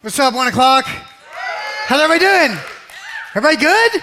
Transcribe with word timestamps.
What's 0.00 0.16
up, 0.20 0.32
one 0.32 0.46
o'clock? 0.46 0.84
How's 0.84 2.00
everybody 2.00 2.20
doing? 2.20 2.56
Everybody 3.34 3.56
good? 3.56 4.02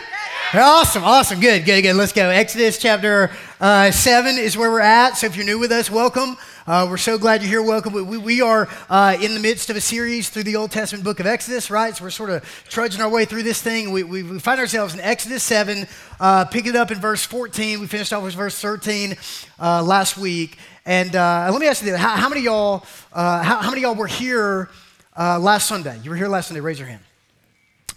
Awesome, 0.53 1.05
awesome, 1.05 1.39
good, 1.39 1.63
good, 1.63 1.83
good. 1.83 1.95
Let's 1.95 2.11
go. 2.11 2.29
Exodus 2.29 2.77
chapter 2.77 3.31
uh, 3.61 3.91
7 3.91 4.37
is 4.37 4.57
where 4.57 4.69
we're 4.69 4.81
at. 4.81 5.15
So 5.15 5.27
if 5.27 5.37
you're 5.37 5.45
new 5.45 5.57
with 5.57 5.71
us, 5.71 5.89
welcome. 5.89 6.35
Uh, 6.67 6.85
we're 6.89 6.97
so 6.97 7.17
glad 7.17 7.41
you're 7.41 7.49
here. 7.49 7.61
Welcome. 7.61 7.93
We, 7.93 8.17
we 8.17 8.41
are 8.41 8.67
uh, 8.89 9.15
in 9.21 9.35
the 9.35 9.39
midst 9.39 9.69
of 9.69 9.77
a 9.77 9.81
series 9.81 10.27
through 10.27 10.43
the 10.43 10.57
Old 10.57 10.71
Testament 10.71 11.05
book 11.05 11.21
of 11.21 11.27
Exodus, 11.27 11.71
right? 11.71 11.95
So 11.95 12.03
we're 12.03 12.09
sort 12.09 12.29
of 12.29 12.43
trudging 12.67 12.99
our 12.99 13.09
way 13.09 13.23
through 13.23 13.43
this 13.43 13.61
thing. 13.61 13.93
We, 13.93 14.03
we, 14.03 14.21
we 14.21 14.39
find 14.39 14.59
ourselves 14.59 14.95
in 14.95 14.99
Exodus 14.99 15.43
7, 15.43 15.87
uh, 16.19 16.43
pick 16.43 16.65
it 16.65 16.75
up 16.75 16.91
in 16.91 16.99
verse 16.99 17.23
14. 17.23 17.79
We 17.79 17.87
finished 17.87 18.11
off 18.11 18.21
with 18.21 18.33
verse 18.33 18.59
13 18.59 19.15
uh, 19.61 19.81
last 19.81 20.17
week. 20.17 20.57
And 20.85 21.15
uh, 21.15 21.47
let 21.53 21.61
me 21.61 21.67
ask 21.67 21.81
you 21.81 21.89
this 21.89 22.01
how, 22.01 22.17
how 22.17 22.27
many 22.27 22.41
y'all, 22.41 22.85
uh, 23.13 23.41
how, 23.41 23.61
how 23.61 23.69
many 23.69 23.83
y'all 23.83 23.95
were 23.95 24.07
here? 24.07 24.69
Uh, 25.17 25.39
last 25.39 25.67
Sunday. 25.67 25.97
You 26.03 26.09
were 26.09 26.15
here 26.17 26.27
last 26.27 26.47
Sunday. 26.47 26.59
Raise 26.59 26.77
your 26.77 26.89
hand. 26.89 27.01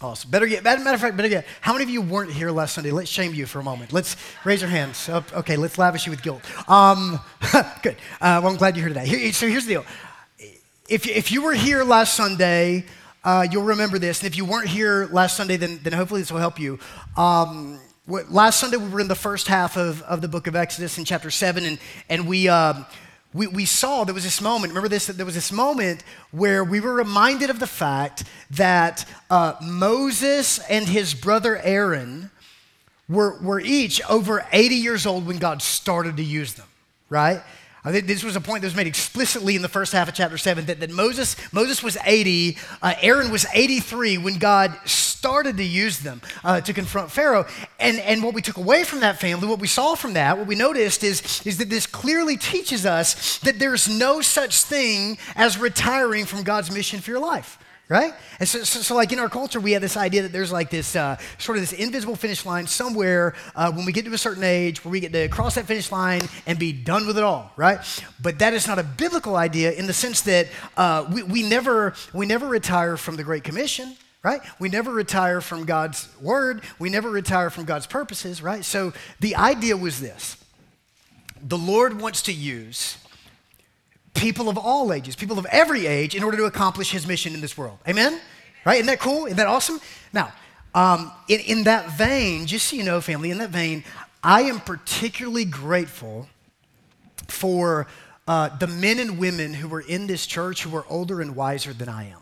Awesome. 0.01 0.31
Better 0.31 0.47
get, 0.47 0.63
matter 0.63 0.95
of 0.95 1.01
fact, 1.01 1.17
better 1.17 1.29
get. 1.29 1.45
How 1.61 1.73
many 1.73 1.83
of 1.83 1.91
you 1.91 2.01
weren't 2.01 2.31
here 2.31 2.53
last 2.53 2.75
Sunday? 2.75 2.93
Let's 2.93 3.11
shame 3.11 3.35
you 3.35 3.47
for 3.47 3.59
a 3.59 3.65
moment. 3.65 3.93
Let's 3.93 4.17
raise 4.45 4.61
your 4.61 4.71
hands. 4.71 5.09
okay, 5.09 5.57
let's 5.57 5.77
lavish 5.77 6.07
you 6.07 6.13
with 6.13 6.23
guilt. 6.23 6.43
Um, 6.71 7.19
good. 7.83 7.97
Uh, 8.21 8.39
well, 8.41 8.47
I'm 8.47 8.57
glad 8.57 8.77
you're 8.77 8.87
here 8.87 8.95
today. 8.95 9.07
Here, 9.07 9.33
so 9.33 9.49
here's 9.49 9.67
the 9.67 9.75
deal. 9.75 9.85
If, 10.89 11.09
if 11.09 11.33
you 11.33 11.43
were 11.43 11.55
here 11.55 11.83
last 11.83 12.15
Sunday, 12.15 12.85
uh, 13.25 13.45
you'll 13.51 13.65
remember 13.65 13.99
this. 13.99 14.21
And 14.21 14.29
if 14.29 14.37
you 14.37 14.45
weren't 14.45 14.69
here 14.69 15.09
last 15.11 15.37
Sunday, 15.37 15.57
then, 15.57 15.81
then 15.83 15.95
hopefully 15.95 16.21
this 16.21 16.31
will 16.31 16.39
help 16.39 16.61
you. 16.61 16.79
Um, 17.17 17.81
last 18.07 18.61
Sunday, 18.61 18.77
we 18.77 18.89
were 18.89 19.01
in 19.01 19.09
the 19.09 19.17
first 19.17 19.49
half 19.49 19.77
of, 19.77 20.03
of 20.03 20.21
the 20.21 20.29
book 20.29 20.47
of 20.47 20.55
Exodus 20.55 20.97
in 20.97 21.05
chapter 21.05 21.33
7, 21.33 21.65
and, 21.67 21.81
and 22.09 22.29
we. 22.29 22.49
Um, 22.49 22.87
we, 23.39 23.47
we 23.47 23.65
saw 23.65 24.03
there 24.03 24.15
was 24.15 24.25
this 24.25 24.41
moment, 24.41 24.73
remember 24.73 24.89
this, 24.89 25.07
there 25.07 25.25
was 25.25 25.37
this 25.37 25.53
moment 25.53 26.03
where 26.33 26.65
we 26.65 26.81
were 26.81 26.93
reminded 26.93 27.51
of 27.51 27.61
the 27.61 27.69
fact 27.69 28.25
that 28.51 29.09
uh, 29.31 29.55
Moses 29.63 30.59
and 30.69 30.89
his 30.89 31.15
brother 31.15 31.57
Aaron 31.59 32.33
were, 33.09 33.39
were 33.41 33.61
each 33.61 34.03
over 34.11 34.45
80 34.51 34.75
years 34.75 35.07
old 35.07 35.25
when 35.25 35.39
God 35.39 35.63
started 35.63 36.17
to 36.17 36.25
use 36.25 36.55
them, 36.55 36.67
right? 37.09 37.41
This 37.85 38.25
was 38.25 38.35
a 38.37 38.41
point 38.41 38.63
that 38.63 38.67
was 38.67 38.77
made 38.77 38.87
explicitly 38.87 39.55
in 39.55 39.63
the 39.63 39.69
first 39.69 39.93
half 39.93 40.09
of 40.09 40.15
chapter 40.15 40.37
7 40.37 40.67
that, 40.67 40.81
that 40.81 40.91
Moses, 40.91 41.37
Moses 41.53 41.83
was 41.83 41.97
80, 42.05 42.59
uh, 42.83 42.95
Aaron 43.01 43.31
was 43.31 43.47
83 43.55 44.19
when 44.19 44.39
God 44.39 44.77
started 44.85 45.57
to 45.57 45.65
use 45.65 46.01
them 46.01 46.21
uh, 46.43 46.61
to 46.61 46.73
confront 46.73 47.11
Pharaoh. 47.11 47.47
And, 47.79 47.99
and 48.01 48.23
what 48.23 48.35
we 48.35 48.43
took 48.43 48.57
away 48.57 48.85
from 48.85 49.01
that 49.01 49.21
family, 49.21 49.47
what 49.47 49.61
we 49.61 49.69
saw 49.69 49.95
from 49.95 50.15
that, 50.15 50.39
what 50.39 50.47
we 50.47 50.57
noticed 50.57 51.05
is, 51.05 51.43
is 51.47 51.59
that 51.59 51.71
this 51.71 51.87
clearly 51.87 52.37
teaches 52.37 52.85
us 52.85 53.39
that 53.39 53.59
there's 53.59 53.89
no 53.89 54.21
such 54.21 54.63
thing 54.63 55.19
as 55.37 55.57
retiring 55.57 56.25
from 56.25 56.43
God's 56.43 56.71
mission 56.71 57.01
for 57.01 57.11
your 57.11 57.21
life 57.21 57.59
right? 57.89 58.13
And 58.39 58.49
so, 58.49 58.63
so, 58.65 58.81
so, 58.81 58.95
like 58.95 59.13
in 59.13 59.19
our 59.19 59.29
culture, 59.29 59.61
we 59.61 59.73
have 59.73 59.83
this 59.83 59.97
idea 59.97 60.23
that 60.23 60.33
there's 60.33 60.53
like 60.53 60.71
this 60.71 60.95
uh, 60.95 61.17
sort 61.39 61.59
of 61.59 61.63
this 61.63 61.73
invisible 61.73 62.17
finish 62.17 62.45
line 62.45 62.67
somewhere 62.67 63.35
uh, 63.57 63.73
when 63.73 63.87
we 63.87 63.93
get 63.93 64.05
to 64.05 64.13
a 64.13 64.19
certain 64.19 64.45
age 64.45 64.85
where 64.85 64.93
we 64.93 65.01
get 65.01 65.13
to 65.13 65.29
cross 65.29 65.55
that 65.55 65.67
finish 65.67 65.91
line 65.91 66.23
and 66.47 66.59
be 66.59 66.73
done 66.73 67.07
with 67.07 67.17
it 67.17 67.25
all, 67.25 67.53
right? 67.57 67.81
But 68.21 68.39
that 68.41 68.53
is 68.53 68.67
not 68.67 68.79
a 68.79 68.83
biblical 68.83 69.37
idea 69.37 69.73
in 69.73 69.87
the 69.87 69.93
sense 69.93 70.21
that 70.23 70.49
uh, 70.77 71.07
we, 71.11 71.23
we 71.23 71.43
never 71.43 71.95
we 72.13 72.27
never 72.27 72.47
retire 72.47 72.97
from 72.97 73.17
the 73.17 73.25
Great 73.25 73.45
Commission. 73.45 73.97
Right? 74.21 74.41
We 74.59 74.69
never 74.69 74.93
retire 74.93 75.41
from 75.41 75.65
God's 75.65 76.09
word. 76.21 76.63
We 76.81 76.91
never 76.91 77.09
retire 77.09 77.51
from 77.51 77.67
God's 77.67 77.87
purposes, 77.87 78.43
right? 78.43 78.65
So 78.65 78.93
the 79.21 79.37
idea 79.37 79.77
was 79.77 80.01
this 80.01 80.37
the 81.41 81.57
Lord 81.57 82.01
wants 82.01 82.23
to 82.23 82.33
use 82.33 82.99
people 84.19 84.49
of 84.49 84.59
all 84.59 84.93
ages, 84.93 85.17
people 85.17 85.39
of 85.39 85.47
every 85.47 85.87
age, 85.87 86.15
in 86.15 86.23
order 86.23 86.37
to 86.37 86.45
accomplish 86.45 86.91
his 86.91 87.07
mission 87.07 87.35
in 87.35 87.41
this 87.41 87.57
world. 87.57 87.79
Amen? 87.89 88.21
Right? 88.67 88.75
Isn't 88.75 88.87
that 88.87 89.01
cool? 89.01 89.27
Isn't 89.27 89.37
that 89.37 89.47
awesome? 89.47 89.81
Now, 90.13 90.33
um, 90.75 91.13
in, 91.29 91.41
in 91.41 91.65
that 91.65 91.97
vein, 91.97 92.47
just 92.47 92.69
so 92.69 92.77
you 92.77 92.83
know, 92.83 93.01
family, 93.01 93.31
in 93.31 93.39
that 93.39 93.51
vein, 93.51 93.85
I 94.23 94.43
am 94.43 94.61
particularly 94.61 95.45
grateful 95.45 96.29
for 97.29 97.87
uh, 98.27 98.57
the 98.59 98.67
men 98.67 98.99
and 98.99 99.19
women 99.19 99.55
who 99.55 99.73
are 99.73 99.81
in 99.81 100.07
this 100.07 100.27
church 100.27 100.63
who 100.63 100.77
are 100.77 100.85
older 100.91 101.21
and 101.21 101.35
wiser 101.35 101.73
than 101.73 101.89
I 101.89 102.13
am. 102.13 102.21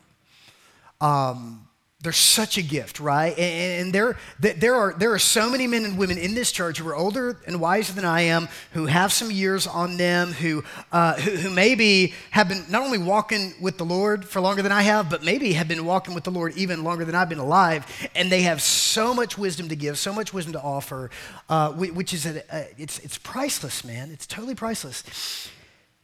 Um, 1.00 1.68
they're 2.02 2.12
such 2.12 2.58
a 2.58 2.62
gift, 2.62 3.00
right? 3.00 3.36
And, 3.38 3.92
there, 3.92 4.18
there, 4.38 4.74
are, 4.74 4.92
there 4.92 5.12
are 5.14 5.18
so 5.18 5.50
many 5.50 5.66
men 5.66 5.86
and 5.86 5.96
women 5.96 6.18
in 6.18 6.34
this 6.34 6.52
church 6.52 6.78
who 6.78 6.86
are 6.88 6.94
older 6.94 7.38
and 7.46 7.58
wiser 7.58 7.94
than 7.94 8.04
I 8.04 8.22
am, 8.22 8.48
who 8.72 8.84
have 8.84 9.14
some 9.14 9.30
years 9.30 9.66
on 9.66 9.96
them, 9.96 10.32
who, 10.32 10.62
uh, 10.92 11.14
who, 11.14 11.30
who, 11.32 11.50
maybe 11.50 12.12
have 12.32 12.48
been 12.48 12.64
not 12.68 12.82
only 12.82 12.98
walking 12.98 13.54
with 13.62 13.78
the 13.78 13.84
Lord 13.84 14.26
for 14.26 14.42
longer 14.42 14.60
than 14.60 14.72
I 14.72 14.82
have, 14.82 15.08
but 15.08 15.24
maybe 15.24 15.54
have 15.54 15.68
been 15.68 15.86
walking 15.86 16.14
with 16.14 16.24
the 16.24 16.30
Lord 16.30 16.54
even 16.54 16.84
longer 16.84 17.06
than 17.06 17.14
I've 17.14 17.30
been 17.30 17.38
alive. 17.38 17.86
And 18.14 18.30
they 18.30 18.42
have 18.42 18.60
so 18.60 19.14
much 19.14 19.38
wisdom 19.38 19.70
to 19.70 19.76
give, 19.76 19.98
so 19.98 20.12
much 20.12 20.34
wisdom 20.34 20.52
to 20.52 20.60
offer, 20.60 21.10
uh, 21.48 21.72
which 21.72 22.12
is, 22.12 22.26
a, 22.26 22.42
a, 22.54 22.68
it's, 22.76 22.98
it's 22.98 23.16
priceless, 23.16 23.84
man. 23.84 24.10
It's 24.12 24.26
totally 24.26 24.54
priceless. 24.54 25.48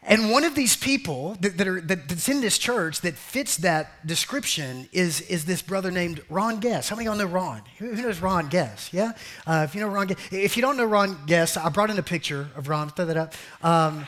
And 0.05 0.33
one 0.33 0.43
of 0.43 0.57
these 0.57 0.77
people 0.77 1.37
that, 1.41 1.57
that 1.59 1.69
are, 1.69 1.81
that, 1.81 2.09
that's 2.09 2.29
in 2.29 2.41
this 2.41 2.59
church 2.59 3.03
that 3.03 3.15
fits 3.15 3.59
that 3.59 4.05
description 4.05 4.89
is, 4.93 5.21
is 5.23 5.45
this 5.45 5.63
brother 5.63 5.93
named 5.93 6.23
Ron 6.29 6.59
Guess. 6.59 6.89
How 6.89 6.97
many 6.97 7.07
of 7.07 7.15
y'all 7.15 7.25
know 7.25 7.33
Ron? 7.33 7.63
Who, 7.79 7.95
who 7.95 8.03
knows 8.03 8.19
Ron 8.21 8.49
Guess? 8.49 8.93
Yeah? 8.93 9.13
Uh, 9.47 9.65
if 9.69 9.77
you 9.77 9.81
know 9.81 9.89
Ron 9.89 10.09
Guess, 10.09 10.19
if 10.33 10.57
you 10.57 10.63
don't 10.63 10.77
know 10.77 10.85
Ron 10.85 11.17
Guess, 11.27 11.57
I 11.57 11.69
brought 11.69 11.91
in 11.91 11.99
a 11.99 12.03
picture 12.03 12.49
of 12.57 12.69
Ron. 12.69 12.91
Throw 12.91 13.05
that 13.05 13.17
up. 13.17 13.35
Um, 13.63 14.07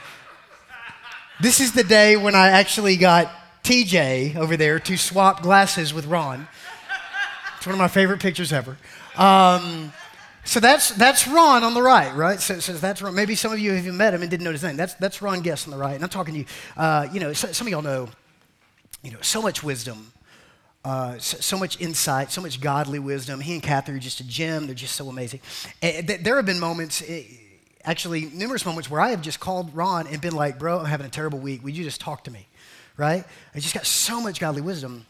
this 1.41 1.61
is 1.61 1.73
the 1.73 1.85
day 1.85 2.17
when 2.17 2.35
I 2.35 2.49
actually 2.49 2.97
got 2.97 3.31
TJ 3.63 4.35
over 4.35 4.57
there 4.57 4.81
to 4.81 4.97
swap 4.97 5.43
glasses 5.43 5.95
with 5.95 6.07
Ron. 6.07 6.49
It's 7.57 7.67
one 7.67 7.75
of 7.75 7.79
my 7.79 7.89
favorite 7.89 8.21
pictures 8.21 8.53
ever. 8.53 8.77
Um, 9.17 9.93
so 10.45 10.61
that's, 10.61 10.91
that's 10.91 11.27
Ron 11.27 11.65
on 11.65 11.75
the 11.75 11.83
right, 11.83 12.15
right? 12.15 12.41
So, 12.41 12.61
so 12.61 12.75
that's 12.75 13.01
Ron. 13.01 13.15
Maybe 13.15 13.35
some 13.35 13.53
of 13.53 13.59
you 13.59 13.73
have 13.73 13.85
even 13.85 13.97
met 13.97 14.13
him 14.13 14.21
and 14.21 14.31
didn't 14.31 14.45
know 14.45 14.53
his 14.53 14.63
name. 14.63 14.77
That's, 14.77 14.95
that's 14.95 15.23
Ron 15.23 15.41
Guess 15.41 15.67
on 15.67 15.71
the 15.71 15.79
right. 15.79 15.95
And 15.95 16.05
I'm 16.05 16.11
talking 16.11 16.35
to 16.35 16.41
you, 16.41 16.47
uh, 16.77 17.09
you 17.13 17.19
know, 17.19 17.33
so, 17.33 17.51
some 17.53 17.67
of 17.67 17.71
y'all 17.71 17.83
know, 17.83 18.09
you 19.03 19.11
know, 19.11 19.21
so 19.23 19.41
much 19.41 19.63
wisdom, 19.63 20.13
uh, 20.85 21.19
so, 21.19 21.39
so, 21.39 21.59
much 21.59 21.81
insight, 21.81 22.31
so 22.31 22.43
much 22.43 22.61
godly 22.61 22.99
wisdom. 22.99 23.41
He 23.41 23.55
and 23.55 23.63
Kathy 23.63 23.93
are 23.93 23.99
just 23.99 24.21
a 24.21 24.29
gem. 24.29 24.67
They're 24.67 24.75
just 24.75 24.97
so 24.97 25.09
amazing. 25.09 25.41
And 25.81 26.07
there 26.07 26.37
have 26.37 26.47
been 26.47 26.61
moments, 26.61 27.03
eh, 27.07 27.23
actually 27.85 28.27
numerous 28.27 28.67
moments 28.67 28.91
where 28.91 29.01
I 29.01 29.11
have 29.11 29.23
just 29.23 29.41
called 29.41 29.75
Ron 29.75 30.07
and 30.07 30.21
been 30.21 30.37
like, 30.37 30.59
bro, 30.59 30.79
I'm 30.79 30.87
having 30.87 31.07
a 31.07 31.11
terrible 31.11 31.39
week. 31.39 31.65
Would 31.65 31.77
you 31.77 31.85
just 31.85 32.01
talk 32.01 32.25
to 32.25 32.31
me? 32.31 32.47
Right? 32.99 33.25
I 33.55 33.61
just 33.61 33.75
got 33.75 33.87
so 33.87 34.21
much 34.21 34.41
godly 34.41 34.61
wisdom. 34.61 35.07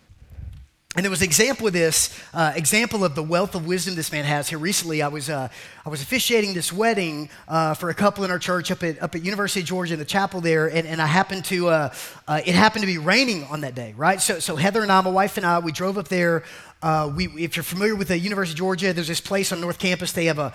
And 0.96 1.02
there 1.02 1.10
was 1.10 1.22
an 1.22 1.26
example 1.26 1.66
of 1.66 1.72
this, 1.72 2.16
uh, 2.32 2.52
example 2.54 3.04
of 3.04 3.16
the 3.16 3.22
wealth 3.22 3.56
of 3.56 3.66
wisdom 3.66 3.96
this 3.96 4.12
man 4.12 4.24
has. 4.24 4.48
Here 4.48 4.60
recently, 4.60 5.02
I 5.02 5.08
was, 5.08 5.28
uh, 5.28 5.48
I 5.84 5.88
was 5.88 6.00
officiating 6.02 6.54
this 6.54 6.72
wedding 6.72 7.30
uh, 7.48 7.74
for 7.74 7.90
a 7.90 7.94
couple 7.94 8.22
in 8.22 8.30
our 8.30 8.38
church 8.38 8.70
up 8.70 8.84
at, 8.84 9.02
up 9.02 9.12
at 9.12 9.24
University 9.24 9.58
of 9.58 9.66
Georgia 9.66 9.94
in 9.94 9.98
the 9.98 10.04
chapel 10.04 10.40
there, 10.40 10.68
and, 10.68 10.86
and 10.86 11.02
I 11.02 11.06
happened 11.06 11.46
to, 11.46 11.66
uh, 11.66 11.94
uh, 12.28 12.42
it 12.46 12.54
happened 12.54 12.82
to 12.82 12.86
be 12.86 12.98
raining 12.98 13.42
on 13.44 13.62
that 13.62 13.74
day, 13.74 13.92
right? 13.96 14.20
So, 14.20 14.38
so 14.38 14.54
Heather 14.54 14.82
and 14.82 14.92
I, 14.92 15.00
my 15.00 15.10
wife 15.10 15.36
and 15.36 15.44
I, 15.44 15.58
we 15.58 15.72
drove 15.72 15.98
up 15.98 16.06
there. 16.06 16.44
Uh, 16.80 17.12
we, 17.16 17.26
if 17.42 17.56
you're 17.56 17.64
familiar 17.64 17.96
with 17.96 18.06
the 18.06 18.18
University 18.18 18.54
of 18.54 18.58
Georgia, 18.58 18.92
there's 18.92 19.08
this 19.08 19.20
place 19.20 19.50
on 19.50 19.60
North 19.60 19.80
Campus. 19.80 20.12
They 20.12 20.26
have 20.26 20.38
a, 20.38 20.52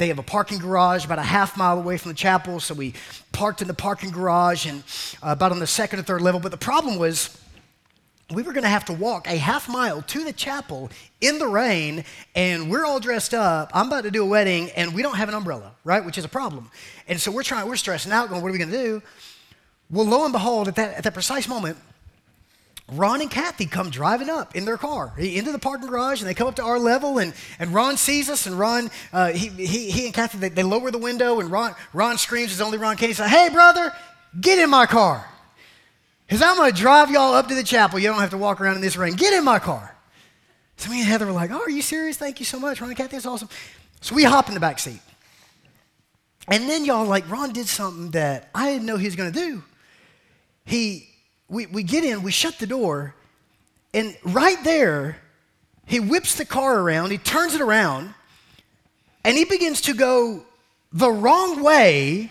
they 0.00 0.08
have 0.08 0.18
a 0.18 0.22
parking 0.24 0.58
garage 0.58 1.04
about 1.04 1.20
a 1.20 1.22
half 1.22 1.56
mile 1.56 1.78
away 1.78 1.96
from 1.96 2.10
the 2.10 2.16
chapel. 2.16 2.58
So 2.58 2.74
we 2.74 2.94
parked 3.30 3.62
in 3.62 3.68
the 3.68 3.74
parking 3.74 4.10
garage 4.10 4.66
and 4.66 4.82
about 5.22 5.52
on 5.52 5.58
the 5.60 5.66
second 5.66 6.00
or 6.00 6.02
third 6.02 6.22
level. 6.22 6.40
But 6.40 6.50
the 6.50 6.56
problem 6.56 6.98
was, 6.98 7.38
we 8.32 8.42
were 8.42 8.52
going 8.52 8.64
to 8.64 8.68
have 8.68 8.84
to 8.86 8.92
walk 8.92 9.28
a 9.28 9.36
half 9.36 9.68
mile 9.68 10.02
to 10.02 10.24
the 10.24 10.32
chapel 10.32 10.90
in 11.20 11.38
the 11.38 11.46
rain, 11.46 12.04
and 12.34 12.68
we're 12.68 12.84
all 12.84 12.98
dressed 12.98 13.32
up. 13.32 13.70
I'm 13.72 13.86
about 13.86 14.02
to 14.02 14.10
do 14.10 14.24
a 14.24 14.26
wedding, 14.26 14.70
and 14.70 14.94
we 14.94 15.02
don't 15.02 15.16
have 15.16 15.28
an 15.28 15.34
umbrella, 15.34 15.72
right? 15.84 16.04
Which 16.04 16.18
is 16.18 16.24
a 16.24 16.28
problem. 16.28 16.70
And 17.06 17.20
so 17.20 17.30
we're 17.30 17.44
trying, 17.44 17.68
we're 17.68 17.76
stressing 17.76 18.10
out, 18.10 18.28
going, 18.28 18.42
what 18.42 18.48
are 18.48 18.52
we 18.52 18.58
going 18.58 18.72
to 18.72 18.76
do? 18.76 19.02
Well, 19.90 20.06
lo 20.06 20.24
and 20.24 20.32
behold, 20.32 20.66
at 20.66 20.74
that, 20.74 20.96
at 20.96 21.04
that 21.04 21.14
precise 21.14 21.46
moment, 21.46 21.78
Ron 22.92 23.20
and 23.20 23.30
Kathy 23.30 23.66
come 23.66 23.90
driving 23.90 24.28
up 24.28 24.56
in 24.56 24.64
their 24.64 24.76
car 24.76 25.12
into 25.16 25.52
the 25.52 25.58
parking 25.60 25.88
garage, 25.88 26.20
and 26.20 26.28
they 26.28 26.34
come 26.34 26.48
up 26.48 26.56
to 26.56 26.64
our 26.64 26.80
level, 26.80 27.18
and, 27.18 27.32
and 27.60 27.72
Ron 27.72 27.96
sees 27.96 28.28
us, 28.28 28.46
and 28.46 28.58
Ron, 28.58 28.90
uh, 29.12 29.28
he, 29.28 29.48
he, 29.50 29.90
he 29.90 30.04
and 30.06 30.14
Kathy, 30.14 30.38
they, 30.38 30.48
they 30.48 30.62
lower 30.64 30.90
the 30.90 30.98
window, 30.98 31.38
and 31.38 31.48
Ron, 31.48 31.76
Ron 31.92 32.18
screams, 32.18 32.50
as 32.50 32.60
only 32.60 32.78
Ron 32.78 32.96
can. 32.96 33.06
He 33.06 33.14
says, 33.14 33.30
hey, 33.30 33.50
brother, 33.52 33.92
get 34.40 34.58
in 34.58 34.68
my 34.68 34.86
car. 34.86 35.24
Because 36.26 36.42
I'm 36.42 36.56
going 36.56 36.72
to 36.72 36.76
drive 36.76 37.10
y'all 37.10 37.34
up 37.34 37.48
to 37.48 37.54
the 37.54 37.62
chapel. 37.62 37.98
You 37.98 38.08
don't 38.08 38.20
have 38.20 38.30
to 38.30 38.38
walk 38.38 38.60
around 38.60 38.76
in 38.76 38.80
this 38.80 38.96
rain. 38.96 39.14
Get 39.14 39.32
in 39.32 39.44
my 39.44 39.58
car. 39.58 39.94
So 40.76 40.90
me 40.90 41.00
and 41.00 41.08
Heather 41.08 41.26
were 41.26 41.32
like, 41.32 41.50
oh, 41.50 41.60
are 41.60 41.70
you 41.70 41.82
serious? 41.82 42.16
Thank 42.16 42.40
you 42.40 42.44
so 42.44 42.58
much. 42.58 42.80
Ron 42.80 42.90
and 42.90 42.96
Kathy, 42.96 43.12
that's 43.12 43.26
awesome. 43.26 43.48
So 44.00 44.14
we 44.14 44.24
hop 44.24 44.48
in 44.48 44.54
the 44.54 44.60
back 44.60 44.78
seat. 44.78 45.00
And 46.48 46.68
then 46.68 46.84
y'all, 46.84 47.06
like, 47.06 47.28
Ron 47.30 47.52
did 47.52 47.66
something 47.66 48.10
that 48.10 48.50
I 48.54 48.70
didn't 48.70 48.86
know 48.86 48.96
he 48.96 49.06
was 49.06 49.16
going 49.16 49.32
to 49.32 49.38
do. 49.38 49.64
He, 50.64 51.08
we, 51.48 51.66
we 51.66 51.82
get 51.82 52.04
in, 52.04 52.22
we 52.22 52.32
shut 52.32 52.58
the 52.58 52.66
door, 52.66 53.14
and 53.94 54.16
right 54.24 54.62
there, 54.62 55.16
he 55.86 56.00
whips 56.00 56.34
the 56.34 56.44
car 56.44 56.80
around, 56.80 57.10
he 57.10 57.18
turns 57.18 57.54
it 57.54 57.60
around, 57.60 58.14
and 59.24 59.36
he 59.36 59.44
begins 59.44 59.80
to 59.82 59.94
go 59.94 60.44
the 60.92 61.10
wrong 61.10 61.62
way 61.62 62.30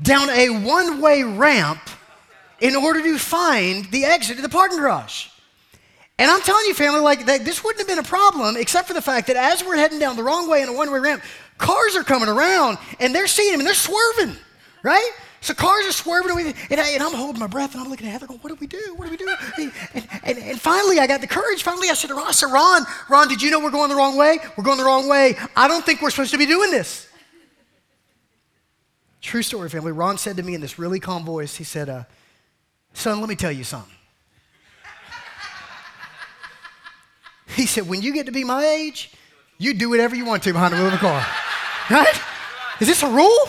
down 0.00 0.30
a 0.30 0.48
one 0.48 1.00
way 1.00 1.22
ramp 1.22 1.80
in 2.62 2.76
order 2.76 3.02
to 3.02 3.18
find 3.18 3.84
the 3.86 4.04
exit 4.04 4.36
to 4.36 4.42
the 4.42 4.48
parking 4.48 4.78
garage. 4.78 5.26
And 6.18 6.30
I'm 6.30 6.40
telling 6.42 6.64
you, 6.66 6.74
family, 6.74 7.00
like 7.00 7.26
that, 7.26 7.44
this 7.44 7.64
wouldn't 7.64 7.80
have 7.80 7.88
been 7.88 7.98
a 7.98 8.08
problem 8.08 8.56
except 8.56 8.86
for 8.86 8.94
the 8.94 9.02
fact 9.02 9.26
that 9.26 9.36
as 9.36 9.64
we're 9.64 9.76
heading 9.76 9.98
down 9.98 10.14
the 10.14 10.22
wrong 10.22 10.48
way 10.48 10.62
in 10.62 10.68
a 10.68 10.72
one-way 10.72 11.00
ramp, 11.00 11.24
cars 11.58 11.96
are 11.96 12.04
coming 12.04 12.28
around 12.28 12.78
and 13.00 13.12
they're 13.12 13.26
seeing 13.26 13.52
him 13.52 13.58
and 13.58 13.66
they're 13.66 13.74
swerving, 13.74 14.36
right? 14.84 15.10
So 15.40 15.54
cars 15.54 15.86
are 15.86 15.92
swerving 15.92 16.30
away, 16.30 16.54
and, 16.70 16.80
I, 16.80 16.90
am 16.90 17.12
holding 17.14 17.40
my 17.40 17.48
breath, 17.48 17.74
and 17.74 17.82
I'm 17.82 17.90
looking 17.90 18.06
at 18.06 18.12
Heather, 18.12 18.28
going, 18.28 18.38
"What 18.38 18.50
do 18.50 18.56
we 18.60 18.68
do? 18.68 18.94
What 18.94 19.06
do 19.06 19.10
we 19.10 19.16
do?" 19.16 19.28
And, 19.92 20.06
and, 20.22 20.38
and, 20.38 20.60
finally, 20.60 21.00
I 21.00 21.08
got 21.08 21.20
the 21.20 21.26
courage. 21.26 21.64
Finally, 21.64 21.90
I 21.90 21.94
said 21.94 22.10
to 22.10 22.14
Ron, 22.14 22.32
said, 22.32 22.52
"Ron, 22.52 22.86
Ron, 23.10 23.26
did 23.26 23.42
you 23.42 23.50
know 23.50 23.58
we're 23.58 23.72
going 23.72 23.90
the 23.90 23.96
wrong 23.96 24.16
way? 24.16 24.38
We're 24.56 24.62
going 24.62 24.78
the 24.78 24.84
wrong 24.84 25.08
way. 25.08 25.34
I 25.56 25.66
don't 25.66 25.84
think 25.84 26.00
we're 26.00 26.10
supposed 26.10 26.30
to 26.30 26.38
be 26.38 26.46
doing 26.46 26.70
this." 26.70 27.08
True 29.20 29.42
story, 29.42 29.68
family. 29.68 29.90
Ron 29.90 30.16
said 30.16 30.36
to 30.36 30.44
me 30.44 30.54
in 30.54 30.60
this 30.60 30.78
really 30.78 31.00
calm 31.00 31.24
voice, 31.24 31.56
he 31.56 31.64
said, 31.64 31.88
uh, 31.88 32.04
"Son, 32.94 33.20
let 33.20 33.28
me 33.28 33.36
tell 33.36 33.52
you 33.52 33.64
something." 33.64 33.94
He 37.48 37.66
said, 37.66 37.88
"When 37.88 38.02
you 38.02 38.12
get 38.12 38.26
to 38.26 38.32
be 38.32 38.44
my 38.44 38.64
age, 38.64 39.12
you 39.58 39.74
do 39.74 39.90
whatever 39.90 40.16
you 40.16 40.24
want 40.24 40.42
to 40.44 40.52
behind 40.52 40.72
the 40.72 40.78
wheel 40.78 40.88
of 40.88 40.94
a 40.94 40.98
car, 40.98 41.26
right? 41.90 42.20
Is 42.80 42.88
this 42.88 43.02
a 43.02 43.08
rule?" 43.08 43.48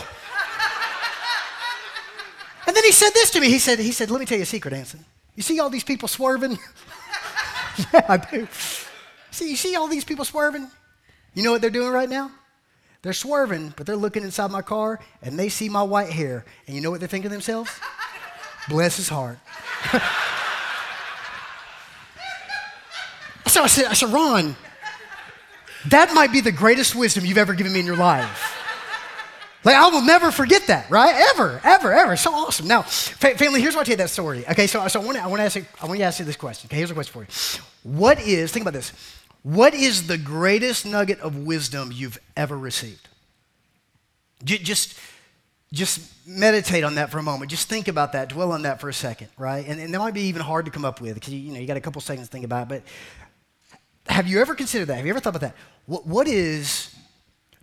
And 2.66 2.74
then 2.74 2.84
he 2.84 2.92
said 2.92 3.10
this 3.10 3.30
to 3.30 3.40
me. 3.40 3.48
He 3.48 3.58
said, 3.58 3.78
he 3.78 3.92
said, 3.92 4.10
let 4.10 4.20
me 4.20 4.26
tell 4.26 4.38
you 4.38 4.42
a 4.42 4.46
secret, 4.46 4.74
Anson. 4.74 5.04
You 5.34 5.42
see 5.42 5.60
all 5.60 5.70
these 5.70 5.84
people 5.84 6.08
swerving? 6.08 6.52
yeah, 7.92 8.06
I 8.08 8.16
do. 8.16 8.48
See, 9.30 9.50
you 9.50 9.56
see 9.56 9.76
all 9.76 9.88
these 9.88 10.04
people 10.04 10.24
swerving? 10.24 10.70
You 11.34 11.42
know 11.42 11.52
what 11.52 11.60
they're 11.60 11.70
doing 11.70 11.92
right 11.92 12.08
now? 12.08 12.30
They're 13.02 13.12
swerving, 13.12 13.74
but 13.76 13.86
they're 13.86 13.96
looking 13.96 14.22
inside 14.22 14.50
my 14.50 14.62
car 14.62 14.98
and 15.20 15.38
they 15.38 15.50
see 15.50 15.68
my 15.68 15.82
white 15.82 16.10
hair. 16.10 16.44
And 16.66 16.74
you 16.74 16.82
know 16.82 16.90
what 16.90 17.00
they're 17.00 17.08
thinking 17.08 17.30
themselves? 17.30 17.70
Bless 18.68 18.96
his 18.96 19.08
heart. 19.08 19.38
so 23.46 23.62
I 23.62 23.66
said, 23.66 23.86
I 23.86 23.92
said, 23.94 24.12
Ron, 24.12 24.56
that 25.88 26.14
might 26.14 26.32
be 26.32 26.40
the 26.40 26.52
greatest 26.52 26.94
wisdom 26.94 27.24
you've 27.24 27.38
ever 27.38 27.54
given 27.54 27.72
me 27.72 27.80
in 27.80 27.86
your 27.86 27.96
life. 27.96 28.52
Like, 29.64 29.76
I 29.76 29.88
will 29.88 30.02
never 30.02 30.30
forget 30.30 30.66
that, 30.66 30.90
right? 30.90 31.14
Ever, 31.34 31.60
ever, 31.64 31.92
ever. 31.92 32.16
So 32.16 32.32
awesome. 32.32 32.68
Now, 32.68 32.82
fa- 32.82 33.36
family, 33.36 33.62
here's 33.62 33.74
why 33.74 33.80
I 33.80 33.84
tell 33.84 33.92
you 33.92 33.96
that 33.98 34.10
story. 34.10 34.46
Okay, 34.46 34.66
so, 34.66 34.86
so 34.88 35.00
I 35.00 35.04
want 35.04 35.16
to 35.16 35.24
I 35.24 35.26
wanna 35.26 35.44
ask 35.44 35.56
you, 35.56 35.64
I 35.80 35.86
want 35.86 35.98
to 35.98 36.04
ask 36.04 36.18
you 36.18 36.26
this 36.26 36.36
question. 36.36 36.68
Okay, 36.68 36.76
here's 36.76 36.90
a 36.90 36.94
question 36.94 37.12
for 37.12 37.22
you. 37.22 37.62
What 37.82 38.20
is, 38.20 38.52
think 38.52 38.62
about 38.62 38.74
this, 38.74 38.92
what 39.42 39.74
is 39.74 40.06
the 40.06 40.18
greatest 40.18 40.84
nugget 40.84 41.18
of 41.20 41.36
wisdom 41.36 41.90
you've 41.92 42.18
ever 42.36 42.58
received? 42.58 43.08
J- 44.42 44.58
just, 44.58 44.98
just 45.74 46.26
meditate 46.26 46.84
on 46.84 46.94
that 46.94 47.10
for 47.10 47.18
a 47.18 47.22
moment. 47.22 47.50
Just 47.50 47.68
think 47.68 47.88
about 47.88 48.12
that. 48.12 48.28
Dwell 48.30 48.52
on 48.52 48.62
that 48.62 48.80
for 48.80 48.88
a 48.88 48.94
second, 48.94 49.28
right? 49.36 49.66
And, 49.66 49.80
and 49.80 49.92
that 49.92 49.98
might 49.98 50.14
be 50.14 50.22
even 50.22 50.42
hard 50.42 50.64
to 50.64 50.70
come 50.70 50.84
up 50.84 51.00
with 51.00 51.14
because 51.14 51.32
you, 51.32 51.40
you, 51.40 51.52
know 51.52 51.60
you 51.60 51.66
got 51.66 51.76
a 51.76 51.80
couple 51.80 52.00
seconds 52.00 52.28
to 52.28 52.32
think 52.32 52.44
about 52.44 52.62
it. 52.62 52.68
But 52.68 54.12
have 54.12 54.26
you 54.26 54.40
ever 54.40 54.54
considered 54.54 54.86
that? 54.86 54.96
Have 54.96 55.06
you 55.06 55.10
ever 55.10 55.20
thought 55.20 55.36
about 55.36 55.52
that? 55.52 55.56
What, 55.86 56.06
what 56.06 56.28
is 56.28 56.94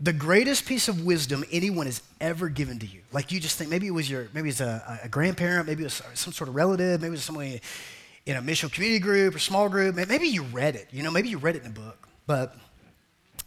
the 0.01 0.11
greatest 0.11 0.65
piece 0.65 0.87
of 0.87 1.05
wisdom 1.05 1.45
anyone 1.51 1.85
has 1.85 2.01
ever 2.19 2.49
given 2.49 2.79
to 2.79 2.87
you. 2.87 3.01
Like 3.11 3.31
you 3.31 3.39
just 3.39 3.57
think 3.57 3.69
maybe 3.69 3.85
it 3.85 3.91
was 3.91 4.09
your 4.09 4.27
maybe 4.33 4.49
it's 4.49 4.59
a, 4.59 4.99
a 5.03 5.07
grandparent, 5.07 5.67
maybe 5.67 5.83
it 5.83 5.85
was 5.85 6.01
some 6.15 6.33
sort 6.33 6.47
of 6.49 6.55
relative, 6.55 7.01
maybe 7.01 7.09
it 7.09 7.11
was 7.11 7.23
someone 7.23 7.59
in 8.25 8.35
a 8.35 8.41
mission 8.41 8.69
community 8.69 8.99
group 8.99 9.35
or 9.35 9.39
small 9.39 9.69
group. 9.69 9.95
Maybe 9.95 10.27
you 10.27 10.43
read 10.43 10.75
it. 10.75 10.87
You 10.91 11.03
know, 11.03 11.11
maybe 11.11 11.29
you 11.29 11.37
read 11.37 11.55
it 11.55 11.63
in 11.63 11.69
a 11.69 11.73
book. 11.73 12.07
But 12.25 12.55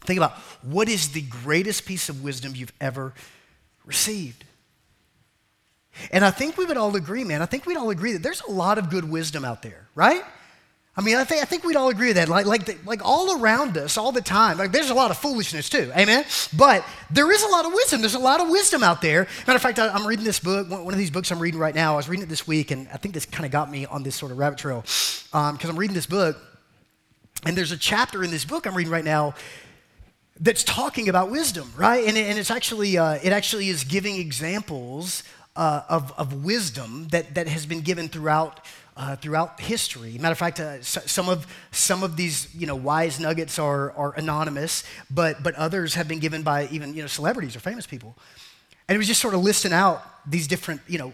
think 0.05 0.17
about 0.17 0.33
what 0.61 0.87
is 0.87 1.09
the 1.09 1.21
greatest 1.21 1.85
piece 1.85 2.07
of 2.07 2.23
wisdom 2.23 2.53
you've 2.55 2.73
ever 2.79 3.13
received. 3.85 4.45
And 6.11 6.25
I 6.25 6.31
think 6.31 6.57
we 6.57 6.65
would 6.65 6.77
all 6.77 6.95
agree, 6.95 7.23
man. 7.23 7.41
I 7.41 7.45
think 7.45 7.65
we'd 7.65 7.77
all 7.77 7.89
agree 7.89 8.13
that 8.13 8.23
there's 8.23 8.41
a 8.41 8.51
lot 8.51 8.77
of 8.77 8.89
good 8.89 9.09
wisdom 9.09 9.45
out 9.45 9.61
there, 9.61 9.87
right? 9.95 10.23
I 10.97 11.01
mean, 11.01 11.17
I 11.17 11.25
think, 11.25 11.41
I 11.41 11.45
think 11.45 11.65
we'd 11.65 11.75
all 11.75 11.89
agree 11.89 12.07
with 12.07 12.15
that. 12.15 12.29
Like, 12.29 12.45
like, 12.45 12.65
the, 12.65 12.77
like 12.85 13.01
all 13.03 13.41
around 13.41 13.77
us, 13.77 13.97
all 13.97 14.13
the 14.13 14.21
time. 14.21 14.57
Like, 14.57 14.71
there's 14.71 14.89
a 14.89 14.93
lot 14.93 15.11
of 15.11 15.17
foolishness 15.17 15.67
too, 15.67 15.91
amen? 15.95 16.23
But 16.55 16.85
there 17.11 17.29
is 17.31 17.43
a 17.43 17.47
lot 17.49 17.65
of 17.65 17.73
wisdom. 17.73 17.99
There's 17.99 18.15
a 18.15 18.19
lot 18.19 18.39
of 18.39 18.49
wisdom 18.49 18.81
out 18.81 19.01
there. 19.01 19.27
Matter 19.45 19.57
of 19.57 19.61
fact, 19.61 19.77
I, 19.77 19.93
am 19.93 20.07
reading 20.07 20.23
this 20.23 20.39
book, 20.39 20.69
one 20.69 20.93
of 20.93 20.97
these 20.97 21.11
books 21.11 21.31
I'm 21.31 21.39
reading 21.39 21.59
right 21.59 21.75
now. 21.75 21.93
I 21.93 21.95
was 21.97 22.07
reading 22.07 22.23
it 22.23 22.29
this 22.29 22.47
week, 22.47 22.71
and 22.71 22.87
I 22.93 22.97
think 22.97 23.13
this 23.13 23.25
kind 23.25 23.45
of 23.45 23.51
got 23.51 23.69
me 23.69 23.85
on 23.85 24.03
this 24.03 24.15
sort 24.15 24.31
of 24.31 24.37
rabbit 24.37 24.57
trail 24.57 24.81
because 24.81 25.33
um, 25.33 25.59
I'm 25.61 25.77
reading 25.77 25.95
this 25.95 26.05
book, 26.05 26.37
and 27.45 27.57
there's 27.57 27.73
a 27.73 27.77
chapter 27.77 28.23
in 28.23 28.31
this 28.31 28.45
book 28.45 28.65
I'm 28.65 28.73
reading 28.73 28.93
right 28.93 29.03
now 29.03 29.35
that's 30.39 30.63
talking 30.63 31.09
about 31.09 31.29
wisdom, 31.29 31.71
right? 31.75 32.07
And, 32.07 32.17
and 32.17 32.39
it's 32.39 32.51
actually, 32.51 32.97
uh, 32.97 33.19
it 33.21 33.33
actually 33.33 33.67
is 33.67 33.83
giving 33.83 34.15
examples 34.15 35.23
uh, 35.55 35.81
of, 35.89 36.13
of 36.17 36.43
wisdom 36.43 37.07
that, 37.09 37.35
that 37.35 37.47
has 37.47 37.65
been 37.65 37.81
given 37.81 38.07
throughout 38.07 38.59
uh, 38.97 39.15
throughout 39.17 39.59
history. 39.59 40.17
Matter 40.17 40.31
of 40.31 40.37
fact, 40.37 40.59
uh, 40.59 40.81
some 40.81 41.27
of 41.27 41.45
some 41.71 42.01
of 42.01 42.15
these 42.15 42.53
you 42.55 42.65
know 42.65 42.75
wise 42.75 43.19
nuggets 43.19 43.59
are 43.59 43.91
are 43.91 44.13
anonymous, 44.15 44.83
but 45.09 45.43
but 45.43 45.53
others 45.55 45.95
have 45.95 46.07
been 46.07 46.19
given 46.19 46.43
by 46.43 46.67
even 46.67 46.93
you 46.93 47.01
know 47.01 47.07
celebrities 47.07 47.55
or 47.55 47.59
famous 47.59 47.85
people. 47.85 48.15
And 48.87 48.95
it 48.95 48.97
was 48.97 49.07
just 49.07 49.19
sort 49.19 49.33
of 49.33 49.41
listing 49.41 49.73
out 49.73 50.01
these 50.29 50.47
different 50.47 50.81
you 50.87 50.97
know 50.97 51.13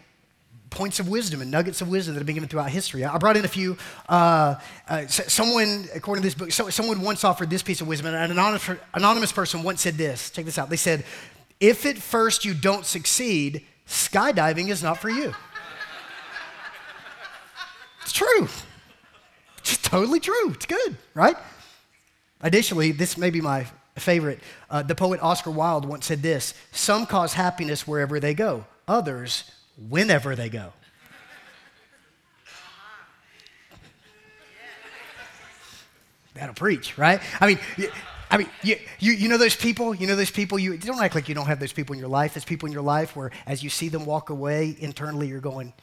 points 0.69 0.99
of 0.99 1.09
wisdom 1.09 1.41
and 1.41 1.51
nuggets 1.51 1.81
of 1.81 1.89
wisdom 1.89 2.13
that 2.13 2.19
have 2.19 2.27
been 2.27 2.35
given 2.35 2.47
throughout 2.47 2.69
history. 2.69 3.03
I 3.03 3.17
brought 3.17 3.35
in 3.35 3.45
a 3.45 3.49
few. 3.49 3.77
Uh, 4.07 4.55
uh, 4.87 5.07
someone, 5.07 5.85
according 5.93 6.21
to 6.21 6.27
this 6.27 6.35
book, 6.35 6.51
so, 6.51 6.69
someone 6.69 7.01
once 7.01 7.23
offered 7.23 7.49
this 7.49 7.63
piece 7.63 7.81
of 7.81 7.87
wisdom, 7.87 8.13
and 8.13 8.15
an 8.15 8.31
anonymous, 8.31 8.69
anonymous 8.93 9.31
person 9.31 9.63
once 9.63 9.81
said 9.81 9.95
this. 9.95 10.29
Check 10.29 10.45
this 10.45 10.59
out. 10.59 10.69
They 10.69 10.77
said, 10.77 11.03
"If 11.59 11.85
at 11.87 11.97
first 11.97 12.45
you 12.45 12.53
don't 12.53 12.85
succeed, 12.85 13.65
skydiving 13.91 14.69
is 14.69 14.81
not 14.81 14.99
for 14.99 15.09
you." 15.09 15.33
It's 18.01 18.13
true. 18.13 18.47
It's 19.59 19.77
totally 19.77 20.19
true. 20.19 20.51
It's 20.51 20.65
good, 20.65 20.97
right? 21.13 21.37
Additionally, 22.41 22.91
this 22.91 23.17
may 23.17 23.29
be 23.29 23.41
my 23.41 23.67
favorite. 23.95 24.39
Uh, 24.69 24.81
the 24.81 24.95
poet 24.95 25.21
Oscar 25.21 25.51
Wilde 25.51 25.85
once 25.85 26.07
said 26.07 26.21
this 26.21 26.53
Some 26.71 27.05
cause 27.05 27.33
happiness 27.33 27.87
wherever 27.87 28.19
they 28.19 28.33
go, 28.33 28.65
others, 28.87 29.51
whenever 29.89 30.35
they 30.35 30.49
go. 30.49 30.73
That'll 36.33 36.55
preach, 36.55 36.97
right? 36.97 37.21
I 37.39 37.47
mean, 37.47 37.59
I 38.31 38.37
mean, 38.37 38.49
you, 38.63 38.77
you, 38.99 39.11
you 39.11 39.27
know 39.27 39.37
those 39.37 39.57
people, 39.57 39.93
you 39.93 40.07
know 40.07 40.15
those 40.15 40.31
people, 40.31 40.57
you 40.57 40.77
don't 40.77 41.01
act 41.03 41.15
like 41.15 41.27
you 41.27 41.35
don't 41.35 41.47
have 41.47 41.59
those 41.59 41.73
people 41.73 41.93
in 41.93 41.99
your 41.99 42.09
life. 42.09 42.33
There's 42.33 42.45
people 42.45 42.65
in 42.65 42.71
your 42.71 42.81
life 42.81 43.13
where 43.15 43.29
as 43.45 43.61
you 43.61 43.69
see 43.69 43.89
them 43.89 44.05
walk 44.05 44.29
away, 44.29 44.75
internally 44.79 45.27
you're 45.27 45.41
going, 45.41 45.73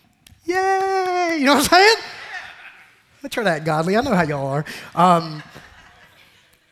Yay! 0.47 1.37
You 1.39 1.45
know 1.45 1.57
what 1.57 1.65
I'm 1.65 1.79
saying? 1.79 1.97
I 3.23 3.29
try 3.29 3.45
to 3.45 3.51
act 3.51 3.67
godly. 3.67 3.99
I 3.99 4.01
know 4.01 4.15
how 4.15 4.23
y'all 4.23 4.47
are. 4.47 4.65
Um, 4.95 5.43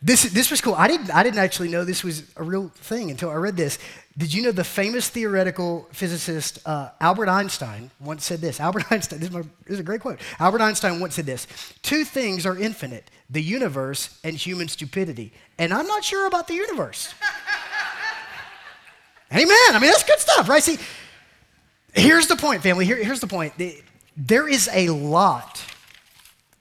this, 0.02 0.24
this 0.24 0.50
was 0.50 0.60
cool. 0.60 0.74
I 0.74 0.88
didn't, 0.88 1.14
I 1.14 1.22
didn't 1.22 1.38
actually 1.38 1.68
know 1.68 1.84
this 1.84 2.04
was 2.04 2.22
a 2.36 2.42
real 2.42 2.68
thing 2.68 3.10
until 3.10 3.30
I 3.30 3.34
read 3.34 3.56
this. 3.56 3.78
Did 4.16 4.32
you 4.32 4.42
know 4.42 4.52
the 4.52 4.64
famous 4.64 5.08
theoretical 5.08 5.88
physicist 5.92 6.58
uh, 6.66 6.90
Albert 7.00 7.28
Einstein 7.28 7.90
once 8.00 8.24
said 8.24 8.40
this? 8.40 8.60
Albert 8.60 8.84
Einstein, 8.90 9.20
this 9.20 9.28
is, 9.28 9.34
my, 9.34 9.40
this 9.40 9.74
is 9.74 9.80
a 9.80 9.82
great 9.82 10.00
quote. 10.00 10.20
Albert 10.38 10.60
Einstein 10.60 11.00
once 11.00 11.14
said 11.14 11.26
this 11.26 11.46
Two 11.82 12.04
things 12.04 12.46
are 12.46 12.56
infinite 12.56 13.10
the 13.28 13.42
universe 13.42 14.20
and 14.22 14.36
human 14.36 14.68
stupidity. 14.68 15.32
And 15.58 15.74
I'm 15.74 15.88
not 15.88 16.04
sure 16.04 16.28
about 16.28 16.46
the 16.46 16.54
universe. 16.54 17.12
Amen. 19.32 19.48
I 19.48 19.78
mean, 19.80 19.90
that's 19.90 20.04
good 20.04 20.20
stuff, 20.20 20.48
right? 20.48 20.62
See, 20.62 20.78
Here's 21.96 22.26
the 22.26 22.36
point, 22.36 22.62
family. 22.62 22.84
Here, 22.84 23.02
here's 23.02 23.20
the 23.20 23.26
point. 23.26 23.54
There 24.16 24.46
is 24.46 24.68
a 24.72 24.90
lot 24.90 25.64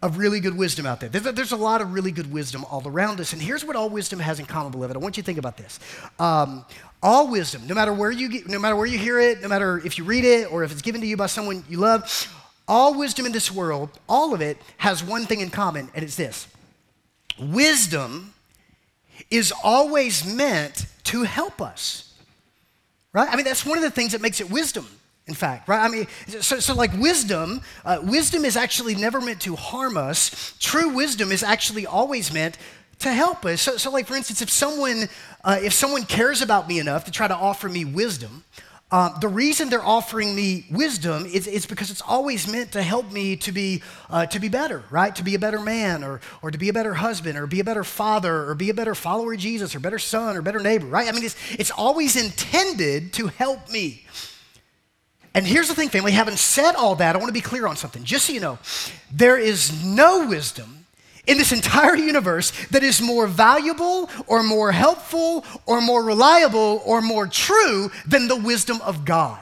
of 0.05 0.19
really 0.19 0.39
good 0.39 0.55
wisdom 0.55 0.85
out 0.85 1.00
there. 1.00 1.09
There's, 1.09 1.51
a 1.51 1.55
lot 1.55 1.81
of 1.81 1.91
really 1.91 2.12
good 2.12 2.31
wisdom 2.31 2.63
all 2.65 2.88
around 2.88 3.19
us. 3.19 3.33
And 3.33 3.41
here's 3.41 3.65
what 3.65 3.75
all 3.75 3.89
wisdom 3.89 4.19
has 4.19 4.39
in 4.39 4.45
common, 4.45 4.71
beloved. 4.71 4.95
I 4.95 5.00
want 5.00 5.17
you 5.17 5.24
to 5.24 5.25
think 5.25 5.39
about 5.39 5.57
this. 5.57 5.79
Um, 6.19 6.63
all 7.01 7.27
wisdom, 7.27 7.65
no 7.65 7.74
matter 7.74 7.91
where 7.91 8.12
you 8.12 8.29
get, 8.29 8.47
no 8.47 8.59
matter 8.59 8.75
where 8.75 8.85
you 8.85 9.00
hear 9.00 9.19
it, 9.19 9.41
no 9.41 9.47
matter 9.47 9.81
if 9.83 9.97
you 9.97 10.03
read 10.03 10.24
it 10.24 10.51
or 10.51 10.63
if 10.63 10.71
it's 10.71 10.83
given 10.83 11.01
to 11.01 11.07
you 11.07 11.17
by 11.17 11.25
someone 11.25 11.63
you 11.67 11.79
love, 11.79 12.31
all 12.67 12.93
wisdom 12.93 13.25
in 13.25 13.31
this 13.31 13.51
world, 13.51 13.89
all 14.07 14.35
of 14.35 14.41
it 14.41 14.57
has 14.77 15.03
one 15.03 15.25
thing 15.25 15.39
in 15.39 15.50
common, 15.50 15.89
and 15.95 16.03
it's 16.03 16.15
this. 16.15 16.47
Wisdom 17.39 18.35
is 19.31 19.51
always 19.63 20.24
meant 20.24 20.85
to 21.05 21.24
help 21.24 21.62
us. 21.62 22.13
Right? 23.12 23.27
I 23.27 23.35
mean, 23.35 23.45
that's 23.45 23.65
one 23.65 23.79
of 23.79 23.83
the 23.83 23.91
things 23.91 24.12
that 24.12 24.21
makes 24.21 24.39
it 24.39 24.51
wisdom 24.51 24.88
in 25.27 25.34
fact, 25.34 25.67
right? 25.67 25.84
I 25.84 25.88
mean, 25.88 26.08
so, 26.27 26.60
so 26.60 26.75
like 26.75 26.94
wisdom, 26.94 27.62
uh, 27.84 28.00
wisdom 28.03 28.46
is 28.46 28.55
actually 28.55 28.94
never 28.96 29.20
meant 29.20 29.41
to 29.41 29.55
harm 29.55 29.98
us. 29.98 30.55
True 30.60 30.89
wisdom 30.89 31.32
is 31.32 31.41
actually 31.41 31.88
always 31.88 32.32
meant 32.32 32.58
to 33.00 33.12
help 33.12 33.44
us. 33.46 33.62
So, 33.62 33.77
so 33.77 33.89
like 33.89 34.05
for 34.05 34.15
instance, 34.15 34.41
if 34.41 34.51
someone, 34.51 35.10
uh, 35.44 35.60
if 35.62 35.74
someone 35.74 36.03
cares 36.03 36.41
about 36.41 36.67
me 36.67 36.79
enough 36.79 37.05
to 37.05 37.12
try 37.12 37.27
to 37.27 37.36
offer 37.36 37.67
me 37.67 37.86
wisdom, 37.86 38.44
uh, 38.91 39.17
the 39.17 39.27
reason 39.27 39.70
they're 39.70 39.84
offering 39.84 40.36
me 40.36 40.67
wisdom 40.70 41.25
is, 41.25 41.48
is 41.48 41.65
because 41.65 41.89
it's 41.89 42.03
always 42.03 42.48
meant 42.48 42.72
to 42.74 42.84
help 42.84 43.12
me 43.12 43.36
to 43.36 43.51
be, 43.51 43.82
uh, 44.12 44.27
to 44.27 44.39
be 44.39 44.48
better, 44.48 44.84
right? 44.91 45.15
To 45.15 45.24
be 45.24 45.34
a 45.34 45.39
better 45.39 45.60
man 45.60 46.03
or, 46.03 46.22
or 46.44 46.51
to 46.51 46.58
be 46.58 46.70
a 46.70 46.74
better 46.74 46.94
husband 46.94 47.36
or 47.36 47.48
be 47.48 47.60
a 47.60 47.63
better 47.63 47.84
father 47.84 48.48
or 48.48 48.53
be 48.53 48.70
a 48.70 48.75
better 48.75 48.94
follower 48.94 49.34
of 49.34 49.39
Jesus 49.39 49.74
or 49.74 49.79
better 49.79 49.98
son 49.98 50.38
or 50.38 50.44
better 50.44 50.60
neighbor, 50.60 50.86
right? 50.86 51.10
I 51.10 51.12
mean, 51.13 51.24
it's, 51.24 51.36
it's 51.58 51.72
always 51.72 52.15
intended 52.15 53.12
to 53.13 53.27
help 53.27 53.72
me. 53.72 54.05
And 55.36 55.46
here's 55.46 55.68
the 55.68 55.75
thing, 55.75 55.89
family, 55.89 56.13
having 56.13 56.38
said 56.38 56.75
all 56.75 56.96
that, 56.96 57.13
I 57.13 57.20
want 57.20 57.27
to 57.27 57.34
be 57.34 57.42
clear 57.42 57.68
on 57.68 57.75
something. 57.75 58.06
Just 58.06 58.25
so 58.25 58.34
you 58.34 58.39
know, 58.39 58.58
there 59.12 59.38
is 59.38 59.84
no 59.84 60.25
wisdom 60.27 60.86
in 61.27 61.38
this 61.38 61.51
entire 61.60 61.96
universe 61.96 62.51
that 62.72 62.84
is 62.84 63.01
more 63.01 63.27
valuable 63.27 64.10
or 64.27 64.42
more 64.42 64.72
helpful 64.72 65.46
or 65.65 65.82
more 65.82 66.04
reliable 66.04 66.82
or 66.86 67.01
more 67.01 67.27
true 67.27 67.92
than 68.08 68.30
the 68.30 68.36
wisdom 68.38 68.80
of 68.82 69.04
God 69.06 69.39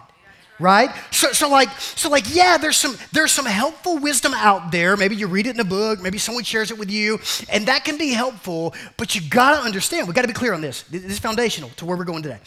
right? 0.59 0.89
So, 1.11 1.31
so 1.31 1.49
like 1.49 1.69
so 1.79 2.09
like 2.09 2.33
yeah 2.33 2.57
there's 2.57 2.77
some 2.77 2.97
there's 3.11 3.31
some 3.31 3.45
helpful 3.45 3.97
wisdom 3.97 4.33
out 4.33 4.71
there. 4.71 4.95
Maybe 4.95 5.15
you 5.15 5.27
read 5.27 5.47
it 5.47 5.55
in 5.55 5.59
a 5.59 5.65
book. 5.65 5.99
Maybe 6.01 6.17
someone 6.17 6.43
shares 6.43 6.71
it 6.71 6.77
with 6.77 6.91
you. 6.91 7.19
And 7.49 7.67
that 7.67 7.85
can 7.85 7.97
be 7.97 8.09
helpful 8.09 8.73
but 8.97 9.15
you 9.15 9.21
got 9.21 9.57
to 9.57 9.65
understand 9.65 10.07
we 10.07 10.13
got 10.13 10.21
to 10.23 10.27
be 10.27 10.33
clear 10.33 10.53
on 10.53 10.61
this 10.61 10.83
this 10.83 11.03
is 11.03 11.19
foundational 11.19 11.69
to 11.77 11.85
where 11.85 11.97
we're 11.97 12.03
going 12.03 12.23
today. 12.23 12.39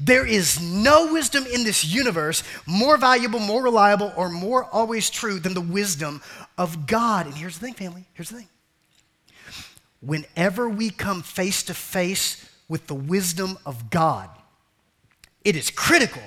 There 0.00 0.26
is 0.26 0.60
no 0.60 1.12
wisdom 1.12 1.44
in 1.46 1.64
this 1.64 1.84
universe 1.84 2.42
more 2.66 2.96
valuable 2.96 3.40
more 3.40 3.62
reliable 3.62 4.12
or 4.16 4.28
more 4.28 4.64
always 4.64 5.10
true 5.10 5.38
than 5.38 5.54
the 5.54 5.60
wisdom 5.60 6.22
of 6.56 6.86
god. 6.86 7.26
And 7.26 7.34
here's 7.34 7.58
the 7.58 7.66
thing 7.66 7.74
family 7.74 8.04
here's 8.14 8.30
the 8.30 8.38
thing. 8.38 8.48
Whenever 10.00 10.68
we 10.68 10.90
come 10.90 11.22
face 11.22 11.64
to 11.64 11.74
face 11.74 12.48
with 12.68 12.86
the 12.86 12.94
wisdom 12.94 13.58
of 13.66 13.90
god 13.90 14.30
it 15.44 15.56
is 15.56 15.70
critical 15.70 16.22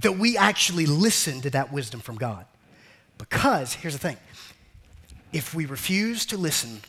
that 0.00 0.12
we 0.12 0.36
actually 0.36 0.86
listen 0.86 1.40
to 1.42 1.50
that 1.50 1.72
wisdom 1.72 2.00
from 2.00 2.16
God. 2.16 2.46
Because 3.16 3.74
here's 3.74 3.94
the 3.94 3.98
thing 3.98 4.16
if 5.32 5.54
we 5.54 5.66
refuse 5.66 6.24
to 6.26 6.36
listen 6.36 6.80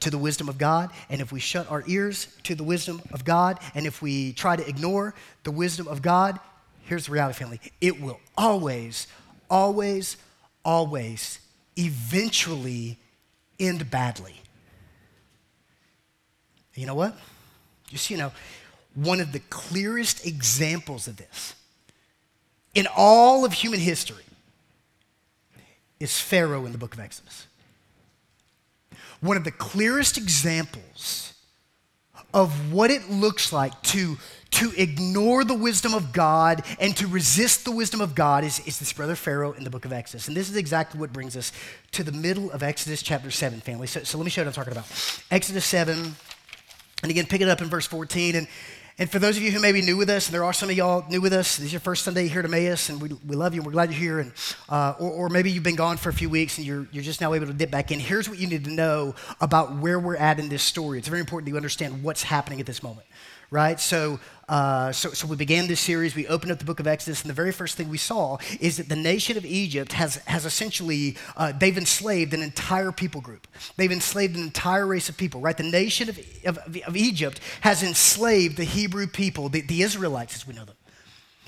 to 0.00 0.10
the 0.10 0.18
wisdom 0.18 0.48
of 0.48 0.58
God, 0.58 0.90
and 1.08 1.20
if 1.20 1.30
we 1.30 1.40
shut 1.40 1.70
our 1.70 1.84
ears 1.86 2.26
to 2.44 2.54
the 2.54 2.64
wisdom 2.64 3.00
of 3.12 3.24
God, 3.24 3.58
and 3.74 3.86
if 3.86 4.02
we 4.02 4.32
try 4.32 4.56
to 4.56 4.66
ignore 4.68 5.14
the 5.44 5.50
wisdom 5.50 5.86
of 5.86 6.02
God, 6.02 6.40
here's 6.84 7.06
the 7.06 7.12
reality, 7.12 7.38
family 7.38 7.60
it 7.80 8.00
will 8.00 8.18
always, 8.36 9.06
always, 9.48 10.16
always 10.64 11.38
eventually 11.76 12.98
end 13.58 13.90
badly. 13.90 14.34
You 16.74 16.86
know 16.86 16.94
what? 16.94 17.14
Just, 17.88 18.10
you 18.10 18.16
know, 18.16 18.32
one 18.94 19.20
of 19.20 19.32
the 19.32 19.40
clearest 19.50 20.26
examples 20.26 21.06
of 21.06 21.16
this 21.16 21.54
in 22.74 22.86
all 22.96 23.44
of 23.44 23.52
human 23.52 23.80
history 23.80 24.24
is 25.98 26.18
Pharaoh 26.18 26.64
in 26.66 26.72
the 26.72 26.78
book 26.78 26.94
of 26.94 27.00
Exodus. 27.00 27.46
One 29.20 29.36
of 29.36 29.44
the 29.44 29.50
clearest 29.50 30.16
examples 30.16 31.34
of 32.32 32.72
what 32.72 32.90
it 32.90 33.10
looks 33.10 33.52
like 33.52 33.80
to, 33.82 34.16
to 34.52 34.72
ignore 34.76 35.44
the 35.44 35.54
wisdom 35.54 35.94
of 35.94 36.12
God 36.12 36.64
and 36.78 36.96
to 36.96 37.06
resist 37.06 37.64
the 37.64 37.72
wisdom 37.72 38.00
of 38.00 38.14
God 38.14 38.44
is, 38.44 38.60
is 38.66 38.78
this 38.78 38.92
brother 38.92 39.16
Pharaoh 39.16 39.52
in 39.52 39.64
the 39.64 39.70
book 39.70 39.84
of 39.84 39.92
Exodus. 39.92 40.28
And 40.28 40.36
this 40.36 40.48
is 40.48 40.56
exactly 40.56 40.98
what 41.00 41.12
brings 41.12 41.36
us 41.36 41.52
to 41.92 42.04
the 42.04 42.12
middle 42.12 42.50
of 42.52 42.62
Exodus 42.62 43.02
chapter 43.02 43.30
7, 43.30 43.60
family. 43.60 43.88
So, 43.88 44.04
so 44.04 44.16
let 44.16 44.24
me 44.24 44.30
show 44.30 44.42
you 44.42 44.46
what 44.46 44.56
I'm 44.56 44.64
talking 44.64 44.72
about. 44.72 45.24
Exodus 45.30 45.66
7, 45.66 46.14
and 47.02 47.10
again, 47.10 47.26
pick 47.26 47.40
it 47.40 47.48
up 47.48 47.60
in 47.60 47.68
verse 47.68 47.86
14. 47.86 48.36
And, 48.36 48.48
and 49.00 49.10
for 49.10 49.18
those 49.18 49.38
of 49.38 49.42
you 49.42 49.50
who 49.50 49.60
may 49.60 49.72
be 49.72 49.80
new 49.80 49.96
with 49.96 50.10
us, 50.10 50.26
and 50.26 50.34
there 50.34 50.44
are 50.44 50.52
some 50.52 50.68
of 50.68 50.76
y'all 50.76 51.06
new 51.08 51.22
with 51.22 51.32
us, 51.32 51.56
this 51.56 51.64
is 51.64 51.72
your 51.72 51.80
first 51.80 52.04
Sunday 52.04 52.28
here 52.28 52.40
at 52.40 52.44
Emmaus, 52.44 52.90
and 52.90 53.00
we, 53.00 53.08
we 53.26 53.34
love 53.34 53.54
you 53.54 53.60
and 53.60 53.66
we're 53.66 53.72
glad 53.72 53.90
you're 53.90 53.98
here. 53.98 54.18
And, 54.18 54.32
uh, 54.68 54.92
or, 55.00 55.10
or, 55.10 55.28
maybe 55.30 55.50
you've 55.50 55.62
been 55.62 55.74
gone 55.74 55.96
for 55.96 56.10
a 56.10 56.12
few 56.12 56.28
weeks 56.28 56.58
and 56.58 56.66
you're, 56.66 56.86
you're 56.92 57.02
just 57.02 57.22
now 57.22 57.32
able 57.32 57.46
to 57.46 57.54
dip 57.54 57.70
back 57.70 57.90
in. 57.90 57.98
Here's 57.98 58.28
what 58.28 58.38
you 58.38 58.46
need 58.46 58.64
to 58.66 58.70
know 58.70 59.14
about 59.40 59.74
where 59.74 59.98
we're 59.98 60.18
at 60.18 60.38
in 60.38 60.50
this 60.50 60.62
story. 60.62 60.98
It's 60.98 61.08
very 61.08 61.20
important 61.20 61.46
that 61.46 61.52
you 61.52 61.56
understand 61.56 62.04
what's 62.04 62.22
happening 62.22 62.60
at 62.60 62.66
this 62.66 62.82
moment 62.82 63.06
right? 63.50 63.80
So, 63.80 64.20
uh, 64.50 64.90
so, 64.90 65.10
so 65.10 65.28
we 65.28 65.36
began 65.36 65.68
this 65.68 65.78
series. 65.78 66.16
We 66.16 66.26
opened 66.26 66.50
up 66.50 66.58
the 66.58 66.64
book 66.64 66.80
of 66.80 66.86
Exodus, 66.88 67.22
and 67.22 67.30
the 67.30 67.34
very 67.34 67.52
first 67.52 67.76
thing 67.76 67.88
we 67.88 67.98
saw 67.98 68.36
is 68.58 68.78
that 68.78 68.88
the 68.88 68.96
nation 68.96 69.36
of 69.36 69.46
Egypt 69.46 69.92
has, 69.92 70.16
has 70.26 70.44
essentially, 70.44 71.16
uh, 71.36 71.52
they've 71.52 71.78
enslaved 71.78 72.34
an 72.34 72.42
entire 72.42 72.90
people 72.90 73.20
group. 73.20 73.46
They've 73.76 73.92
enslaved 73.92 74.36
an 74.36 74.42
entire 74.42 74.88
race 74.88 75.08
of 75.08 75.16
people, 75.16 75.40
right? 75.40 75.56
The 75.56 75.62
nation 75.62 76.08
of, 76.08 76.18
of, 76.44 76.58
of 76.84 76.96
Egypt 76.96 77.38
has 77.60 77.84
enslaved 77.84 78.56
the 78.56 78.64
Hebrew 78.64 79.06
people, 79.06 79.48
the, 79.48 79.60
the 79.60 79.82
Israelites 79.82 80.34
as 80.34 80.46
we 80.48 80.54
know 80.54 80.64
them. 80.64 80.74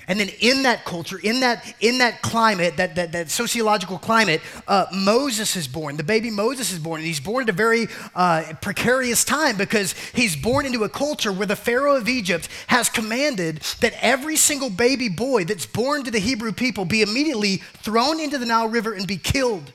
And 0.08 0.18
then 0.18 0.30
in 0.40 0.64
that 0.64 0.84
culture, 0.84 1.18
in 1.22 1.40
that, 1.40 1.74
in 1.80 1.98
that 1.98 2.22
climate, 2.22 2.76
that, 2.76 2.96
that, 2.96 3.12
that 3.12 3.30
sociological 3.30 3.98
climate, 3.98 4.40
uh, 4.66 4.86
Moses 4.92 5.56
is 5.56 5.68
born. 5.68 5.96
The 5.96 6.02
baby 6.02 6.30
Moses 6.30 6.72
is 6.72 6.78
born. 6.78 7.00
And 7.00 7.06
he's 7.06 7.20
born 7.20 7.44
at 7.44 7.48
a 7.48 7.52
very 7.52 7.86
uh, 8.14 8.54
precarious 8.60 9.24
time 9.24 9.56
because 9.56 9.94
he's 10.12 10.34
born 10.36 10.66
into 10.66 10.84
a 10.84 10.88
culture 10.88 11.32
where 11.32 11.46
the 11.46 11.56
Pharaoh 11.56 11.96
of 11.96 12.08
Egypt 12.08 12.48
has 12.66 12.88
commanded 12.88 13.60
that 13.80 13.94
every 14.00 14.36
single 14.36 14.70
baby 14.70 15.08
boy 15.08 15.44
that's 15.44 15.66
born 15.66 16.04
to 16.04 16.10
the 16.10 16.18
Hebrew 16.18 16.52
people 16.52 16.84
be 16.84 17.02
immediately 17.02 17.56
thrown 17.56 18.20
into 18.20 18.38
the 18.38 18.46
Nile 18.46 18.68
River 18.68 18.94
and 18.94 19.06
be 19.06 19.16
killed. 19.16 19.72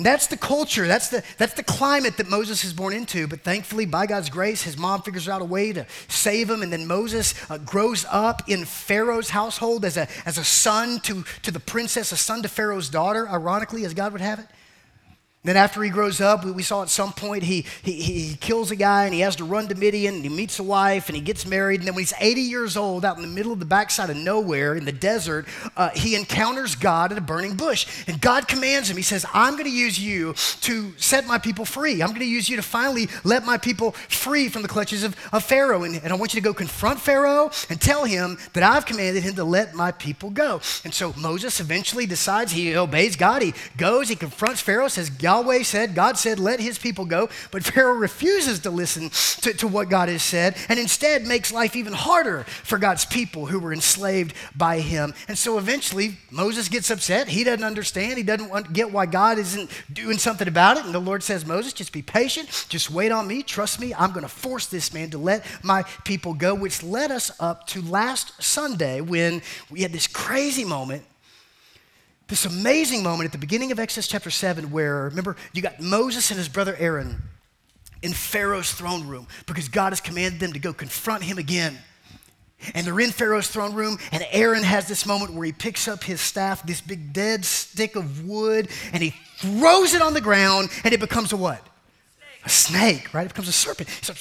And 0.00 0.06
that's 0.06 0.28
the 0.28 0.38
culture, 0.38 0.86
that's 0.86 1.10
the, 1.10 1.22
that's 1.36 1.52
the 1.52 1.62
climate 1.62 2.16
that 2.16 2.26
Moses 2.26 2.64
is 2.64 2.72
born 2.72 2.94
into. 2.94 3.26
But 3.26 3.42
thankfully, 3.42 3.84
by 3.84 4.06
God's 4.06 4.30
grace, 4.30 4.62
his 4.62 4.78
mom 4.78 5.02
figures 5.02 5.28
out 5.28 5.42
a 5.42 5.44
way 5.44 5.74
to 5.74 5.84
save 6.08 6.48
him. 6.48 6.62
And 6.62 6.72
then 6.72 6.86
Moses 6.86 7.34
uh, 7.50 7.58
grows 7.58 8.06
up 8.10 8.48
in 8.48 8.64
Pharaoh's 8.64 9.28
household 9.28 9.84
as 9.84 9.98
a, 9.98 10.08
as 10.24 10.38
a 10.38 10.42
son 10.42 11.00
to, 11.00 11.22
to 11.42 11.50
the 11.50 11.60
princess, 11.60 12.12
a 12.12 12.16
son 12.16 12.40
to 12.44 12.48
Pharaoh's 12.48 12.88
daughter, 12.88 13.28
ironically, 13.28 13.84
as 13.84 13.92
God 13.92 14.12
would 14.12 14.22
have 14.22 14.38
it. 14.38 14.46
Then, 15.42 15.56
after 15.56 15.82
he 15.82 15.88
grows 15.88 16.20
up, 16.20 16.44
we 16.44 16.62
saw 16.62 16.82
at 16.82 16.90
some 16.90 17.14
point 17.14 17.44
he, 17.44 17.64
he, 17.82 17.92
he 17.92 18.36
kills 18.36 18.70
a 18.70 18.76
guy 18.76 19.06
and 19.06 19.14
he 19.14 19.20
has 19.20 19.36
to 19.36 19.44
run 19.44 19.68
to 19.68 19.74
Midian 19.74 20.16
and 20.16 20.22
he 20.22 20.28
meets 20.28 20.58
a 20.58 20.62
wife 20.62 21.08
and 21.08 21.16
he 21.16 21.22
gets 21.22 21.46
married. 21.46 21.80
And 21.80 21.88
then, 21.88 21.94
when 21.94 22.02
he's 22.02 22.12
80 22.20 22.42
years 22.42 22.76
old, 22.76 23.06
out 23.06 23.16
in 23.16 23.22
the 23.22 23.28
middle 23.28 23.50
of 23.50 23.58
the 23.58 23.64
backside 23.64 24.10
of 24.10 24.16
nowhere 24.18 24.74
in 24.74 24.84
the 24.84 24.92
desert, 24.92 25.46
uh, 25.78 25.88
he 25.94 26.14
encounters 26.14 26.74
God 26.74 27.10
at 27.10 27.16
a 27.16 27.22
burning 27.22 27.56
bush. 27.56 27.86
And 28.06 28.20
God 28.20 28.48
commands 28.48 28.90
him, 28.90 28.98
He 28.98 29.02
says, 29.02 29.24
I'm 29.32 29.54
going 29.54 29.64
to 29.64 29.70
use 29.70 29.98
you 29.98 30.34
to 30.60 30.92
set 30.98 31.26
my 31.26 31.38
people 31.38 31.64
free. 31.64 32.02
I'm 32.02 32.08
going 32.08 32.20
to 32.20 32.26
use 32.26 32.50
you 32.50 32.56
to 32.56 32.62
finally 32.62 33.08
let 33.24 33.46
my 33.46 33.56
people 33.56 33.92
free 33.92 34.50
from 34.50 34.60
the 34.60 34.68
clutches 34.68 35.04
of, 35.04 35.16
of 35.32 35.42
Pharaoh. 35.42 35.84
And, 35.84 35.96
and 35.96 36.12
I 36.12 36.16
want 36.16 36.34
you 36.34 36.40
to 36.42 36.44
go 36.44 36.52
confront 36.52 37.00
Pharaoh 37.00 37.50
and 37.70 37.80
tell 37.80 38.04
him 38.04 38.36
that 38.52 38.62
I've 38.62 38.84
commanded 38.84 39.22
him 39.22 39.36
to 39.36 39.44
let 39.44 39.74
my 39.74 39.90
people 39.90 40.28
go. 40.28 40.60
And 40.84 40.92
so 40.92 41.14
Moses 41.16 41.60
eventually 41.60 42.04
decides 42.04 42.52
he 42.52 42.76
obeys 42.76 43.16
God. 43.16 43.40
He 43.40 43.54
goes, 43.78 44.10
he 44.10 44.16
confronts 44.16 44.60
Pharaoh, 44.60 44.88
says, 44.88 45.08
Yahweh 45.30 45.62
said, 45.62 45.94
God 45.94 46.18
said, 46.18 46.40
let 46.40 46.58
his 46.58 46.76
people 46.76 47.04
go. 47.04 47.28
But 47.52 47.62
Pharaoh 47.62 47.94
refuses 47.94 48.58
to 48.60 48.70
listen 48.70 49.10
to, 49.42 49.54
to 49.54 49.68
what 49.68 49.88
God 49.88 50.08
has 50.08 50.24
said 50.24 50.56
and 50.68 50.78
instead 50.78 51.24
makes 51.24 51.52
life 51.52 51.76
even 51.76 51.92
harder 51.92 52.42
for 52.64 52.78
God's 52.78 53.04
people 53.04 53.46
who 53.46 53.60
were 53.60 53.72
enslaved 53.72 54.34
by 54.56 54.80
him. 54.80 55.14
And 55.28 55.38
so 55.38 55.56
eventually 55.56 56.16
Moses 56.32 56.68
gets 56.68 56.90
upset. 56.90 57.28
He 57.28 57.44
doesn't 57.44 57.64
understand. 57.64 58.16
He 58.16 58.24
doesn't 58.24 58.72
get 58.72 58.90
why 58.90 59.06
God 59.06 59.38
isn't 59.38 59.70
doing 59.92 60.18
something 60.18 60.48
about 60.48 60.78
it. 60.78 60.84
And 60.84 60.92
the 60.92 60.98
Lord 60.98 61.22
says, 61.22 61.46
Moses, 61.46 61.72
just 61.72 61.92
be 61.92 62.02
patient. 62.02 62.66
Just 62.68 62.90
wait 62.90 63.12
on 63.12 63.28
me. 63.28 63.44
Trust 63.44 63.78
me. 63.78 63.94
I'm 63.94 64.10
going 64.10 64.22
to 64.22 64.28
force 64.28 64.66
this 64.66 64.92
man 64.92 65.10
to 65.10 65.18
let 65.18 65.44
my 65.62 65.84
people 66.04 66.34
go, 66.34 66.56
which 66.56 66.82
led 66.82 67.12
us 67.12 67.30
up 67.38 67.68
to 67.68 67.82
last 67.82 68.42
Sunday 68.42 69.00
when 69.00 69.42
we 69.70 69.82
had 69.82 69.92
this 69.92 70.08
crazy 70.08 70.64
moment 70.64 71.04
this 72.30 72.46
amazing 72.46 73.02
moment 73.02 73.26
at 73.26 73.32
the 73.32 73.38
beginning 73.38 73.72
of 73.72 73.80
Exodus 73.80 74.06
chapter 74.06 74.30
7 74.30 74.70
where, 74.70 75.04
remember, 75.04 75.36
you 75.52 75.60
got 75.60 75.80
Moses 75.80 76.30
and 76.30 76.38
his 76.38 76.48
brother 76.48 76.76
Aaron 76.78 77.20
in 78.02 78.12
Pharaoh's 78.12 78.72
throne 78.72 79.06
room 79.08 79.26
because 79.46 79.68
God 79.68 79.90
has 79.90 80.00
commanded 80.00 80.40
them 80.40 80.52
to 80.52 80.60
go 80.60 80.72
confront 80.72 81.24
him 81.24 81.38
again. 81.38 81.76
And 82.74 82.86
they're 82.86 83.00
in 83.00 83.10
Pharaoh's 83.10 83.48
throne 83.48 83.74
room, 83.74 83.98
and 84.12 84.24
Aaron 84.30 84.62
has 84.62 84.86
this 84.86 85.06
moment 85.06 85.32
where 85.32 85.46
he 85.46 85.52
picks 85.52 85.88
up 85.88 86.04
his 86.04 86.20
staff, 86.20 86.62
this 86.62 86.82
big 86.82 87.12
dead 87.12 87.44
stick 87.44 87.96
of 87.96 88.26
wood, 88.26 88.68
and 88.92 89.02
he 89.02 89.14
throws 89.38 89.94
it 89.94 90.02
on 90.02 90.12
the 90.12 90.20
ground, 90.20 90.68
and 90.84 90.92
it 90.92 91.00
becomes 91.00 91.32
a 91.32 91.38
what? 91.38 91.66
A 92.44 92.48
snake, 92.48 93.12
right? 93.12 93.26
It 93.26 93.28
becomes 93.28 93.48
a 93.48 93.52
serpent. 93.52 93.88
So, 94.02 94.14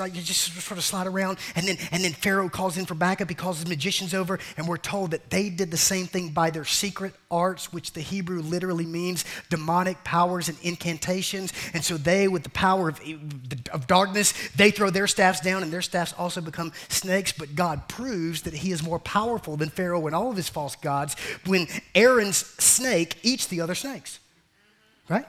right, 0.00 0.14
you 0.14 0.22
just 0.22 0.52
sort 0.60 0.78
of 0.78 0.84
slide 0.84 1.06
around, 1.06 1.38
and 1.54 1.66
then 1.66 1.76
and 1.90 2.02
then 2.02 2.12
Pharaoh 2.12 2.48
calls 2.48 2.76
in 2.76 2.86
for 2.86 2.94
backup. 2.94 3.28
He 3.28 3.34
calls 3.34 3.58
his 3.58 3.68
magicians 3.68 4.14
over, 4.14 4.38
and 4.56 4.66
we're 4.66 4.76
told 4.76 5.10
that 5.10 5.30
they 5.30 5.50
did 5.50 5.70
the 5.70 5.76
same 5.76 6.06
thing 6.06 6.30
by 6.30 6.50
their 6.50 6.64
secret 6.64 7.14
arts, 7.30 7.72
which 7.72 7.92
the 7.92 8.00
Hebrew 8.00 8.40
literally 8.40 8.86
means 8.86 9.24
demonic 9.50 10.02
powers 10.04 10.48
and 10.48 10.58
incantations. 10.62 11.52
And 11.74 11.84
so 11.84 11.96
they, 11.96 12.28
with 12.28 12.44
the 12.44 12.50
power 12.50 12.88
of, 12.88 13.00
of 13.72 13.86
darkness, 13.86 14.32
they 14.56 14.70
throw 14.70 14.90
their 14.90 15.06
staffs 15.06 15.40
down, 15.40 15.62
and 15.62 15.72
their 15.72 15.82
staffs 15.82 16.14
also 16.14 16.40
become 16.40 16.72
snakes. 16.88 17.32
But 17.32 17.54
God 17.54 17.88
proves 17.88 18.42
that 18.42 18.54
He 18.54 18.72
is 18.72 18.82
more 18.82 18.98
powerful 18.98 19.56
than 19.56 19.68
Pharaoh 19.68 20.06
and 20.06 20.14
all 20.14 20.30
of 20.30 20.36
his 20.36 20.48
false 20.48 20.76
gods 20.76 21.16
when 21.44 21.66
Aaron's 21.94 22.38
snake 22.62 23.16
eats 23.22 23.46
the 23.46 23.60
other 23.60 23.74
snakes, 23.74 24.18
right? 25.08 25.26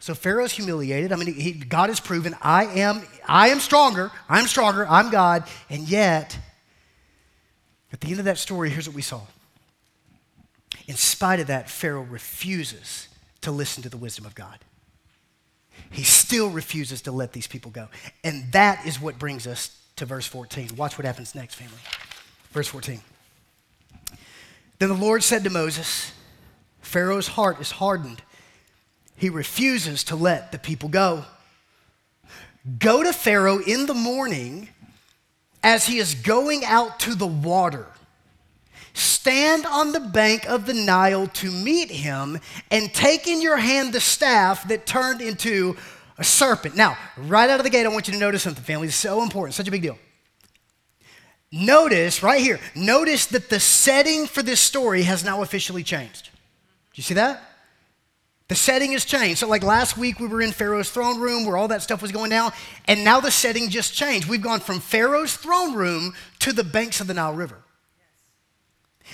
So 0.00 0.14
Pharaoh's 0.14 0.52
humiliated. 0.52 1.12
I 1.12 1.16
mean, 1.16 1.34
he, 1.34 1.52
God 1.52 1.90
has 1.90 2.00
proven, 2.00 2.34
I 2.40 2.64
am, 2.64 3.02
I 3.28 3.48
am 3.48 3.60
stronger. 3.60 4.10
I'm 4.28 4.46
stronger. 4.46 4.86
I'm 4.88 5.10
God. 5.10 5.44
And 5.68 5.86
yet, 5.86 6.38
at 7.92 8.00
the 8.00 8.08
end 8.08 8.18
of 8.18 8.24
that 8.24 8.38
story, 8.38 8.70
here's 8.70 8.88
what 8.88 8.96
we 8.96 9.02
saw. 9.02 9.20
In 10.88 10.96
spite 10.96 11.38
of 11.38 11.48
that, 11.48 11.68
Pharaoh 11.68 12.02
refuses 12.02 13.08
to 13.42 13.50
listen 13.50 13.82
to 13.82 13.90
the 13.90 13.98
wisdom 13.98 14.24
of 14.24 14.34
God. 14.34 14.58
He 15.90 16.02
still 16.02 16.48
refuses 16.48 17.02
to 17.02 17.12
let 17.12 17.32
these 17.32 17.46
people 17.46 17.70
go. 17.70 17.88
And 18.24 18.50
that 18.52 18.86
is 18.86 19.00
what 19.00 19.18
brings 19.18 19.46
us 19.46 19.78
to 19.96 20.06
verse 20.06 20.26
14. 20.26 20.76
Watch 20.76 20.96
what 20.96 21.04
happens 21.04 21.34
next, 21.34 21.56
family. 21.56 21.78
Verse 22.52 22.68
14. 22.68 23.00
Then 24.78 24.88
the 24.88 24.94
Lord 24.94 25.22
said 25.22 25.44
to 25.44 25.50
Moses, 25.50 26.12
Pharaoh's 26.80 27.28
heart 27.28 27.60
is 27.60 27.72
hardened 27.72 28.22
he 29.20 29.28
refuses 29.28 30.02
to 30.04 30.16
let 30.16 30.50
the 30.50 30.58
people 30.58 30.88
go. 30.88 31.24
Go 32.78 33.02
to 33.02 33.12
Pharaoh 33.12 33.58
in 33.58 33.84
the 33.84 33.94
morning 33.94 34.70
as 35.62 35.86
he 35.86 35.98
is 35.98 36.14
going 36.14 36.64
out 36.64 36.98
to 37.00 37.14
the 37.14 37.26
water. 37.26 37.86
Stand 38.94 39.66
on 39.66 39.92
the 39.92 40.00
bank 40.00 40.48
of 40.48 40.64
the 40.64 40.72
Nile 40.72 41.26
to 41.26 41.50
meet 41.50 41.90
him, 41.90 42.40
and 42.70 42.92
take 42.94 43.28
in 43.28 43.42
your 43.42 43.58
hand 43.58 43.92
the 43.92 44.00
staff 44.00 44.66
that 44.68 44.86
turned 44.86 45.20
into 45.20 45.76
a 46.16 46.24
serpent. 46.24 46.74
Now, 46.74 46.96
right 47.16 47.50
out 47.50 47.60
of 47.60 47.64
the 47.64 47.70
gate, 47.70 47.84
I 47.84 47.90
want 47.90 48.08
you 48.08 48.14
to 48.14 48.20
notice 48.20 48.42
something, 48.42 48.64
family. 48.64 48.88
It's 48.88 48.96
so 48.96 49.22
important, 49.22 49.54
such 49.54 49.68
a 49.68 49.70
big 49.70 49.82
deal. 49.82 49.98
Notice 51.52 52.22
right 52.22 52.40
here, 52.40 52.58
notice 52.74 53.26
that 53.26 53.50
the 53.50 53.60
setting 53.60 54.26
for 54.26 54.42
this 54.42 54.60
story 54.60 55.02
has 55.02 55.24
now 55.24 55.42
officially 55.42 55.82
changed. 55.82 56.24
Do 56.24 56.30
you 56.94 57.02
see 57.02 57.14
that? 57.14 57.49
The 58.50 58.56
setting 58.56 58.90
has 58.92 59.04
changed. 59.04 59.38
So, 59.38 59.46
like 59.46 59.62
last 59.62 59.96
week, 59.96 60.18
we 60.18 60.26
were 60.26 60.42
in 60.42 60.50
Pharaoh's 60.50 60.90
throne 60.90 61.20
room 61.20 61.46
where 61.46 61.56
all 61.56 61.68
that 61.68 61.82
stuff 61.82 62.02
was 62.02 62.10
going 62.10 62.30
down, 62.30 62.50
and 62.88 63.04
now 63.04 63.20
the 63.20 63.30
setting 63.30 63.70
just 63.70 63.94
changed. 63.94 64.28
We've 64.28 64.42
gone 64.42 64.58
from 64.58 64.80
Pharaoh's 64.80 65.36
throne 65.36 65.72
room 65.72 66.14
to 66.40 66.52
the 66.52 66.64
banks 66.64 67.00
of 67.00 67.06
the 67.06 67.14
Nile 67.14 67.32
River. 67.32 67.58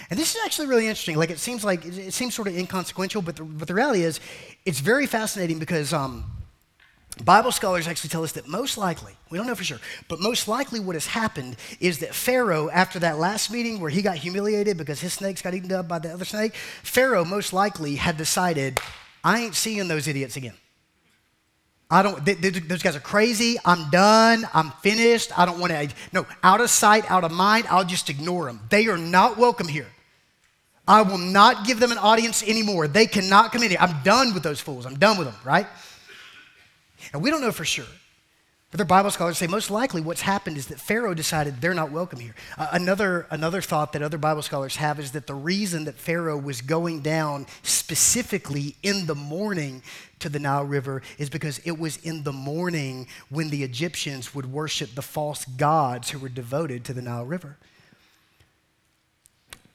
And 0.08 0.18
this 0.18 0.34
is 0.34 0.40
actually 0.42 0.68
really 0.68 0.86
interesting. 0.86 1.18
Like, 1.18 1.28
it 1.28 1.38
seems 1.38 1.66
like 1.66 1.84
it 1.84 2.14
seems 2.14 2.34
sort 2.34 2.48
of 2.48 2.56
inconsequential, 2.56 3.20
but 3.20 3.36
the, 3.36 3.44
but 3.44 3.68
the 3.68 3.74
reality 3.74 4.04
is, 4.04 4.20
it's 4.64 4.80
very 4.80 5.06
fascinating 5.06 5.58
because 5.58 5.92
um, 5.92 6.24
Bible 7.22 7.52
scholars 7.52 7.86
actually 7.86 8.08
tell 8.08 8.24
us 8.24 8.32
that 8.32 8.48
most 8.48 8.78
likely, 8.78 9.12
we 9.28 9.36
don't 9.36 9.46
know 9.46 9.54
for 9.54 9.64
sure, 9.64 9.80
but 10.08 10.18
most 10.18 10.48
likely 10.48 10.80
what 10.80 10.96
has 10.96 11.08
happened 11.08 11.56
is 11.78 11.98
that 11.98 12.14
Pharaoh, 12.14 12.70
after 12.70 12.98
that 13.00 13.18
last 13.18 13.50
meeting 13.50 13.80
where 13.80 13.90
he 13.90 14.00
got 14.00 14.16
humiliated 14.16 14.78
because 14.78 15.00
his 15.00 15.12
snakes 15.12 15.42
got 15.42 15.52
eaten 15.52 15.70
up 15.72 15.86
by 15.86 15.98
the 15.98 16.10
other 16.10 16.24
snake, 16.24 16.54
Pharaoh 16.54 17.26
most 17.26 17.52
likely 17.52 17.96
had 17.96 18.16
decided, 18.16 18.80
I 19.26 19.40
ain't 19.40 19.56
seeing 19.56 19.88
those 19.88 20.06
idiots 20.06 20.36
again. 20.36 20.54
I 21.90 22.04
don't, 22.04 22.24
they, 22.24 22.34
they, 22.34 22.50
those 22.50 22.80
guys 22.80 22.94
are 22.94 23.00
crazy. 23.00 23.56
I'm 23.64 23.90
done. 23.90 24.48
I'm 24.54 24.70
finished. 24.82 25.36
I 25.36 25.44
don't 25.44 25.58
want 25.58 25.72
to, 25.72 25.88
no, 26.12 26.24
out 26.44 26.60
of 26.60 26.70
sight, 26.70 27.10
out 27.10 27.24
of 27.24 27.32
mind. 27.32 27.66
I'll 27.68 27.84
just 27.84 28.08
ignore 28.08 28.44
them. 28.44 28.60
They 28.70 28.86
are 28.86 28.96
not 28.96 29.36
welcome 29.36 29.66
here. 29.66 29.88
I 30.86 31.02
will 31.02 31.18
not 31.18 31.66
give 31.66 31.80
them 31.80 31.90
an 31.90 31.98
audience 31.98 32.44
anymore. 32.44 32.86
They 32.86 33.06
cannot 33.06 33.50
come 33.50 33.64
in 33.64 33.70
here. 33.70 33.78
I'm 33.80 34.00
done 34.04 34.32
with 34.32 34.44
those 34.44 34.60
fools. 34.60 34.86
I'm 34.86 34.96
done 34.96 35.18
with 35.18 35.26
them, 35.26 35.36
right? 35.44 35.66
And 37.12 37.20
we 37.20 37.30
don't 37.30 37.40
know 37.40 37.50
for 37.50 37.64
sure. 37.64 37.84
But 38.76 38.88
their 38.88 38.98
Bible 38.98 39.10
scholars 39.10 39.38
say 39.38 39.46
most 39.46 39.70
likely 39.70 40.02
what's 40.02 40.20
happened 40.20 40.58
is 40.58 40.66
that 40.66 40.78
Pharaoh 40.78 41.14
decided 41.14 41.62
they're 41.62 41.72
not 41.72 41.90
welcome 41.90 42.20
here. 42.20 42.34
Uh, 42.58 42.68
another, 42.72 43.26
another 43.30 43.62
thought 43.62 43.94
that 43.94 44.02
other 44.02 44.18
Bible 44.18 44.42
scholars 44.42 44.76
have 44.76 45.00
is 45.00 45.12
that 45.12 45.26
the 45.26 45.34
reason 45.34 45.86
that 45.86 45.94
Pharaoh 45.94 46.36
was 46.36 46.60
going 46.60 47.00
down 47.00 47.46
specifically 47.62 48.76
in 48.82 49.06
the 49.06 49.14
morning 49.14 49.82
to 50.18 50.28
the 50.28 50.38
Nile 50.38 50.66
River 50.66 51.00
is 51.16 51.30
because 51.30 51.58
it 51.60 51.78
was 51.78 51.96
in 52.04 52.24
the 52.24 52.34
morning 52.34 53.08
when 53.30 53.48
the 53.48 53.62
Egyptians 53.62 54.34
would 54.34 54.52
worship 54.52 54.94
the 54.94 55.00
false 55.00 55.46
gods 55.46 56.10
who 56.10 56.18
were 56.18 56.28
devoted 56.28 56.84
to 56.84 56.92
the 56.92 57.00
Nile 57.00 57.24
River 57.24 57.56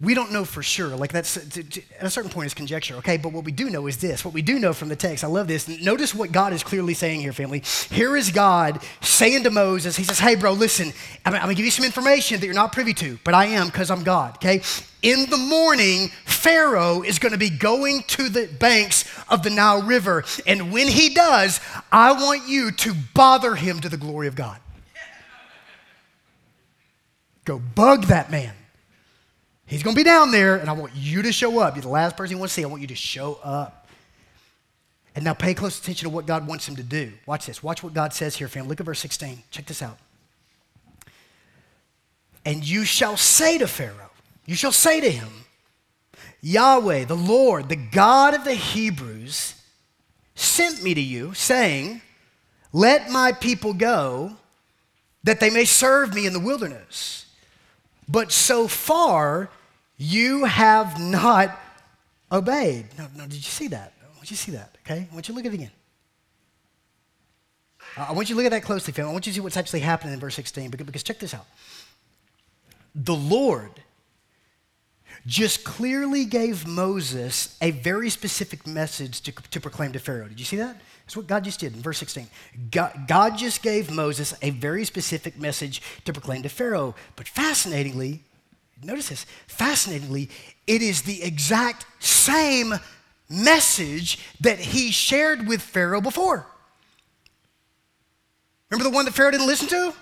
we 0.02 0.16
don't 0.16 0.32
know 0.32 0.44
for 0.44 0.64
sure. 0.64 0.96
Like 0.96 1.12
that's 1.12 1.38
at 1.38 1.70
a 2.00 2.10
certain 2.10 2.32
point 2.32 2.48
is 2.48 2.54
conjecture, 2.56 2.96
okay? 2.96 3.18
But 3.18 3.34
what 3.34 3.44
we 3.44 3.52
do 3.52 3.70
know 3.70 3.86
is 3.86 3.98
this. 3.98 4.26
What 4.26 4.34
we 4.34 4.42
do 4.42 4.58
know 4.58 4.74
from 4.74 4.90
the 4.90 4.96
text, 4.96 5.24
I 5.24 5.28
love 5.28 5.48
this. 5.48 5.68
Notice 5.68 6.16
what 6.16 6.32
God 6.32 6.54
is 6.54 6.64
clearly 6.64 6.96
saying 6.96 7.22
here, 7.22 7.34
family. 7.34 7.62
Here 7.92 8.18
is 8.18 8.32
God 8.32 8.82
saying 9.02 9.44
to 9.44 9.52
Moses, 9.52 9.96
He 9.96 10.04
says, 10.04 10.18
Hey, 10.18 10.36
bro, 10.36 10.54
listen, 10.54 10.92
I'm, 11.24 11.34
gonna 11.34 11.54
give 11.54 11.66
you 11.66 11.72
some 11.72 11.86
information 11.86 12.40
that 12.40 12.46
you're 12.46 12.56
not 12.56 12.72
privy 12.72 12.96
to, 12.96 13.20
but 13.24 13.36
I 13.36 13.46
am 13.46 13.68
because 13.68 13.92
I'm 13.92 14.04
God, 14.04 14.38
okay? 14.38 14.64
In 15.04 15.30
the 15.30 15.38
morning, 15.38 16.10
Pharaoh 16.26 17.04
is 17.04 17.20
gonna 17.20 17.38
be 17.38 17.52
going 17.52 18.02
to 18.08 18.28
the 18.28 18.48
banks 18.60 19.06
of 19.30 19.44
the 19.44 19.52
Nile 19.52 19.84
River. 19.84 20.24
And 20.48 20.72
when 20.72 20.88
he 20.88 21.14
does, 21.14 21.60
I 21.92 22.14
want 22.14 22.48
you 22.48 22.72
to 22.72 22.96
bother 23.14 23.54
him 23.54 23.80
to 23.82 23.90
the 23.90 23.98
glory 23.98 24.28
of 24.28 24.34
God. 24.36 24.58
Go 27.46 27.60
bug 27.60 28.06
that 28.06 28.32
man. 28.32 28.54
He's 29.72 29.84
going 29.84 29.96
to 29.96 30.00
be 30.00 30.04
down 30.04 30.32
there, 30.32 30.58
and 30.58 30.70
I 30.70 30.74
want 30.74 30.94
you 30.94 31.22
to 31.22 31.32
show 31.32 31.60
up. 31.60 31.78
You're 31.78 31.84
the 31.84 31.88
last 31.88 32.18
person 32.18 32.36
he 32.36 32.40
wants 32.40 32.56
to 32.56 32.60
see. 32.60 32.66
I 32.66 32.68
want 32.68 32.82
you 32.82 32.90
to 32.90 32.96
show 32.96 33.40
up. 33.42 33.88
And 35.16 35.24
now 35.24 35.34
pay 35.34 35.54
close 35.54 35.80
attention 35.80 36.10
to 36.10 36.14
what 36.14 36.26
God 36.26 36.46
wants 36.46 36.68
him 36.68 36.76
to 36.76 36.84
do. 36.84 37.14
Watch 37.26 37.46
this. 37.46 37.64
Watch 37.64 37.82
what 37.82 37.94
God 37.94 38.12
says 38.12 38.36
here, 38.36 38.50
fam. 38.50 38.68
Look 38.68 38.82
at 38.82 38.86
verse 38.86 39.00
16. 39.00 39.44
Check 39.50 39.68
this 39.68 39.82
out. 39.82 39.98
And 42.44 42.68
you 42.68 42.84
shall 42.84 43.16
say 43.16 43.58
to 43.60 43.66
Pharaoh, 43.66 44.12
you 44.46 44.56
shall 44.56 44.74
say 44.74 45.00
to 45.00 45.10
him, 45.10 45.30
Yahweh, 46.42 47.06
the 47.06 47.16
Lord, 47.16 47.70
the 47.70 47.78
God 47.78 48.34
of 48.34 48.44
the 48.44 48.56
Hebrews, 48.56 49.56
sent 50.36 50.84
me 50.84 50.94
to 50.94 51.02
you, 51.02 51.34
saying, 51.34 52.02
Let 52.74 53.10
my 53.10 53.32
people 53.32 53.74
go, 53.74 54.36
that 55.24 55.40
they 55.40 55.50
may 55.50 55.64
serve 55.64 56.14
me 56.14 56.26
in 56.26 56.34
the 56.34 56.42
wilderness. 56.42 57.26
But 58.10 58.34
so 58.34 58.68
far, 58.68 59.50
you 60.02 60.46
have 60.46 61.00
not 61.00 61.60
obeyed. 62.32 62.86
No, 62.98 63.08
no, 63.16 63.24
did 63.26 63.36
you 63.36 63.42
see 63.42 63.68
that? 63.68 63.94
I 64.02 64.08
want 64.18 64.32
you 64.32 64.36
to 64.36 64.42
see 64.42 64.52
that, 64.54 64.76
okay? 64.84 65.08
I 65.10 65.14
want 65.14 65.28
you 65.28 65.34
to 65.34 65.38
look 65.38 65.46
at 65.46 65.52
it 65.52 65.56
again. 65.56 65.72
I 67.96 68.12
want 68.14 68.28
you 68.28 68.34
to 68.34 68.38
look 68.38 68.46
at 68.46 68.52
that 68.52 68.64
closely, 68.64 68.94
fam. 68.94 69.08
I 69.08 69.12
want 69.12 69.28
you 69.28 69.32
to 69.32 69.36
see 69.36 69.42
what's 69.42 69.58
actually 69.58 69.82
happening 69.82 70.16
in 70.16 70.20
verse 70.20 70.34
16 70.36 70.72
because, 70.72 70.88
because 70.88 71.04
check 71.04 71.20
this 71.20 71.36
out. 71.36 71.46
The 72.96 73.14
Lord 73.14 73.72
just 75.28 75.64
clearly 75.64 76.26
gave 76.26 76.66
Moses 76.66 77.56
a 77.62 77.70
very 77.70 78.10
specific 78.10 78.66
message 78.66 79.22
to, 79.22 79.32
to 79.32 79.60
proclaim 79.60 79.92
to 79.92 80.00
Pharaoh. 80.00 80.28
Did 80.28 80.40
you 80.40 80.46
see 80.46 80.58
that? 80.58 80.78
That's 81.06 81.16
what 81.16 81.28
God 81.28 81.44
just 81.44 81.60
did 81.60 81.76
in 81.76 81.82
verse 81.82 82.00
16. 82.00 82.28
God, 82.72 83.08
God 83.08 83.38
just 83.38 83.62
gave 83.62 83.92
Moses 83.92 84.34
a 84.42 84.50
very 84.50 84.84
specific 84.84 85.40
message 85.40 85.80
to 86.06 86.14
proclaim 86.14 86.42
to 86.42 86.50
Pharaoh. 86.50 86.96
But 87.16 87.28
fascinatingly, 87.28 88.24
Notice 88.84 89.10
this. 89.10 89.26
Fascinatingly, 89.48 90.30
it 90.68 90.82
is 90.82 91.04
the 91.04 91.24
exact 91.24 91.86
same 92.00 92.74
message 93.30 94.20
that 94.42 94.60
he 94.60 94.92
shared 94.92 95.48
with 95.48 95.62
Pharaoh 95.62 96.02
before. 96.02 96.46
Remember 98.70 98.90
the 98.90 98.96
one 98.96 99.06
that 99.06 99.14
Pharaoh 99.14 99.32
didn't 99.32 99.48
listen 99.48 99.68
to? 99.68 99.94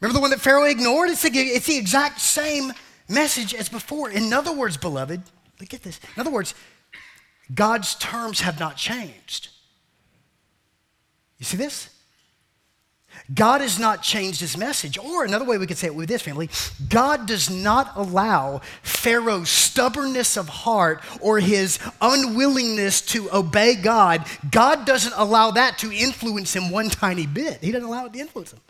Remember 0.00 0.14
the 0.14 0.20
one 0.20 0.30
that 0.30 0.40
Pharaoh 0.40 0.64
ignored? 0.64 1.10
It's 1.10 1.22
the, 1.22 1.30
it's 1.30 1.66
the 1.66 1.76
exact 1.76 2.20
same 2.20 2.72
message 3.08 3.54
as 3.54 3.68
before. 3.68 4.10
In 4.10 4.32
other 4.32 4.52
words, 4.52 4.76
beloved, 4.76 5.22
look 5.60 5.74
at 5.74 5.82
this. 5.82 5.98
In 6.16 6.20
other 6.20 6.30
words, 6.30 6.54
God's 7.52 7.94
terms 7.96 8.40
have 8.40 8.60
not 8.60 8.76
changed. 8.76 9.48
You 11.38 11.44
see 11.44 11.56
this? 11.56 11.90
God 13.32 13.60
has 13.60 13.78
not 13.78 14.02
changed 14.02 14.40
his 14.40 14.56
message. 14.56 14.96
Or 14.96 15.24
another 15.24 15.44
way 15.44 15.58
we 15.58 15.66
could 15.66 15.76
say 15.76 15.88
it 15.88 15.94
with 15.94 16.08
this 16.08 16.22
family 16.22 16.48
God 16.88 17.26
does 17.26 17.50
not 17.50 17.92
allow 17.94 18.60
Pharaoh's 18.82 19.50
stubbornness 19.50 20.36
of 20.36 20.48
heart 20.48 21.02
or 21.20 21.38
his 21.40 21.78
unwillingness 22.00 23.02
to 23.02 23.30
obey 23.32 23.74
God, 23.74 24.26
God 24.50 24.86
doesn't 24.86 25.14
allow 25.16 25.50
that 25.52 25.78
to 25.78 25.92
influence 25.92 26.54
him 26.54 26.70
one 26.70 26.88
tiny 26.88 27.26
bit. 27.26 27.58
He 27.62 27.72
doesn't 27.72 27.86
allow 27.86 28.06
it 28.06 28.12
to 28.14 28.18
influence 28.18 28.52
him. 28.52 28.60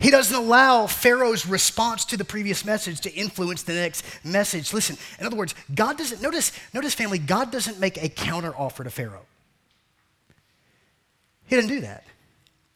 He 0.00 0.10
doesn't 0.10 0.36
allow 0.36 0.86
Pharaoh's 0.86 1.44
response 1.44 2.04
to 2.06 2.16
the 2.16 2.24
previous 2.24 2.64
message 2.64 3.00
to 3.00 3.12
influence 3.12 3.64
the 3.64 3.72
next 3.72 4.04
message. 4.24 4.72
Listen, 4.72 4.96
in 5.18 5.26
other 5.26 5.36
words, 5.36 5.56
God 5.74 5.98
doesn't, 5.98 6.22
notice, 6.22 6.52
notice 6.72 6.94
family, 6.94 7.18
God 7.18 7.50
doesn't 7.50 7.80
make 7.80 8.00
a 8.00 8.08
counter 8.08 8.54
offer 8.56 8.84
to 8.84 8.90
Pharaoh. 8.90 9.26
He 11.48 11.56
doesn't 11.56 11.70
do 11.70 11.80
that. 11.80 12.04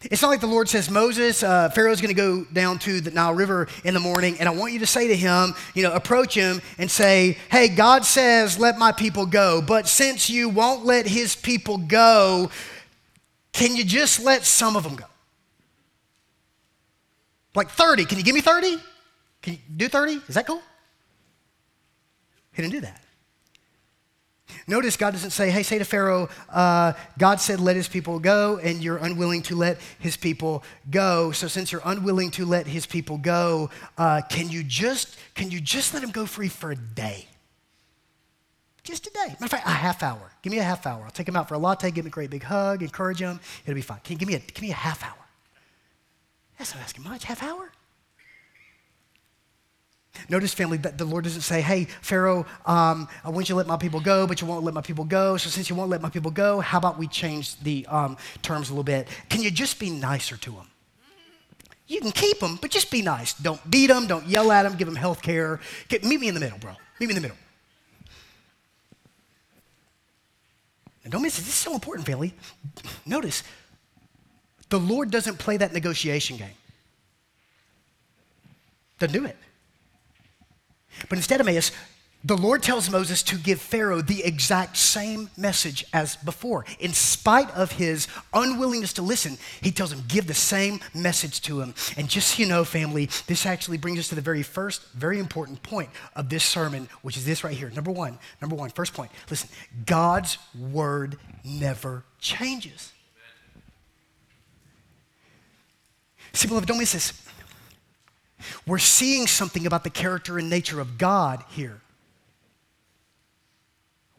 It's 0.04 0.22
not 0.22 0.28
like 0.28 0.40
the 0.40 0.46
Lord 0.46 0.68
says, 0.68 0.90
Moses, 0.90 1.42
uh, 1.42 1.68
Pharaoh's 1.70 2.00
going 2.00 2.14
to 2.14 2.20
go 2.20 2.44
down 2.52 2.78
to 2.80 3.00
the 3.00 3.10
Nile 3.10 3.34
River 3.34 3.68
in 3.84 3.94
the 3.94 4.00
morning, 4.00 4.36
and 4.40 4.48
I 4.48 4.52
want 4.52 4.72
you 4.72 4.80
to 4.80 4.86
say 4.86 5.08
to 5.08 5.16
him, 5.16 5.54
you 5.74 5.82
know, 5.82 5.92
approach 5.92 6.34
him 6.34 6.60
and 6.78 6.90
say, 6.90 7.38
Hey, 7.50 7.68
God 7.68 8.04
says, 8.04 8.58
let 8.58 8.78
my 8.78 8.92
people 8.92 9.26
go. 9.26 9.62
But 9.62 9.86
since 9.86 10.28
you 10.28 10.48
won't 10.48 10.84
let 10.84 11.06
his 11.06 11.36
people 11.36 11.78
go, 11.78 12.50
can 13.52 13.76
you 13.76 13.84
just 13.84 14.20
let 14.24 14.44
some 14.44 14.76
of 14.76 14.82
them 14.82 14.96
go? 14.96 15.04
Like 17.54 17.70
30. 17.70 18.06
Can 18.06 18.18
you 18.18 18.24
give 18.24 18.34
me 18.34 18.40
30? 18.40 18.78
Can 19.42 19.52
you 19.54 19.58
do 19.76 19.88
30? 19.88 20.22
Is 20.28 20.34
that 20.34 20.46
cool? 20.46 20.62
He 22.52 22.62
didn't 22.62 22.72
do 22.72 22.80
that. 22.80 23.02
Notice 24.66 24.96
God 24.96 25.12
doesn't 25.12 25.30
say, 25.30 25.50
hey, 25.50 25.62
say 25.62 25.78
to 25.78 25.84
Pharaoh, 25.84 26.28
uh, 26.50 26.92
God 27.18 27.40
said, 27.40 27.60
let 27.60 27.76
his 27.76 27.88
people 27.88 28.18
go, 28.18 28.58
and 28.58 28.82
you're 28.82 28.96
unwilling 28.96 29.42
to 29.42 29.56
let 29.56 29.80
his 29.98 30.16
people 30.16 30.62
go. 30.90 31.32
So 31.32 31.48
since 31.48 31.72
you're 31.72 31.82
unwilling 31.84 32.30
to 32.32 32.44
let 32.44 32.66
his 32.66 32.86
people 32.86 33.18
go, 33.18 33.70
uh, 33.98 34.22
can 34.28 34.48
you 34.48 34.62
just 34.62 35.16
can 35.34 35.50
you 35.50 35.60
just 35.60 35.94
let 35.94 36.02
him 36.02 36.10
go 36.10 36.26
free 36.26 36.48
for 36.48 36.70
a 36.70 36.76
day? 36.76 37.26
Just 38.82 39.06
a 39.06 39.10
day. 39.10 39.28
Matter 39.28 39.44
of 39.44 39.50
fact, 39.50 39.66
a 39.66 39.70
half 39.70 40.02
hour. 40.02 40.32
Give 40.42 40.50
me 40.52 40.58
a 40.58 40.64
half 40.64 40.86
hour. 40.86 41.04
I'll 41.04 41.10
take 41.10 41.28
him 41.28 41.36
out 41.36 41.48
for 41.48 41.54
a 41.54 41.58
latte, 41.58 41.90
give 41.90 42.04
him 42.04 42.08
a 42.08 42.10
great 42.10 42.30
big 42.30 42.42
hug, 42.42 42.82
encourage 42.82 43.20
him. 43.20 43.38
It'll 43.64 43.74
be 43.74 43.80
fine. 43.80 44.00
Can 44.02 44.14
you 44.14 44.18
give 44.18 44.28
me 44.28 44.34
a 44.34 44.40
give 44.40 44.62
me 44.62 44.70
a 44.70 44.74
half 44.74 45.04
hour? 45.04 45.14
That's 46.58 46.74
not 46.74 46.82
asking 46.82 47.04
much. 47.04 47.24
Half 47.24 47.42
hour? 47.42 47.70
Notice, 50.28 50.54
family, 50.54 50.76
that 50.78 50.98
the 50.98 51.04
Lord 51.04 51.24
doesn't 51.24 51.42
say, 51.42 51.60
hey, 51.60 51.84
Pharaoh, 52.00 52.46
um, 52.66 53.08
I 53.24 53.30
want 53.30 53.48
you 53.48 53.54
to 53.54 53.56
let 53.56 53.66
my 53.66 53.76
people 53.76 54.00
go, 54.00 54.26
but 54.26 54.40
you 54.40 54.46
won't 54.46 54.64
let 54.64 54.74
my 54.74 54.80
people 54.80 55.04
go. 55.04 55.36
So 55.36 55.48
since 55.48 55.70
you 55.70 55.76
won't 55.76 55.90
let 55.90 56.02
my 56.02 56.10
people 56.10 56.30
go, 56.30 56.60
how 56.60 56.78
about 56.78 56.98
we 56.98 57.08
change 57.08 57.58
the 57.60 57.86
um, 57.86 58.16
terms 58.42 58.68
a 58.68 58.72
little 58.72 58.84
bit? 58.84 59.08
Can 59.30 59.42
you 59.42 59.50
just 59.50 59.78
be 59.78 59.90
nicer 59.90 60.36
to 60.36 60.50
them? 60.50 60.68
You 61.86 62.00
can 62.00 62.12
keep 62.12 62.40
them, 62.40 62.58
but 62.60 62.70
just 62.70 62.90
be 62.90 63.02
nice. 63.02 63.34
Don't 63.34 63.70
beat 63.70 63.88
them, 63.88 64.06
don't 64.06 64.26
yell 64.26 64.52
at 64.52 64.62
them, 64.62 64.76
give 64.76 64.86
them 64.86 64.96
health 64.96 65.22
care. 65.22 65.60
Meet 65.90 66.20
me 66.20 66.28
in 66.28 66.34
the 66.34 66.40
middle, 66.40 66.58
bro. 66.58 66.72
Meet 67.00 67.06
me 67.06 67.16
in 67.16 67.16
the 67.16 67.28
middle. 67.28 67.36
And 71.04 71.12
don't 71.12 71.22
miss 71.22 71.38
it. 71.38 71.42
This 71.42 71.48
is 71.48 71.54
so 71.54 71.74
important, 71.74 72.06
family. 72.06 72.32
Notice, 73.04 73.42
the 74.68 74.78
Lord 74.78 75.10
doesn't 75.10 75.38
play 75.38 75.56
that 75.56 75.72
negotiation 75.72 76.36
game. 76.36 76.54
Doesn't 78.98 79.12
do 79.12 79.26
it. 79.26 79.36
But 81.08 81.18
instead 81.18 81.40
of 81.40 81.48
Emmaus, 81.48 81.72
the 82.24 82.36
Lord 82.36 82.62
tells 82.62 82.88
Moses 82.88 83.20
to 83.24 83.36
give 83.36 83.60
Pharaoh 83.60 84.00
the 84.00 84.22
exact 84.22 84.76
same 84.76 85.28
message 85.36 85.84
as 85.92 86.14
before. 86.14 86.64
In 86.78 86.92
spite 86.92 87.50
of 87.50 87.72
his 87.72 88.06
unwillingness 88.32 88.92
to 88.94 89.02
listen, 89.02 89.38
he 89.60 89.72
tells 89.72 89.92
him, 89.92 90.04
give 90.06 90.28
the 90.28 90.34
same 90.34 90.78
message 90.94 91.40
to 91.42 91.60
him. 91.60 91.74
And 91.96 92.08
just 92.08 92.28
so 92.36 92.42
you 92.42 92.48
know, 92.48 92.64
family, 92.64 93.06
this 93.26 93.44
actually 93.44 93.78
brings 93.78 93.98
us 93.98 94.08
to 94.10 94.14
the 94.14 94.20
very 94.20 94.44
first, 94.44 94.84
very 94.92 95.18
important 95.18 95.64
point 95.64 95.90
of 96.14 96.28
this 96.28 96.44
sermon, 96.44 96.88
which 97.02 97.16
is 97.16 97.24
this 97.24 97.42
right 97.42 97.56
here. 97.56 97.70
Number 97.70 97.90
one, 97.90 98.20
number 98.40 98.54
one, 98.54 98.70
first 98.70 98.94
point. 98.94 99.10
Listen, 99.28 99.48
God's 99.84 100.38
word 100.56 101.18
never 101.44 102.04
changes. 102.20 102.92
See, 106.34 106.46
beloved, 106.46 106.68
don't 106.68 106.78
miss 106.78 106.92
this. 106.92 107.12
We're 108.66 108.78
seeing 108.78 109.26
something 109.26 109.66
about 109.66 109.84
the 109.84 109.90
character 109.90 110.38
and 110.38 110.48
nature 110.48 110.80
of 110.80 110.98
God 110.98 111.42
here. 111.50 111.80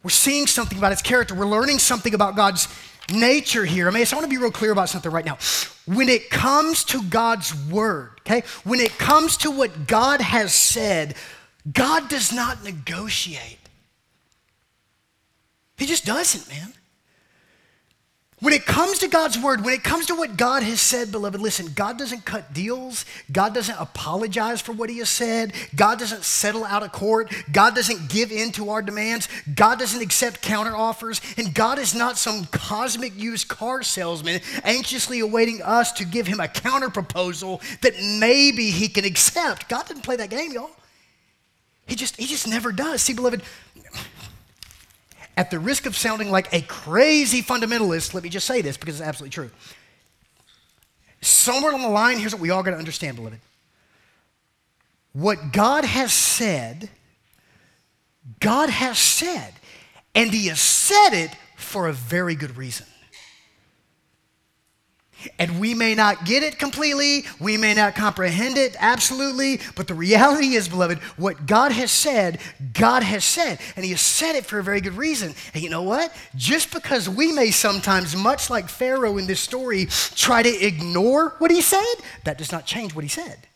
We're 0.03 0.09
seeing 0.09 0.47
something 0.47 0.77
about 0.77 0.91
his 0.91 1.01
character. 1.01 1.33
We're 1.33 1.45
learning 1.45 1.79
something 1.79 2.13
about 2.13 2.35
God's 2.35 2.67
nature 3.11 3.63
here. 3.65 3.87
I 3.87 3.91
mean, 3.91 4.05
I 4.09 4.15
want 4.15 4.25
to 4.25 4.29
be 4.29 4.37
real 4.37 4.51
clear 4.51 4.71
about 4.71 4.89
something 4.89 5.11
right 5.11 5.25
now. 5.25 5.37
When 5.85 6.09
it 6.09 6.29
comes 6.29 6.83
to 6.85 7.01
God's 7.03 7.53
word, 7.69 8.11
okay, 8.21 8.43
when 8.63 8.79
it 8.79 8.97
comes 8.97 9.37
to 9.37 9.51
what 9.51 9.87
God 9.87 10.19
has 10.21 10.53
said, 10.53 11.15
God 11.71 12.09
does 12.09 12.33
not 12.33 12.63
negotiate. 12.63 13.59
He 15.77 15.85
just 15.85 16.05
doesn't, 16.05 16.49
man. 16.49 16.73
When 18.43 18.53
it 18.53 18.65
comes 18.65 18.99
to 18.99 19.07
God's 19.07 19.39
word, 19.39 19.63
when 19.63 19.73
it 19.73 19.85
comes 19.85 20.07
to 20.07 20.15
what 20.15 20.35
God 20.35 20.63
has 20.63 20.81
said, 20.81 21.13
beloved, 21.13 21.39
listen, 21.39 21.67
God 21.73 21.97
doesn't 21.97 22.25
cut 22.25 22.53
deals. 22.53 23.05
God 23.31 23.53
doesn't 23.53 23.79
apologize 23.79 24.59
for 24.59 24.73
what 24.73 24.89
he 24.89 24.97
has 24.97 25.09
said. 25.09 25.53
God 25.73 25.97
doesn't 25.97 26.25
settle 26.25 26.65
out 26.65 26.83
of 26.83 26.91
court. 26.91 27.33
God 27.53 27.73
doesn't 27.73 28.09
give 28.09 28.33
in 28.33 28.51
to 28.51 28.71
our 28.71 28.81
demands. 28.81 29.29
God 29.55 29.79
doesn't 29.79 30.01
accept 30.01 30.41
counteroffers. 30.41 31.21
And 31.37 31.55
God 31.55 31.79
is 31.79 31.95
not 31.95 32.17
some 32.17 32.45
cosmic 32.47 33.17
used 33.17 33.47
car 33.47 33.81
salesman 33.81 34.41
anxiously 34.65 35.21
awaiting 35.21 35.61
us 35.61 35.93
to 35.93 36.03
give 36.03 36.27
him 36.27 36.41
a 36.41 36.47
counterproposal 36.49 37.61
that 37.79 37.93
maybe 38.19 38.71
he 38.71 38.89
can 38.89 39.05
accept. 39.05 39.69
God 39.69 39.87
didn't 39.87 40.03
play 40.03 40.17
that 40.17 40.29
game, 40.29 40.51
y'all. 40.51 40.71
He 41.87 41.95
just, 41.95 42.17
he 42.17 42.25
just 42.25 42.49
never 42.49 42.73
does. 42.73 43.03
See, 43.03 43.13
beloved, 43.13 43.41
at 45.35 45.49
the 45.51 45.59
risk 45.59 45.85
of 45.85 45.95
sounding 45.95 46.29
like 46.29 46.53
a 46.53 46.61
crazy 46.61 47.41
fundamentalist, 47.41 48.13
let 48.13 48.23
me 48.23 48.29
just 48.29 48.45
say 48.45 48.61
this 48.61 48.77
because 48.77 48.99
it's 48.99 49.07
absolutely 49.07 49.31
true. 49.31 49.49
Somewhere 51.21 51.71
along 51.71 51.83
the 51.83 51.89
line, 51.89 52.19
here's 52.19 52.33
what 52.33 52.41
we 52.41 52.49
all 52.49 52.63
got 52.63 52.71
to 52.71 52.77
understand, 52.77 53.15
beloved. 53.15 53.39
What 55.13 55.51
God 55.51 55.85
has 55.85 56.11
said, 56.11 56.89
God 58.39 58.69
has 58.69 58.97
said, 58.97 59.53
and 60.13 60.31
He 60.31 60.47
has 60.47 60.59
said 60.59 61.11
it 61.13 61.31
for 61.55 61.87
a 61.87 61.93
very 61.93 62.35
good 62.35 62.57
reason. 62.57 62.85
And 65.39 65.59
we 65.59 65.73
may 65.73 65.95
not 65.95 66.25
get 66.25 66.43
it 66.43 66.59
completely, 66.59 67.25
we 67.39 67.57
may 67.57 67.73
not 67.73 67.95
comprehend 67.95 68.57
it 68.57 68.75
absolutely, 68.79 69.59
but 69.75 69.87
the 69.87 69.93
reality 69.93 70.55
is, 70.55 70.67
beloved, 70.67 70.99
what 71.17 71.45
God 71.45 71.71
has 71.71 71.91
said, 71.91 72.39
God 72.73 73.03
has 73.03 73.23
said. 73.25 73.59
And 73.75 73.85
He 73.85 73.91
has 73.91 74.01
said 74.01 74.35
it 74.35 74.45
for 74.45 74.59
a 74.59 74.63
very 74.63 74.81
good 74.81 74.97
reason. 74.97 75.33
And 75.53 75.63
you 75.63 75.69
know 75.69 75.83
what? 75.83 76.15
Just 76.35 76.73
because 76.73 77.09
we 77.09 77.31
may 77.31 77.51
sometimes, 77.51 78.15
much 78.15 78.49
like 78.49 78.69
Pharaoh 78.69 79.17
in 79.17 79.27
this 79.27 79.39
story, 79.39 79.87
try 80.15 80.43
to 80.43 80.65
ignore 80.65 81.29
what 81.39 81.51
He 81.51 81.61
said, 81.61 81.95
that 82.23 82.37
does 82.37 82.51
not 82.51 82.65
change 82.65 82.95
what 82.95 83.03
He 83.03 83.09
said. 83.09 83.47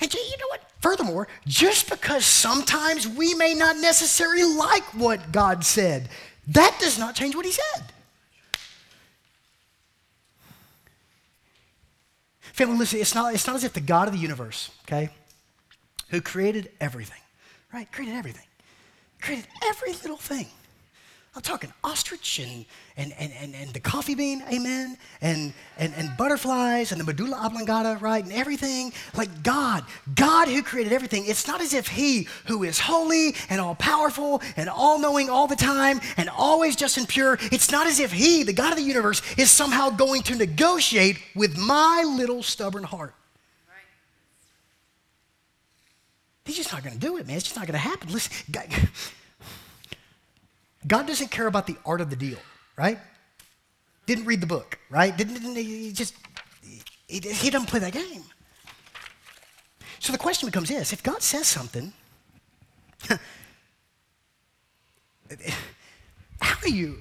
And 0.00 0.12
you 0.12 0.36
know 0.38 0.48
what? 0.48 0.62
Furthermore, 0.80 1.26
just 1.46 1.88
because 1.88 2.26
sometimes 2.26 3.08
we 3.08 3.34
may 3.34 3.54
not 3.54 3.76
necessarily 3.78 4.44
like 4.44 4.84
what 4.94 5.32
God 5.32 5.64
said, 5.64 6.08
that 6.48 6.76
does 6.80 6.98
not 6.98 7.14
change 7.14 7.34
what 7.34 7.44
he 7.44 7.52
said. 7.52 7.84
Family, 12.40 12.78
listen, 12.78 13.00
it's 13.00 13.14
not, 13.14 13.34
it's 13.34 13.46
not 13.46 13.56
as 13.56 13.64
if 13.64 13.74
the 13.74 13.80
God 13.80 14.08
of 14.08 14.14
the 14.14 14.20
universe, 14.20 14.70
okay, 14.84 15.10
who 16.08 16.20
created 16.20 16.70
everything, 16.80 17.20
right? 17.72 17.90
Created 17.92 18.14
everything, 18.14 18.46
created 19.20 19.46
every 19.64 19.92
little 19.92 20.16
thing 20.16 20.46
I'm 21.36 21.42
talking 21.42 21.70
ostrich 21.84 22.38
and, 22.38 22.64
and, 22.96 23.12
and, 23.18 23.30
and, 23.38 23.54
and 23.54 23.70
the 23.74 23.78
coffee 23.78 24.14
bean, 24.14 24.42
amen, 24.50 24.96
and, 25.20 25.52
and, 25.76 25.92
and 25.94 26.16
butterflies 26.16 26.92
and 26.92 27.00
the 27.00 27.04
medulla 27.04 27.38
oblongata, 27.44 27.98
right, 28.00 28.24
and 28.24 28.32
everything. 28.32 28.90
Like 29.14 29.42
God, 29.42 29.84
God 30.14 30.48
who 30.48 30.62
created 30.62 30.94
everything, 30.94 31.26
it's 31.26 31.46
not 31.46 31.60
as 31.60 31.74
if 31.74 31.88
He 31.88 32.26
who 32.46 32.62
is 32.62 32.78
holy 32.78 33.34
and 33.50 33.60
all 33.60 33.74
powerful 33.74 34.40
and 34.56 34.70
all 34.70 34.98
knowing 34.98 35.28
all 35.28 35.46
the 35.46 35.56
time 35.56 36.00
and 36.16 36.30
always 36.30 36.74
just 36.74 36.96
and 36.96 37.06
pure, 37.06 37.36
it's 37.52 37.70
not 37.70 37.86
as 37.86 38.00
if 38.00 38.12
He, 38.12 38.42
the 38.42 38.54
God 38.54 38.72
of 38.72 38.78
the 38.78 38.84
universe, 38.84 39.20
is 39.36 39.50
somehow 39.50 39.90
going 39.90 40.22
to 40.22 40.36
negotiate 40.36 41.18
with 41.34 41.58
my 41.58 42.02
little 42.16 42.42
stubborn 42.42 42.84
heart. 42.84 43.14
He's 46.46 46.56
just 46.56 46.72
not 46.72 46.82
going 46.82 46.94
to 46.94 47.00
do 47.00 47.18
it, 47.18 47.26
man. 47.26 47.36
It's 47.36 47.44
just 47.44 47.56
not 47.56 47.66
going 47.66 47.74
to 47.74 47.78
happen. 47.78 48.10
Listen, 48.10 48.32
God, 48.50 48.68
God 50.86 51.06
doesn't 51.06 51.30
care 51.30 51.46
about 51.46 51.66
the 51.66 51.76
art 51.84 52.00
of 52.00 52.10
the 52.10 52.16
deal, 52.16 52.38
right? 52.76 52.98
Didn't 54.06 54.24
read 54.24 54.40
the 54.40 54.46
book, 54.46 54.78
right? 54.88 55.16
Didn't, 55.16 55.34
didn't 55.34 55.56
he 55.56 55.92
just, 55.92 56.14
he, 57.08 57.18
he 57.18 57.50
doesn't 57.50 57.68
play 57.68 57.80
that 57.80 57.92
game. 57.92 58.22
So 59.98 60.12
the 60.12 60.18
question 60.18 60.46
becomes 60.46 60.68
this 60.68 60.92
if 60.92 61.02
God 61.02 61.22
says 61.22 61.48
something, 61.48 61.92
how 66.40 66.56
are 66.62 66.68
you, 66.68 66.98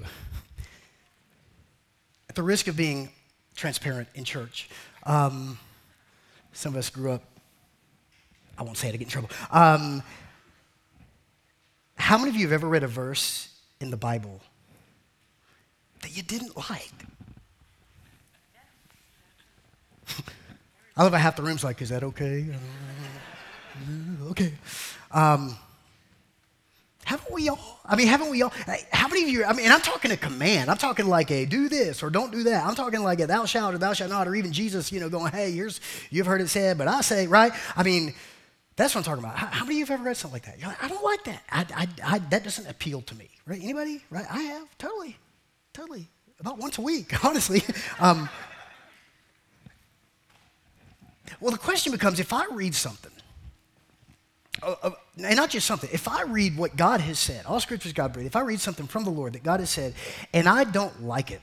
at 2.30 2.36
the 2.36 2.44
risk 2.44 2.68
of 2.68 2.76
being 2.76 3.10
transparent 3.56 4.08
in 4.16 4.24
church, 4.24 4.70
um, 5.04 5.60
some 6.54 6.74
of 6.74 6.80
us 6.80 6.90
grew 6.90 7.12
up, 7.12 7.24
I 8.58 8.64
won't 8.64 8.78
say 8.78 8.88
it, 8.88 8.96
I 8.96 8.98
get 8.98 9.04
in 9.04 9.10
trouble. 9.10 9.30
Um, 9.52 10.02
how 11.98 12.18
many 12.18 12.30
of 12.30 12.36
you 12.36 12.48
have 12.48 12.54
ever 12.54 12.68
read 12.68 12.84
a 12.84 12.88
verse 12.88 13.55
in 13.80 13.92
the 13.92 13.98
Bible 13.98 14.42
that 16.02 16.16
you 16.16 16.24
didn't 16.24 16.56
like? 16.58 16.94
I 20.98 21.04
love 21.04 21.14
how 21.14 21.20
half 21.20 21.36
the 21.36 21.44
room's 21.44 21.64
like, 21.64 21.82
is 21.82 21.90
that 21.90 22.04
okay? 22.04 22.46
okay. 24.30 24.54
Um, 25.12 25.58
haven't 27.06 27.32
we 27.32 27.50
all? 27.50 27.80
I 27.86 27.96
mean, 27.96 28.08
haven't 28.08 28.32
we 28.32 28.42
all? 28.42 28.52
How 28.92 29.08
many 29.08 29.24
of 29.24 29.30
you? 29.30 29.46
I 29.46 29.54
mean, 29.54 29.72
I'm 29.72 29.82
talking 29.82 30.12
a 30.12 30.18
command. 30.18 30.72
I'm 30.72 30.78
talking 30.78 31.08
like 31.08 31.30
a 31.30 31.46
do 31.46 31.70
this 31.70 32.02
or 32.02 32.10
don't 32.10 32.32
do 32.32 32.44
that. 32.44 32.66
I'm 32.66 32.74
talking 32.74 33.04
like 33.04 33.20
a 33.20 33.28
thou 33.28 33.46
shalt 33.46 33.76
or 33.76 33.78
thou 33.78 33.94
shalt 33.94 34.10
not, 34.10 34.28
or 34.28 34.36
even 34.36 34.52
Jesus, 34.52 34.92
you 34.92 35.00
know, 35.00 35.08
going, 35.08 35.32
hey, 35.32 35.52
here's 35.52 35.80
you've 36.10 36.26
heard 36.26 36.42
it 36.42 36.50
said, 36.50 36.80
but 36.80 36.88
I 36.88 37.02
say, 37.02 37.28
right? 37.28 37.52
I 37.76 37.84
mean, 37.84 38.16
that's 38.76 38.94
what 38.94 39.00
I'm 39.00 39.06
talking 39.06 39.24
about. 39.24 39.38
How, 39.38 39.48
how 39.48 39.66
many 39.66 39.76
of 39.76 39.80
you 39.80 39.86
have 39.86 40.00
ever 40.00 40.10
read 40.10 40.18
something 40.18 40.36
like 40.36 40.60
that? 40.60 40.68
Like, 40.68 40.84
I 40.84 40.88
don't 40.88 41.04
like 41.04 41.24
that. 41.26 41.44
I, 41.50 41.66
I, 41.76 42.16
I, 42.16 42.20
that 42.20 42.44
doesn't 42.44 42.68
appeal 42.68 43.02
to 43.04 43.16
me. 43.16 43.30
Right? 43.46 43.62
Anybody? 43.62 44.04
Right? 44.10 44.26
I 44.30 44.42
have. 44.42 44.78
Totally. 44.78 45.18
Totally. 45.74 46.08
About 46.40 46.58
once 46.58 46.78
a 46.78 46.82
week, 46.82 47.24
honestly. 47.26 47.64
Um, 48.00 48.30
well, 51.40 51.52
the 51.52 51.58
question 51.58 51.92
becomes 51.92 52.20
if 52.20 52.34
I 52.34 52.46
read 52.52 52.76
something, 52.76 53.12
uh, 54.62 54.76
uh, 54.84 54.92
and 55.24 55.36
not 55.36 55.50
just 55.50 55.68
something, 55.68 55.90
if 55.94 56.08
I 56.08 56.24
read 56.24 56.58
what 56.58 56.76
God 56.76 57.02
has 57.02 57.18
said, 57.20 57.46
all 57.46 57.60
scriptures 57.60 57.94
God 57.94 58.14
breathed, 58.14 58.28
if 58.28 58.36
I 58.36 58.42
read 58.42 58.60
something 58.60 58.88
from 58.88 59.06
the 59.06 59.10
Lord 59.10 59.34
that 59.34 59.44
God 59.44 59.60
has 59.60 59.70
said, 59.70 59.94
and 60.34 60.48
I 60.48 60.66
don't 60.66 61.04
like 61.04 61.32
it, 61.32 61.42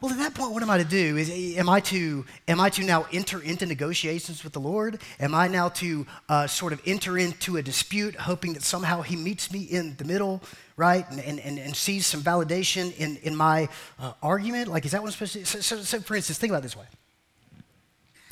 well, 0.00 0.12
at 0.12 0.18
that 0.18 0.34
point, 0.34 0.52
what 0.52 0.62
am 0.62 0.70
I 0.70 0.78
to 0.78 0.84
do? 0.84 1.16
Is, 1.16 1.28
am, 1.56 1.68
I 1.68 1.80
to, 1.80 2.24
am 2.46 2.60
I 2.60 2.70
to 2.70 2.84
now 2.84 3.06
enter 3.12 3.42
into 3.42 3.66
negotiations 3.66 4.44
with 4.44 4.52
the 4.52 4.60
Lord? 4.60 5.00
Am 5.18 5.34
I 5.34 5.48
now 5.48 5.70
to 5.70 6.06
uh, 6.28 6.46
sort 6.46 6.72
of 6.72 6.80
enter 6.86 7.18
into 7.18 7.56
a 7.56 7.62
dispute, 7.62 8.14
hoping 8.14 8.52
that 8.52 8.62
somehow 8.62 9.02
He 9.02 9.16
meets 9.16 9.50
me 9.50 9.62
in 9.62 9.96
the 9.96 10.04
middle, 10.04 10.40
right? 10.76 11.04
And, 11.10 11.40
and, 11.40 11.58
and 11.58 11.74
sees 11.74 12.06
some 12.06 12.22
validation 12.22 12.96
in, 12.96 13.16
in 13.24 13.34
my 13.34 13.68
uh, 13.98 14.12
argument? 14.22 14.68
Like, 14.68 14.84
is 14.84 14.92
that 14.92 15.02
what 15.02 15.08
I'm 15.08 15.12
supposed 15.12 15.32
to 15.32 15.38
do? 15.40 15.44
So, 15.44 15.60
so, 15.60 15.82
so, 15.82 15.98
for 15.98 16.14
instance, 16.14 16.38
think 16.38 16.52
about 16.52 16.62
this 16.62 16.76
way. 16.76 16.86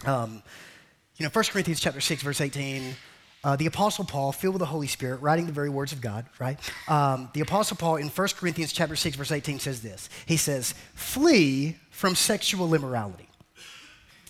Um, 0.05 0.44
you 1.16 1.24
know, 1.24 1.31
1 1.31 1.44
Corinthians 1.46 1.81
chapter 1.81 2.00
6, 2.00 2.22
verse 2.22 2.40
18, 2.40 2.94
uh, 3.44 3.57
the 3.57 3.66
Apostle 3.66 4.05
Paul, 4.05 4.33
filled 4.33 4.55
with 4.55 4.61
the 4.61 4.66
Holy 4.66 4.87
Spirit, 4.87 5.20
writing 5.20 5.46
the 5.46 5.53
very 5.53 5.68
words 5.68 5.92
of 5.92 6.01
God, 6.01 6.27
right? 6.38 6.59
Um, 6.88 7.31
the 7.33 7.40
Apostle 7.40 7.77
Paul 7.77 7.96
in 7.96 8.09
1 8.09 8.29
Corinthians 8.37 8.72
chapter 8.72 8.96
6, 8.96 9.16
verse 9.16 9.33
18 9.33 9.59
says 9.61 9.83
this. 9.83 10.09
He 10.27 10.37
says, 10.37 10.75
flee 10.94 11.77
from 11.90 12.14
sexual 12.14 12.75
immorality. 12.75 13.29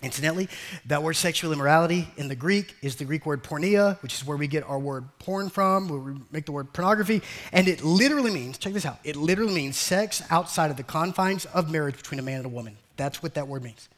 Incidentally, 0.03 0.49
that 0.87 1.03
word 1.03 1.15
sexual 1.15 1.53
immorality 1.53 2.07
in 2.19 2.29
the 2.29 2.37
Greek 2.37 2.77
is 2.83 2.97
the 2.97 3.05
Greek 3.07 3.25
word 3.25 3.43
porneia, 3.43 4.01
which 4.03 4.15
is 4.15 4.27
where 4.27 4.37
we 4.37 4.47
get 4.47 4.63
our 4.65 4.79
word 4.79 5.05
porn 5.19 5.49
from, 5.49 5.89
where 5.89 5.99
we 5.99 6.15
make 6.31 6.45
the 6.45 6.53
word 6.53 6.71
pornography. 6.75 7.23
And 7.51 7.67
it 7.67 7.83
literally 7.83 8.31
means, 8.31 8.59
check 8.59 8.75
this 8.75 8.85
out, 8.85 8.99
it 9.05 9.17
literally 9.17 9.55
means 9.55 9.79
sex 9.79 10.23
outside 10.31 10.71
of 10.71 10.77
the 10.77 10.83
confines 10.83 11.47
of 11.47 11.71
marriage 11.71 11.97
between 11.97 12.19
a 12.19 12.23
man 12.23 12.37
and 12.37 12.47
a 12.47 12.51
woman. 12.51 12.77
That's 12.99 13.23
what 13.23 13.35
that 13.35 13.49
word 13.49 13.65
means. 13.65 13.89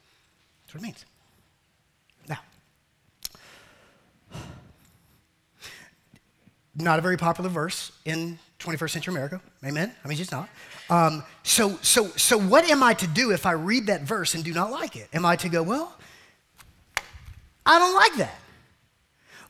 That's 0.64 0.74
what 0.74 0.82
it 0.82 0.86
means. 0.86 1.04
Not 6.78 6.98
a 6.98 7.02
very 7.02 7.16
popular 7.16 7.50
verse 7.50 7.92
in 8.04 8.38
21st 8.60 8.90
century 8.90 9.14
America. 9.14 9.40
Amen? 9.64 9.92
I 10.04 10.08
mean, 10.08 10.20
it's 10.20 10.32
not. 10.32 10.48
Um, 10.90 11.22
so, 11.42 11.78
so, 11.82 12.06
so, 12.16 12.38
what 12.38 12.68
am 12.70 12.82
I 12.82 12.94
to 12.94 13.06
do 13.06 13.30
if 13.30 13.46
I 13.46 13.52
read 13.52 13.86
that 13.86 14.02
verse 14.02 14.34
and 14.34 14.42
do 14.42 14.52
not 14.52 14.70
like 14.70 14.96
it? 14.96 15.08
Am 15.12 15.26
I 15.26 15.36
to 15.36 15.48
go, 15.48 15.62
well, 15.62 15.94
I 17.66 17.78
don't 17.78 17.94
like 17.94 18.14
that? 18.16 18.40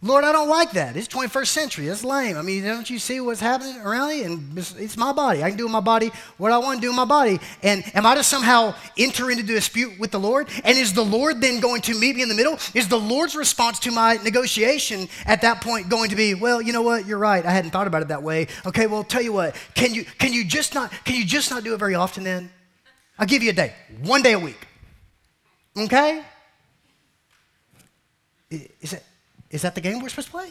Lord, 0.01 0.23
I 0.23 0.31
don't 0.31 0.49
like 0.49 0.73
that. 0.73 0.97
It's 0.97 1.09
21st 1.09 1.47
century. 1.49 1.87
That's 1.87 2.05
lame. 2.05 2.37
I 2.37 2.43
mean, 2.43 2.63
don't 2.63 2.89
you 2.89 3.01
see 3.01 3.21
what's 3.21 3.41
happening 3.41 3.81
around 3.81 4.11
me? 4.11 4.23
And 4.23 4.57
it's, 4.57 4.73
it's 4.77 4.97
my 4.97 5.13
body. 5.13 5.43
I 5.43 5.49
can 5.49 5.59
do 5.59 5.67
in 5.67 5.73
my 5.73 5.81
body 5.81 6.13
what 6.37 6.53
I 6.53 6.59
want 6.59 6.81
to 6.81 6.81
do 6.81 6.91
in 6.91 6.95
my 6.95 7.05
body. 7.05 7.41
And 7.65 7.83
am 7.97 8.07
I 8.07 8.15
to 8.15 8.23
somehow 8.23 8.77
enter 8.97 9.29
into 9.29 9.43
dispute 9.43 9.99
with 9.99 10.13
the 10.13 10.21
Lord? 10.21 10.49
And 10.63 10.79
is 10.79 10.93
the 10.93 11.05
Lord 11.05 11.41
then 11.41 11.59
going 11.59 11.83
to 11.83 11.99
meet 11.99 12.15
me 12.15 12.23
in 12.23 12.29
the 12.29 12.37
middle? 12.37 12.61
Is 12.75 12.87
the 12.87 12.99
Lord's 12.99 13.35
response 13.35 13.81
to 13.81 13.91
my 13.91 14.19
negotiation 14.23 15.09
at 15.27 15.43
that 15.43 15.63
point 15.63 15.89
going 15.89 16.11
to 16.11 16.17
be, 16.17 16.35
well, 16.35 16.63
you 16.63 16.73
know 16.73 16.83
what? 16.83 17.05
You're 17.05 17.19
right. 17.19 17.45
I 17.45 17.51
hadn't 17.51 17.73
thought 17.73 17.89
about 17.89 18.03
it 18.03 18.09
that 18.09 18.23
way. 18.23 18.47
Okay, 18.67 18.87
well, 18.87 19.03
tell 19.03 19.23
you 19.23 19.33
what. 19.33 19.57
Can 19.75 19.95
you 19.95 20.05
can 20.05 20.33
you 20.33 20.45
just 20.45 20.75
not 20.75 20.93
can 21.05 21.17
you 21.17 21.25
just 21.25 21.51
not 21.51 21.65
do 21.65 21.75
it 21.75 21.79
very 21.79 21.97
often 21.97 22.23
then? 22.23 22.51
I'll 23.19 23.27
give 23.27 23.43
you 23.43 23.51
a 23.51 23.55
day. 23.55 23.75
One 24.03 24.23
day 24.23 24.35
a 24.35 24.39
week. 24.39 24.65
Okay? 25.77 26.23
Is 28.49 28.93
it 28.93 29.03
is 29.51 29.63
that 29.63 29.75
the 29.75 29.81
game 29.81 30.01
we're 30.01 30.09
supposed 30.09 30.29
to 30.29 30.33
play? 30.33 30.51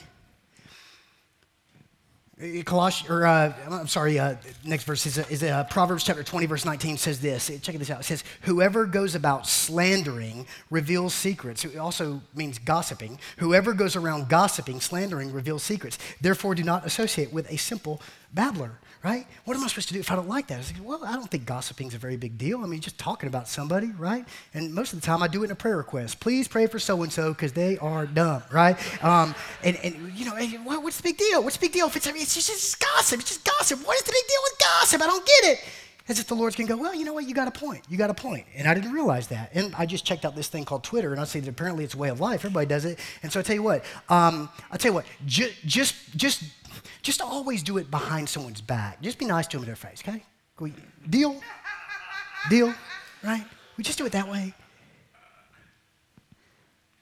Uh, 2.39 2.62
Colossians, 2.63 3.10
or 3.10 3.25
uh, 3.25 3.51
I'm 3.67 3.88
sorry, 3.88 4.19
uh, 4.19 4.36
next 4.63 4.83
verse 4.83 5.07
is, 5.07 5.17
is 5.29 5.41
uh, 5.41 5.63
Proverbs 5.65 6.03
chapter 6.03 6.23
20, 6.23 6.45
verse 6.45 6.65
19 6.65 6.97
says 6.97 7.19
this. 7.19 7.47
Check 7.62 7.75
this 7.75 7.89
out. 7.89 8.01
It 8.01 8.03
says, 8.03 8.23
Whoever 8.41 8.86
goes 8.86 9.15
about 9.15 9.47
slandering 9.47 10.45
reveals 10.69 11.15
secrets. 11.15 11.65
It 11.65 11.77
also 11.77 12.21
means 12.36 12.60
gossiping. 12.60 13.19
Whoever 13.38 13.73
goes 13.73 13.95
around 13.95 14.29
gossiping, 14.29 14.81
slandering, 14.81 15.31
reveals 15.31 15.63
secrets. 15.63 15.97
Therefore, 16.21 16.53
do 16.53 16.63
not 16.63 16.86
associate 16.86 17.33
with 17.33 17.51
a 17.51 17.57
simple 17.57 18.01
babbler 18.33 18.77
right? 19.03 19.25
What 19.45 19.55
am 19.57 19.63
I 19.63 19.67
supposed 19.67 19.88
to 19.89 19.93
do 19.93 19.99
if 19.99 20.12
I 20.12 20.15
don't 20.15 20.27
like 20.27 20.47
that? 20.47 20.55
I 20.55 20.57
like, 20.57 20.75
well, 20.81 21.05
I 21.05 21.13
don't 21.13 21.29
think 21.29 21.45
gossiping 21.45 21.88
is 21.88 21.93
a 21.93 21.97
very 21.97 22.17
big 22.17 22.38
deal. 22.38 22.62
I 22.63 22.67
mean, 22.67 22.79
just 22.79 22.97
talking 22.97 23.27
about 23.27 23.47
somebody, 23.47 23.91
right? 23.97 24.25
And 24.53 24.73
most 24.73 24.93
of 24.93 25.01
the 25.01 25.05
time 25.05 25.21
I 25.21 25.27
do 25.27 25.41
it 25.43 25.45
in 25.45 25.51
a 25.51 25.55
prayer 25.55 25.77
request. 25.77 26.19
Please 26.19 26.47
pray 26.47 26.67
for 26.67 26.79
so 26.79 27.01
and 27.03 27.12
so 27.12 27.33
because 27.33 27.53
they 27.53 27.77
are 27.77 28.05
dumb, 28.05 28.43
right? 28.51 28.75
Um, 29.03 29.36
and, 29.63 29.77
and, 29.83 30.12
you 30.13 30.25
know, 30.25 30.36
what's 30.79 30.97
the 30.97 31.03
big 31.03 31.17
deal? 31.17 31.43
What's 31.43 31.57
the 31.57 31.62
big 31.62 31.73
deal 31.73 31.88
if 31.88 31.95
it's, 31.95 32.07
it's 32.07 32.36
just 32.36 32.49
it's 32.49 32.75
gossip? 32.75 33.19
It's 33.19 33.29
just 33.29 33.45
gossip. 33.45 33.86
What 33.86 33.97
is 33.97 34.03
the 34.03 34.12
big 34.12 34.27
deal 34.27 34.39
with 34.43 34.60
gossip? 34.60 35.01
I 35.01 35.07
don't 35.07 35.25
get 35.25 35.51
it. 35.51 35.60
As 36.10 36.19
if 36.19 36.27
the 36.27 36.36
Lord's 36.36 36.55
going 36.55 36.67
to 36.67 36.73
go, 36.73 36.81
well, 36.81 36.95
you 36.95 37.03
know 37.03 37.12
what? 37.12 37.27
You 37.27 37.33
got 37.33 37.49
a 37.49 37.51
point. 37.51 37.83
You 37.89 37.97
got 37.97 38.10
a 38.10 38.13
point. 38.13 38.45
And 38.55 38.65
I 38.65 38.73
didn't 38.73 38.93
realize 38.93 39.27
that. 39.27 39.51
And 39.53 39.75
I 39.75 39.86
just 39.86 40.05
checked 40.05 40.23
out 40.23 40.38
this 40.38 40.47
thing 40.47 40.63
called 40.63 40.86
Twitter, 40.86 41.12
and 41.12 41.19
I 41.19 41.25
see 41.25 41.41
that 41.41 41.49
apparently 41.49 41.83
it's 41.83 41.95
a 41.95 41.97
way 41.97 42.07
of 42.07 42.21
life. 42.21 42.45
Everybody 42.45 42.65
does 42.65 42.86
it. 42.86 42.97
And 43.23 43.31
so 43.31 43.41
I 43.41 43.43
tell 43.43 43.55
you 43.55 43.63
what, 43.63 43.83
um, 44.07 44.47
I 44.71 44.77
tell 44.77 44.91
you 44.91 44.95
what, 44.95 45.05
ju- 45.25 45.51
just, 45.65 45.95
just 46.15 46.43
just 47.01 47.21
always 47.21 47.63
do 47.63 47.77
it 47.77 47.89
behind 47.89 48.27
someone's 48.29 48.62
back. 48.62 49.01
Just 49.01 49.17
be 49.17 49.25
nice 49.25 49.47
to 49.47 49.57
them 49.57 49.63
in 49.63 49.67
their 49.67 49.75
face, 49.75 50.03
okay? 50.07 50.23
We, 50.60 50.73
deal? 51.10 51.39
Deal? 52.49 52.73
Right? 53.23 53.45
We 53.77 53.83
just 53.83 53.97
do 53.97 54.05
it 54.05 54.12
that 54.12 54.27
way. 54.27 54.53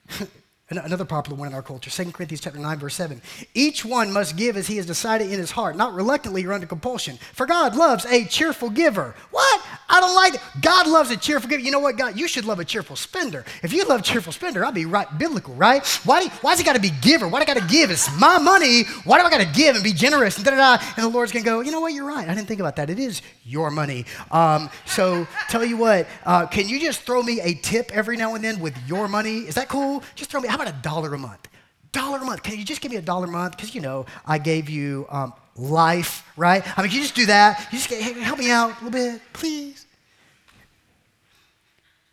Another 0.67 1.05
popular 1.05 1.37
one 1.37 1.47
in 1.47 1.53
our 1.53 1.61
culture, 1.61 1.91
2 1.91 2.11
Corinthians 2.11 2.41
chapter 2.41 2.57
9, 2.57 2.79
verse 2.79 2.95
7. 2.95 3.21
Each 3.53 3.85
one 3.85 4.11
must 4.11 4.35
give 4.35 4.57
as 4.57 4.65
he 4.65 4.77
has 4.77 4.87
decided 4.87 5.31
in 5.31 5.37
his 5.37 5.51
heart, 5.51 5.77
not 5.77 5.93
reluctantly 5.93 6.43
or 6.43 6.53
under 6.53 6.65
compulsion. 6.65 7.19
For 7.33 7.45
God 7.45 7.75
loves 7.75 8.03
a 8.07 8.25
cheerful 8.25 8.71
giver. 8.71 9.13
What? 9.29 9.61
I 9.87 9.99
don't 9.99 10.15
like 10.15 10.33
it. 10.33 10.41
God 10.61 10.87
loves 10.87 11.11
a 11.11 11.17
cheerful 11.17 11.51
giver. 11.51 11.61
You 11.61 11.69
know 11.69 11.77
what, 11.77 11.97
God? 11.97 12.17
You 12.17 12.27
should 12.27 12.45
love 12.45 12.59
a 12.59 12.65
cheerful 12.65 12.95
spender. 12.95 13.45
If 13.61 13.73
you 13.73 13.85
love 13.85 13.99
a 13.99 14.03
cheerful 14.03 14.33
spender, 14.33 14.65
I'll 14.65 14.71
be 14.71 14.87
right 14.87 15.05
biblical, 15.19 15.53
right? 15.53 15.85
Why, 16.03 16.23
do, 16.23 16.29
why's 16.41 16.59
it 16.59 16.65
got 16.65 16.73
to 16.73 16.81
be 16.81 16.89
giver? 16.99 17.27
Why 17.27 17.37
do 17.37 17.51
I 17.51 17.53
got 17.53 17.61
to 17.61 17.71
give? 17.71 17.91
It's 17.91 18.09
my 18.19 18.39
money. 18.39 18.85
Why 19.03 19.19
do 19.19 19.25
I 19.25 19.29
got 19.29 19.41
to 19.41 19.53
give 19.55 19.75
and 19.75 19.83
be 19.83 19.93
generous? 19.93 20.39
And. 20.39 20.47
And 20.47 20.79
the 20.97 21.09
Lord's 21.09 21.31
going 21.31 21.45
to 21.45 21.49
go, 21.49 21.59
you 21.61 21.71
know 21.71 21.79
what? 21.79 21.93
You're 21.93 22.07
right. 22.07 22.27
I 22.27 22.33
didn't 22.33 22.47
think 22.47 22.59
about 22.59 22.75
that. 22.77 22.89
It 22.89 22.97
is 22.97 23.21
your 23.43 23.69
money. 23.69 24.05
Um, 24.31 24.71
so 24.85 25.27
tell 25.47 25.63
you 25.63 25.77
what, 25.77 26.07
uh, 26.25 26.47
can 26.47 26.67
you 26.67 26.79
just 26.79 27.01
throw 27.01 27.21
me 27.21 27.39
a 27.41 27.53
tip 27.53 27.91
every 27.93 28.17
now 28.17 28.33
and 28.33 28.43
then 28.43 28.59
with 28.59 28.75
your 28.87 29.07
money? 29.07 29.39
Is 29.41 29.53
that 29.53 29.69
cool? 29.69 30.01
Just 30.15 30.31
throw 30.31 30.41
me, 30.41 30.47
how 30.55 30.61
about 30.61 30.73
a 30.73 30.81
dollar 30.81 31.13
a 31.13 31.17
month? 31.17 31.49
Dollar 31.91 32.19
a 32.19 32.25
month. 32.25 32.41
Can 32.41 32.57
you 32.57 32.63
just 32.63 32.79
give 32.79 32.89
me 32.89 32.97
a 32.97 33.01
dollar 33.01 33.25
a 33.25 33.29
month? 33.29 33.57
Because, 33.57 33.75
you 33.75 33.81
know, 33.81 34.05
I 34.25 34.37
gave 34.37 34.69
you 34.69 35.05
um, 35.09 35.33
life, 35.57 36.25
right? 36.37 36.63
I 36.77 36.81
mean, 36.81 36.89
can 36.89 36.97
you 36.97 37.03
just 37.03 37.15
do 37.15 37.25
that? 37.25 37.67
You 37.73 37.79
just 37.79 37.89
help 37.89 38.39
me 38.39 38.49
out 38.49 38.69
a 38.69 38.85
little 38.85 38.91
bit, 38.91 39.21
please. 39.33 39.85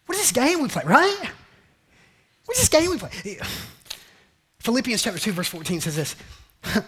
What 0.06 0.16
is 0.16 0.22
this 0.22 0.32
game 0.32 0.60
we 0.60 0.68
play, 0.68 0.82
right? 0.84 1.30
What 2.46 2.56
is 2.56 2.68
this 2.68 2.80
game 2.80 2.90
we 2.90 2.98
play? 2.98 3.38
Philippians 4.58 5.02
chapter 5.02 5.20
2, 5.20 5.30
verse 5.30 5.48
14 5.48 5.80
says 5.80 5.94
this. 5.94 6.16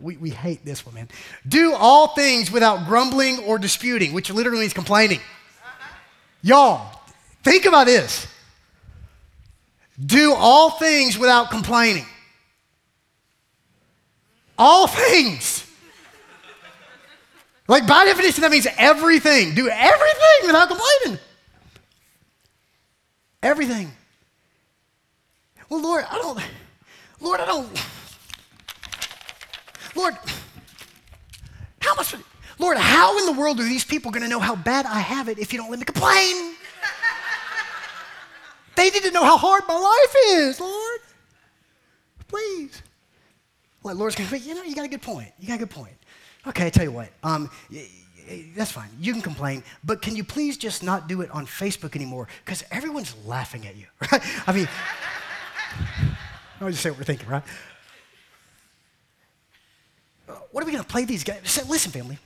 we, 0.00 0.18
we 0.18 0.28
hate 0.28 0.62
this 0.62 0.84
one, 0.84 0.94
man. 0.94 1.08
Do 1.48 1.72
all 1.72 2.08
things 2.08 2.52
without 2.52 2.86
grumbling 2.86 3.38
or 3.44 3.58
disputing, 3.58 4.12
which 4.12 4.30
literally 4.30 4.60
means 4.60 4.74
complaining. 4.74 5.20
Y'all, 6.42 7.00
think 7.42 7.64
about 7.64 7.86
this. 7.86 8.26
Do 10.04 10.34
all 10.34 10.70
things 10.70 11.18
without 11.18 11.50
complaining. 11.50 12.06
All 14.56 14.86
things. 14.86 15.64
Like 17.66 17.86
by 17.86 18.06
definition, 18.06 18.42
that 18.42 18.50
means 18.50 18.66
everything. 18.78 19.54
Do 19.54 19.68
everything 19.68 20.46
without 20.46 20.68
complaining. 20.68 21.18
Everything. 23.42 23.92
Well, 25.68 25.82
Lord, 25.82 26.04
I 26.10 26.16
don't, 26.16 26.40
Lord, 27.20 27.40
I 27.40 27.46
don't, 27.46 27.68
Lord, 29.94 30.16
how 31.80 31.94
much, 31.94 32.14
Lord, 32.58 32.78
how 32.78 33.18
in 33.18 33.26
the 33.26 33.32
world 33.32 33.60
are 33.60 33.64
these 33.64 33.84
people 33.84 34.10
going 34.10 34.22
to 34.22 34.28
know 34.28 34.40
how 34.40 34.56
bad 34.56 34.86
I 34.86 35.00
have 35.00 35.28
it 35.28 35.38
if 35.38 35.52
you 35.52 35.58
don't 35.58 35.70
let 35.70 35.78
me 35.78 35.84
complain? 35.84 36.54
They 38.78 38.90
need 38.90 39.02
to 39.02 39.10
know 39.10 39.24
how 39.24 39.36
hard 39.36 39.64
my 39.66 39.74
life 39.74 40.14
is, 40.28 40.60
Lord. 40.60 41.00
Please. 42.28 42.80
Like, 43.82 43.96
Lord's 43.96 44.14
going 44.14 44.28
to 44.28 44.32
be, 44.32 44.38
you 44.38 44.54
know, 44.54 44.62
you 44.62 44.76
got 44.76 44.84
a 44.84 44.88
good 44.88 45.02
point. 45.02 45.32
You 45.40 45.48
got 45.48 45.56
a 45.56 45.58
good 45.58 45.70
point. 45.70 45.94
Okay, 46.46 46.66
I 46.66 46.70
tell 46.70 46.84
you 46.84 46.92
what. 46.92 47.08
Um, 47.24 47.50
that's 48.56 48.70
fine. 48.70 48.88
You 49.00 49.12
can 49.14 49.20
complain, 49.20 49.64
but 49.82 50.00
can 50.00 50.14
you 50.14 50.22
please 50.22 50.56
just 50.56 50.84
not 50.84 51.08
do 51.08 51.22
it 51.22 51.30
on 51.32 51.44
Facebook 51.44 51.96
anymore? 51.96 52.28
Because 52.44 52.62
everyone's 52.70 53.16
laughing 53.26 53.66
at 53.66 53.74
you, 53.74 53.86
right? 54.12 54.22
I 54.46 54.52
mean, 54.52 54.68
I'll 56.60 56.70
just 56.70 56.80
say 56.80 56.90
what 56.90 57.00
we're 57.00 57.04
thinking, 57.04 57.28
right? 57.28 57.42
What 60.52 60.62
are 60.62 60.66
we 60.66 60.70
going 60.70 60.84
to 60.84 60.88
play 60.88 61.04
these 61.04 61.24
guys? 61.24 61.40
Listen, 61.68 61.90
family. 61.90 62.18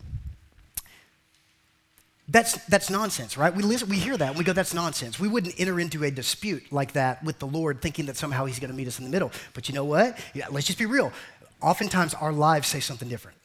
That's, 2.29 2.65
that's 2.67 2.89
nonsense, 2.89 3.37
right? 3.37 3.55
We, 3.55 3.63
listen, 3.63 3.89
we 3.89 3.99
hear 3.99 4.17
that 4.17 4.29
and 4.29 4.39
we 4.39 4.45
go, 4.45 4.53
that's 4.53 4.75
nonsense. 4.75 5.19
We 5.19 5.29
wouldn't 5.29 5.59
enter 5.59 5.81
into 5.81 6.05
a 6.05 6.11
dispute 6.11 6.73
like 6.73 6.93
that 6.93 7.23
with 7.25 7.39
the 7.39 7.47
Lord 7.47 7.81
thinking 7.81 8.07
that 8.07 8.17
somehow 8.17 8.45
He's 8.45 8.61
going 8.61 8.71
to 8.71 8.77
meet 8.77 8.87
us 8.87 8.99
in 8.99 9.05
the 9.05 9.11
middle. 9.11 9.33
But 9.55 9.69
you 9.69 9.75
know 9.75 9.85
what? 9.85 10.19
Yeah, 10.33 10.47
let's 10.51 10.67
just 10.67 10.79
be 10.79 10.87
real. 10.87 11.13
Oftentimes 11.61 12.15
our 12.15 12.33
lives 12.33 12.69
say 12.69 12.81
something 12.81 13.09
different. 13.09 13.37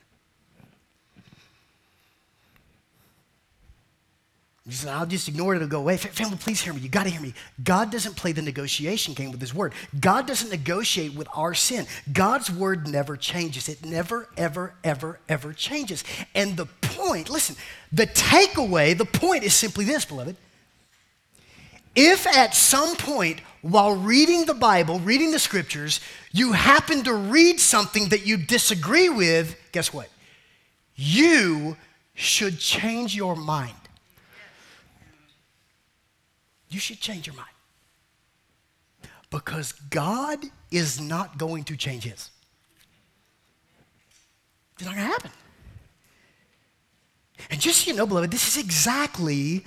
I'll 4.85 5.05
just 5.05 5.29
ignore 5.29 5.53
it. 5.53 5.57
It'll 5.57 5.69
go 5.69 5.79
away. 5.79 5.95
Family, 5.95 6.35
please 6.35 6.59
hear 6.59 6.73
me. 6.73 6.81
You 6.81 6.89
got 6.89 7.03
to 7.03 7.09
hear 7.09 7.21
me. 7.21 7.33
God 7.63 7.89
doesn't 7.89 8.17
play 8.17 8.33
the 8.33 8.41
negotiation 8.41 9.13
game 9.13 9.31
with 9.31 9.39
His 9.39 9.53
Word. 9.53 9.73
God 9.97 10.27
doesn't 10.27 10.49
negotiate 10.49 11.13
with 11.13 11.27
our 11.33 11.53
sin. 11.53 11.85
God's 12.11 12.51
Word 12.51 12.85
never 12.85 13.15
changes. 13.15 13.69
It 13.69 13.85
never, 13.85 14.27
ever, 14.35 14.73
ever, 14.83 15.19
ever 15.29 15.53
changes. 15.53 16.03
And 16.35 16.57
the 16.57 16.65
point, 16.81 17.29
listen, 17.29 17.55
the 17.93 18.07
takeaway, 18.07 18.97
the 18.97 19.05
point 19.05 19.45
is 19.45 19.53
simply 19.53 19.85
this, 19.85 20.03
beloved. 20.03 20.35
If 21.95 22.27
at 22.27 22.53
some 22.53 22.97
point 22.97 23.39
while 23.61 23.95
reading 23.95 24.45
the 24.45 24.53
Bible, 24.53 24.99
reading 24.99 25.31
the 25.31 25.39
Scriptures, 25.39 26.01
you 26.33 26.51
happen 26.51 27.03
to 27.05 27.13
read 27.13 27.61
something 27.61 28.09
that 28.09 28.25
you 28.25 28.35
disagree 28.35 29.07
with, 29.07 29.55
guess 29.71 29.93
what? 29.93 30.09
You 30.95 31.77
should 32.15 32.59
change 32.59 33.15
your 33.15 33.37
mind 33.37 33.73
you 36.69 36.79
should 36.79 36.99
change 36.99 37.27
your 37.27 37.35
mind. 37.35 37.47
Because 39.29 39.73
God 39.73 40.39
is 40.71 40.99
not 40.99 41.37
going 41.37 41.63
to 41.65 41.75
change 41.75 42.03
his. 42.03 42.29
It's 44.75 44.85
not 44.85 44.95
going 44.95 45.07
to 45.07 45.11
happen. 45.11 45.31
And 47.49 47.59
just 47.59 47.81
so 47.81 47.91
you 47.91 47.97
know, 47.97 48.05
beloved, 48.05 48.31
this 48.31 48.47
is 48.47 48.63
exactly 48.63 49.63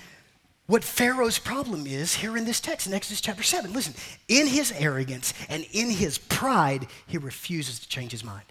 what 0.67 0.85
Pharaoh's 0.85 1.39
problem 1.39 1.87
is 1.87 2.15
here 2.15 2.37
in 2.37 2.45
this 2.45 2.61
text 2.61 2.87
in 2.87 2.95
Exodus 2.95 3.21
chapter 3.21 3.43
7. 3.43 3.73
Listen, 3.73 3.95
in 4.29 4.47
his 4.47 4.73
arrogance 4.73 5.35
and 5.49 5.67
in 5.73 5.91
his 5.91 6.17
pride, 6.17 6.87
he 7.07 7.19
refuses 7.19 7.81
to 7.81 7.89
change 7.89 8.13
his 8.13 8.25
mind. 8.25 8.45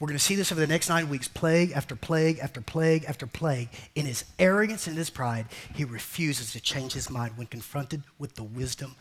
We're 0.00 0.06
going 0.06 0.18
to 0.18 0.24
see 0.24 0.36
this 0.36 0.52
over 0.52 0.60
the 0.60 0.66
next 0.68 0.88
nine 0.88 1.08
weeks 1.08 1.26
plague 1.26 1.72
after 1.72 1.96
plague 1.96 2.38
after 2.38 2.60
plague 2.60 3.04
after 3.08 3.26
plague. 3.26 3.68
In 3.96 4.06
his 4.06 4.24
arrogance 4.38 4.86
and 4.86 4.96
his 4.96 5.10
pride, 5.10 5.46
he 5.74 5.84
refuses 5.84 6.52
to 6.52 6.60
change 6.60 6.92
his 6.92 7.10
mind 7.10 7.36
when 7.36 7.48
confronted 7.48 8.04
with 8.16 8.36
the 8.36 8.44
wisdom 8.44 8.94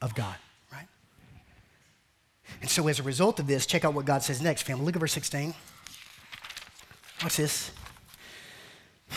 of 0.00 0.14
God, 0.14 0.36
right? 0.72 0.86
And 2.60 2.70
so, 2.70 2.86
as 2.86 3.00
a 3.00 3.02
result 3.02 3.40
of 3.40 3.48
this, 3.48 3.66
check 3.66 3.84
out 3.84 3.94
what 3.94 4.04
God 4.04 4.22
says 4.22 4.40
next, 4.40 4.62
family. 4.62 4.84
Look 4.84 4.94
at 4.94 5.00
verse 5.00 5.12
16. 5.12 5.54
Watch 7.22 7.36
this. 7.36 7.70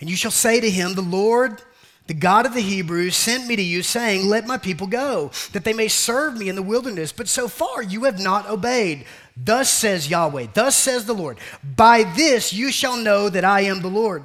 And 0.00 0.08
you 0.08 0.14
shall 0.14 0.30
say 0.30 0.60
to 0.60 0.70
him, 0.70 0.94
The 0.94 1.02
Lord, 1.02 1.60
the 2.08 2.14
God 2.14 2.46
of 2.46 2.54
the 2.54 2.60
Hebrews, 2.60 3.14
sent 3.14 3.46
me 3.46 3.54
to 3.54 3.62
you, 3.62 3.82
saying, 3.82 4.26
Let 4.26 4.46
my 4.46 4.56
people 4.56 4.86
go, 4.86 5.30
that 5.52 5.64
they 5.64 5.74
may 5.74 5.88
serve 5.88 6.36
me 6.38 6.48
in 6.48 6.56
the 6.56 6.62
wilderness. 6.62 7.12
But 7.12 7.28
so 7.28 7.48
far 7.48 7.82
you 7.82 8.04
have 8.04 8.18
not 8.18 8.48
obeyed. 8.48 9.04
Thus 9.36 9.70
says 9.70 10.08
Yahweh, 10.08 10.48
thus 10.54 10.74
says 10.74 11.04
the 11.04 11.12
Lord, 11.12 11.38
By 11.76 12.04
this 12.16 12.52
you 12.52 12.72
shall 12.72 12.96
know 12.96 13.28
that 13.28 13.44
I 13.44 13.60
am 13.60 13.82
the 13.82 13.88
Lord. 13.88 14.24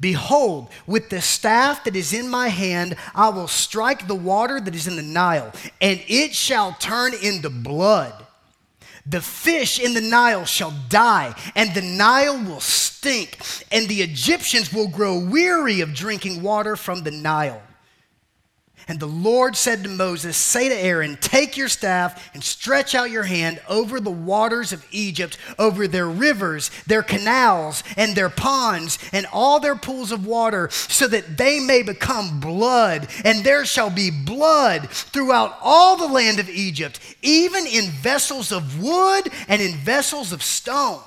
Behold, 0.00 0.70
with 0.86 1.10
the 1.10 1.20
staff 1.20 1.84
that 1.84 1.96
is 1.96 2.14
in 2.14 2.30
my 2.30 2.48
hand, 2.48 2.96
I 3.14 3.28
will 3.28 3.48
strike 3.48 4.06
the 4.06 4.14
water 4.14 4.58
that 4.58 4.74
is 4.74 4.86
in 4.86 4.96
the 4.96 5.02
Nile, 5.02 5.52
and 5.80 6.02
it 6.08 6.34
shall 6.34 6.72
turn 6.80 7.12
into 7.22 7.50
blood. 7.50 8.14
The 9.10 9.22
fish 9.22 9.78
in 9.78 9.94
the 9.94 10.02
Nile 10.02 10.44
shall 10.44 10.74
die, 10.90 11.34
and 11.54 11.72
the 11.72 11.80
Nile 11.80 12.38
will 12.44 12.60
stink, 12.60 13.38
and 13.72 13.88
the 13.88 14.02
Egyptians 14.02 14.70
will 14.70 14.88
grow 14.88 15.18
weary 15.18 15.80
of 15.80 15.94
drinking 15.94 16.42
water 16.42 16.76
from 16.76 17.04
the 17.04 17.10
Nile. 17.10 17.62
And 18.88 18.98
the 18.98 19.06
Lord 19.06 19.54
said 19.54 19.82
to 19.82 19.88
Moses, 19.90 20.34
Say 20.34 20.70
to 20.70 20.74
Aaron, 20.74 21.18
Take 21.20 21.58
your 21.58 21.68
staff 21.68 22.30
and 22.32 22.42
stretch 22.42 22.94
out 22.94 23.10
your 23.10 23.24
hand 23.24 23.60
over 23.68 24.00
the 24.00 24.10
waters 24.10 24.72
of 24.72 24.86
Egypt, 24.90 25.36
over 25.58 25.86
their 25.86 26.08
rivers, 26.08 26.70
their 26.86 27.02
canals, 27.02 27.84
and 27.98 28.16
their 28.16 28.30
ponds, 28.30 28.98
and 29.12 29.26
all 29.30 29.60
their 29.60 29.76
pools 29.76 30.10
of 30.10 30.26
water, 30.26 30.70
so 30.70 31.06
that 31.06 31.36
they 31.36 31.60
may 31.60 31.82
become 31.82 32.40
blood. 32.40 33.08
And 33.24 33.44
there 33.44 33.66
shall 33.66 33.90
be 33.90 34.10
blood 34.10 34.88
throughout 34.88 35.58
all 35.62 35.98
the 35.98 36.12
land 36.12 36.40
of 36.40 36.48
Egypt, 36.48 36.98
even 37.20 37.66
in 37.66 37.90
vessels 37.90 38.50
of 38.52 38.82
wood 38.82 39.28
and 39.48 39.60
in 39.60 39.74
vessels 39.74 40.32
of 40.32 40.42
stone. 40.42 41.02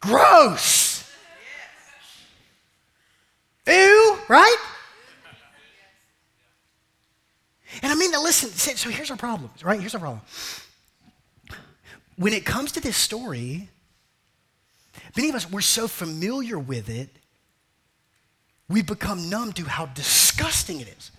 Gross. 0.00 1.08
Ew, 3.68 4.18
right? 4.28 4.56
And 7.82 7.92
I 7.92 7.94
mean, 7.94 8.10
that, 8.12 8.20
listen, 8.20 8.50
so 8.50 8.90
here's 8.90 9.10
our 9.10 9.16
problem, 9.16 9.50
right? 9.62 9.80
Here's 9.80 9.94
our 9.94 10.00
problem. 10.00 10.20
When 12.16 12.32
it 12.32 12.44
comes 12.44 12.72
to 12.72 12.80
this 12.80 12.96
story, 12.96 13.68
many 15.16 15.28
of 15.28 15.34
us, 15.34 15.50
we're 15.50 15.60
so 15.60 15.88
familiar 15.88 16.58
with 16.58 16.88
it, 16.88 17.08
we've 18.68 18.86
become 18.86 19.30
numb 19.30 19.52
to 19.54 19.64
how 19.64 19.86
disgusting 19.86 20.80
it 20.80 20.88
is. 20.88 21.10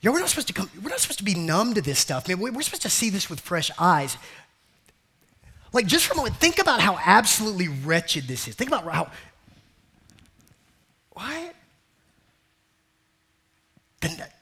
Yeah, 0.00 0.12
we're 0.12 0.20
not 0.20 0.28
supposed 0.28 0.46
to 0.46 0.52
come, 0.52 0.70
we're 0.80 0.90
not 0.90 1.00
supposed 1.00 1.18
to 1.18 1.24
be 1.24 1.34
numb 1.34 1.74
to 1.74 1.82
this 1.82 1.98
stuff, 1.98 2.28
man. 2.28 2.38
We're 2.38 2.62
supposed 2.62 2.82
to 2.82 2.90
see 2.90 3.10
this 3.10 3.28
with 3.28 3.40
fresh 3.40 3.72
eyes. 3.78 4.16
Like, 5.72 5.86
just 5.86 6.06
for 6.06 6.12
a 6.12 6.16
moment, 6.16 6.36
think 6.36 6.60
about 6.60 6.80
how 6.80 6.96
absolutely 7.04 7.66
wretched 7.66 8.28
this 8.28 8.46
is. 8.46 8.54
Think 8.54 8.70
about 8.70 8.84
how. 8.84 9.10
What? 11.10 11.55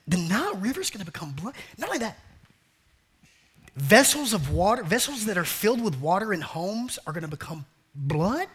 The, 0.07 0.17
Nile 0.17 0.57
River 0.57 0.81
is 0.81 0.91
going 0.91 1.05
to 1.05 1.11
become 1.11 1.33
blood. 1.33 1.55
Not 1.79 1.89
only 1.89 1.99
that, 1.99 2.19
vessels 3.77 4.33
of 4.33 4.51
water, 4.51 4.83
vessels 4.83 5.25
that 5.27 5.37
are 5.39 5.45
filled 5.45 5.83
with 5.83 6.01
water 6.01 6.33
in 6.33 6.41
homes 6.41 6.99
are 7.07 7.13
going 7.13 7.23
to 7.23 7.29
become 7.29 7.65
blood. 7.95 8.49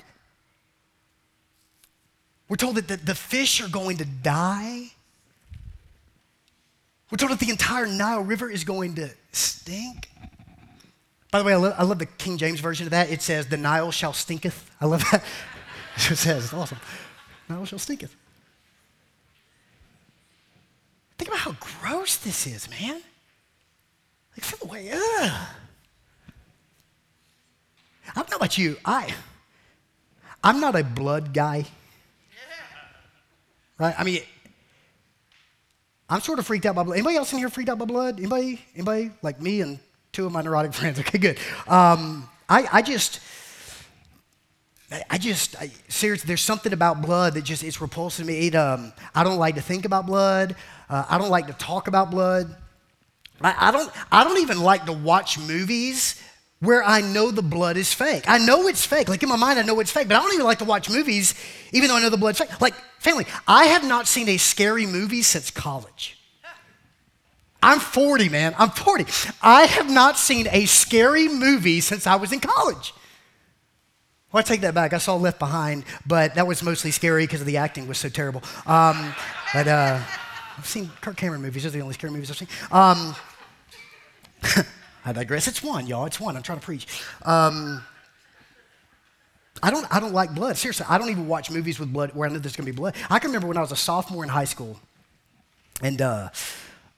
We're 2.47 2.55
told 2.55 2.75
that 2.75 2.87
the, 2.87 2.97
the 2.97 3.15
fish 3.15 3.61
are 3.61 3.69
going 3.69 3.97
to 3.97 4.05
die. 4.05 4.91
We're 7.11 7.17
told 7.17 7.31
that 7.31 7.39
the 7.39 7.49
entire 7.49 7.87
Nile 7.87 8.21
River 8.21 8.49
is 8.49 8.63
going 8.63 8.95
to 8.95 9.09
stink. 9.31 10.09
By 11.31 11.39
the 11.39 11.45
way, 11.45 11.53
I 11.53 11.57
love, 11.57 11.75
I 11.77 11.83
love, 11.83 11.99
the 11.99 12.07
King 12.07 12.37
James 12.37 12.59
version 12.59 12.87
of 12.87 12.91
that. 12.91 13.11
It 13.11 13.21
says, 13.21 13.47
The 13.47 13.57
Nile 13.57 13.91
shall 13.91 14.13
stinketh. 14.13 14.69
I 14.81 14.85
love 14.87 15.03
that. 15.11 15.23
it 15.95 16.17
says, 16.17 16.45
it's 16.45 16.53
awesome. 16.53 16.79
Nile 17.47 17.65
shall 17.65 17.79
stinketh. 17.79 18.15
Think 21.19 21.27
about 21.27 21.39
how 21.39 21.55
gross 21.81 22.15
this 22.15 22.47
is, 22.47 22.69
man. 22.69 23.01
Like, 24.31 24.43
feel 24.45 24.59
the 24.59 24.67
way, 24.71 24.89
ugh. 24.93 25.47
I 28.07 28.15
don't 28.15 28.31
know 28.31 28.37
about 28.37 28.57
you. 28.57 28.77
I, 28.85 29.13
I'm 30.41 30.61
not 30.61 30.77
a 30.77 30.83
blood 30.83 31.33
guy. 31.33 31.65
Right? 33.77 33.93
I 33.97 34.03
mean, 34.05 34.21
I'm 36.09 36.21
sort 36.21 36.39
of 36.39 36.47
freaked 36.47 36.65
out 36.65 36.75
by 36.75 36.83
blood. 36.83 36.95
Anybody 36.95 37.17
else 37.17 37.33
in 37.33 37.39
here 37.39 37.49
freaked 37.49 37.69
out 37.69 37.77
by 37.79 37.85
blood? 37.85 38.17
Anybody? 38.17 38.61
Anybody? 38.73 39.11
Like 39.21 39.41
me 39.41 39.59
and 39.59 39.79
two 40.13 40.25
of 40.25 40.31
my 40.31 40.41
neurotic 40.41 40.73
friends. 40.75 40.99
Okay, 40.99 41.17
good. 41.17 41.37
Um, 41.67 42.29
I, 42.47 42.65
I 42.71 42.81
just, 42.81 43.19
I 45.09 45.19
just, 45.19 45.55
I, 45.61 45.69
seriously, 45.87 46.27
there's 46.27 46.41
something 46.41 46.73
about 46.73 47.01
blood 47.01 47.35
that 47.35 47.43
just, 47.43 47.63
it's 47.63 47.79
repulsive 47.79 48.25
to 48.25 48.31
me. 48.31 48.47
It, 48.47 48.55
um, 48.55 48.91
I 49.13 49.23
don't 49.23 49.37
like 49.37 49.55
to 49.55 49.61
think 49.61 49.85
about 49.85 50.07
blood. 50.07 50.55
Uh, 50.89 51.05
I 51.07 51.19
don't 51.19 51.29
like 51.29 51.47
to 51.47 51.53
talk 51.53 51.87
about 51.87 52.09
blood. 52.09 52.55
I, 53.41 53.69
I, 53.69 53.71
don't, 53.71 53.91
I 54.11 54.23
don't 54.23 54.39
even 54.39 54.61
like 54.61 54.85
to 54.85 54.93
watch 54.93 55.37
movies 55.37 56.21
where 56.59 56.83
I 56.83 57.01
know 57.01 57.29
the 57.29 57.43
blood 57.43 57.77
is 57.77 57.93
fake. 57.93 58.23
I 58.27 58.39
know 58.39 58.67
it's 58.67 58.85
fake. 58.85 59.07
Like 59.07 59.21
in 59.21 59.29
my 59.29 59.35
mind, 59.35 59.59
I 59.59 59.61
know 59.61 59.79
it's 59.79 59.91
fake, 59.91 60.07
but 60.07 60.17
I 60.17 60.21
don't 60.21 60.33
even 60.33 60.45
like 60.45 60.59
to 60.59 60.65
watch 60.65 60.89
movies 60.89 61.35
even 61.71 61.87
though 61.87 61.97
I 61.97 62.01
know 62.01 62.09
the 62.09 62.17
blood's 62.17 62.39
fake. 62.39 62.59
Like, 62.59 62.73
family, 62.97 63.27
I 63.47 63.65
have 63.65 63.87
not 63.87 64.07
seen 64.07 64.27
a 64.27 64.37
scary 64.37 64.87
movie 64.87 65.21
since 65.21 65.51
college. 65.51 66.17
I'm 67.61 67.79
40, 67.79 68.29
man. 68.29 68.55
I'm 68.57 68.71
40. 68.71 69.05
I 69.41 69.63
have 69.63 69.89
not 69.89 70.17
seen 70.17 70.47
a 70.51 70.65
scary 70.65 71.27
movie 71.27 71.81
since 71.81 72.07
I 72.07 72.15
was 72.15 72.31
in 72.31 72.39
college. 72.39 72.93
Well, 74.31 74.41
I 74.41 74.43
take 74.43 74.61
that 74.61 74.75
back. 74.75 74.93
I 74.93 74.99
saw 74.99 75.15
Left 75.15 75.39
Behind, 75.39 75.83
but 76.05 76.35
that 76.35 76.45
was 76.45 76.61
mostly 76.61 76.91
scary 76.91 77.23
because 77.23 77.43
the 77.43 77.57
acting 77.57 77.87
was 77.87 77.97
so 77.97 78.09
terrible. 78.09 78.43
Um, 78.67 79.15
but 79.55 79.67
uh, 79.67 79.99
I've 80.55 80.67
seen 80.67 80.91
Kirk 81.01 81.17
Cameron 81.17 81.41
movies. 81.41 81.63
Those 81.63 81.73
are 81.73 81.77
the 81.77 81.81
only 81.81 81.95
scary 81.95 82.13
movies 82.13 82.29
I've 82.29 82.37
seen. 82.37 82.47
Um, 82.71 83.15
I 85.05 85.13
digress. 85.13 85.47
It's 85.47 85.63
one, 85.63 85.87
y'all. 85.87 86.05
It's 86.05 86.19
one. 86.19 86.37
I'm 86.37 86.43
trying 86.43 86.59
to 86.59 86.65
preach. 86.65 87.01
Um, 87.23 87.83
I 89.63 89.71
don't, 89.71 89.87
I 89.89 89.99
don't 89.99 90.13
like 90.13 90.35
blood. 90.35 90.57
Seriously, 90.57 90.85
I 90.87 90.99
don't 90.99 91.09
even 91.09 91.27
watch 91.27 91.49
movies 91.49 91.79
with 91.79 91.91
blood 91.91 92.11
where 92.13 92.29
I 92.29 92.31
know 92.31 92.37
there's 92.37 92.55
going 92.55 92.67
to 92.67 92.71
be 92.71 92.75
blood. 92.75 92.93
I 93.09 93.17
can 93.17 93.29
remember 93.29 93.47
when 93.47 93.57
I 93.57 93.61
was 93.61 93.71
a 93.71 93.75
sophomore 93.75 94.23
in 94.23 94.29
high 94.29 94.45
school, 94.45 94.79
and 95.81 95.99
uh, 96.03 96.29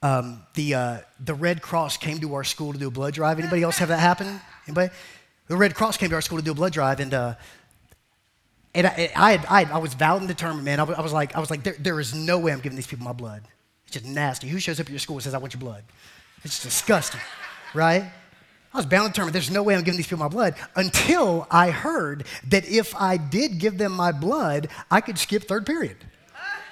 um, 0.03 0.43
the, 0.55 0.73
uh, 0.75 0.97
the 1.23 1.33
Red 1.33 1.61
Cross 1.61 1.97
came 1.97 2.19
to 2.19 2.33
our 2.35 2.43
school 2.43 2.73
to 2.73 2.79
do 2.79 2.89
a 2.89 2.91
blood 2.91 3.13
drive. 3.13 3.39
Anybody 3.39 3.63
else 3.63 3.77
have 3.77 3.87
that 3.87 3.99
happen? 3.99 4.41
Anybody? 4.67 4.91
The 5.51 5.57
Red 5.57 5.75
Cross 5.75 5.97
came 5.97 6.07
to 6.07 6.15
our 6.15 6.21
school 6.21 6.37
to 6.37 6.45
do 6.45 6.51
a 6.51 6.55
blood 6.55 6.71
drive, 6.71 7.01
and 7.01 7.13
uh, 7.13 7.33
and 8.73 8.87
I, 8.87 9.11
I, 9.17 9.31
had, 9.31 9.45
I, 9.49 9.73
I, 9.73 9.79
was 9.79 9.93
vowed 9.95 10.21
and 10.21 10.27
determined, 10.29 10.63
man. 10.63 10.79
I 10.79 10.83
was, 10.83 10.97
I 10.97 11.01
was 11.01 11.11
like, 11.11 11.35
I 11.35 11.41
was 11.41 11.51
like, 11.51 11.63
there, 11.63 11.75
there 11.77 11.99
is 11.99 12.15
no 12.15 12.39
way 12.39 12.53
I'm 12.53 12.61
giving 12.61 12.77
these 12.77 12.87
people 12.87 13.03
my 13.03 13.11
blood. 13.11 13.43
It's 13.83 13.95
just 13.95 14.05
nasty. 14.05 14.47
Who 14.47 14.61
shows 14.61 14.79
up 14.79 14.85
at 14.85 14.91
your 14.91 14.99
school 14.99 15.17
and 15.17 15.23
says, 15.23 15.33
I 15.33 15.39
want 15.39 15.53
your 15.53 15.59
blood? 15.59 15.83
It's 16.45 16.63
disgusting, 16.63 17.19
right? 17.73 18.03
I 18.73 18.77
was 18.77 18.85
bound 18.85 19.07
and 19.07 19.13
determined, 19.13 19.35
there's 19.35 19.51
no 19.51 19.61
way 19.61 19.75
I'm 19.75 19.83
giving 19.83 19.97
these 19.97 20.07
people 20.07 20.19
my 20.19 20.29
blood 20.29 20.55
until 20.77 21.45
I 21.51 21.69
heard 21.69 22.23
that 22.47 22.65
if 22.65 22.95
I 22.95 23.17
did 23.17 23.57
give 23.59 23.77
them 23.77 23.91
my 23.91 24.13
blood, 24.13 24.69
I 24.89 25.01
could 25.01 25.17
skip 25.17 25.49
third 25.49 25.65
period. 25.65 25.97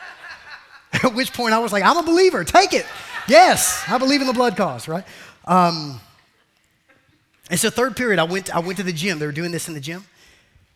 At 1.03 1.13
which 1.13 1.33
point 1.33 1.53
I 1.53 1.59
was 1.59 1.73
like, 1.73 1.83
I'm 1.83 1.97
a 1.97 2.03
believer, 2.03 2.45
take 2.45 2.71
it. 2.71 2.85
Yes, 3.27 3.83
I 3.89 3.97
believe 3.97 4.21
in 4.21 4.27
the 4.27 4.31
blood 4.31 4.55
cause, 4.55 4.87
right? 4.87 5.03
Um, 5.43 5.99
and 7.49 7.59
so 7.59 7.69
third 7.69 7.95
period, 7.95 8.19
I 8.19 8.23
went, 8.23 8.53
I 8.55 8.59
went 8.59 8.77
to 8.77 8.83
the 8.83 8.93
gym. 8.93 9.19
They 9.19 9.25
were 9.25 9.31
doing 9.31 9.51
this 9.51 9.67
in 9.67 9.73
the 9.73 9.79
gym. 9.79 10.03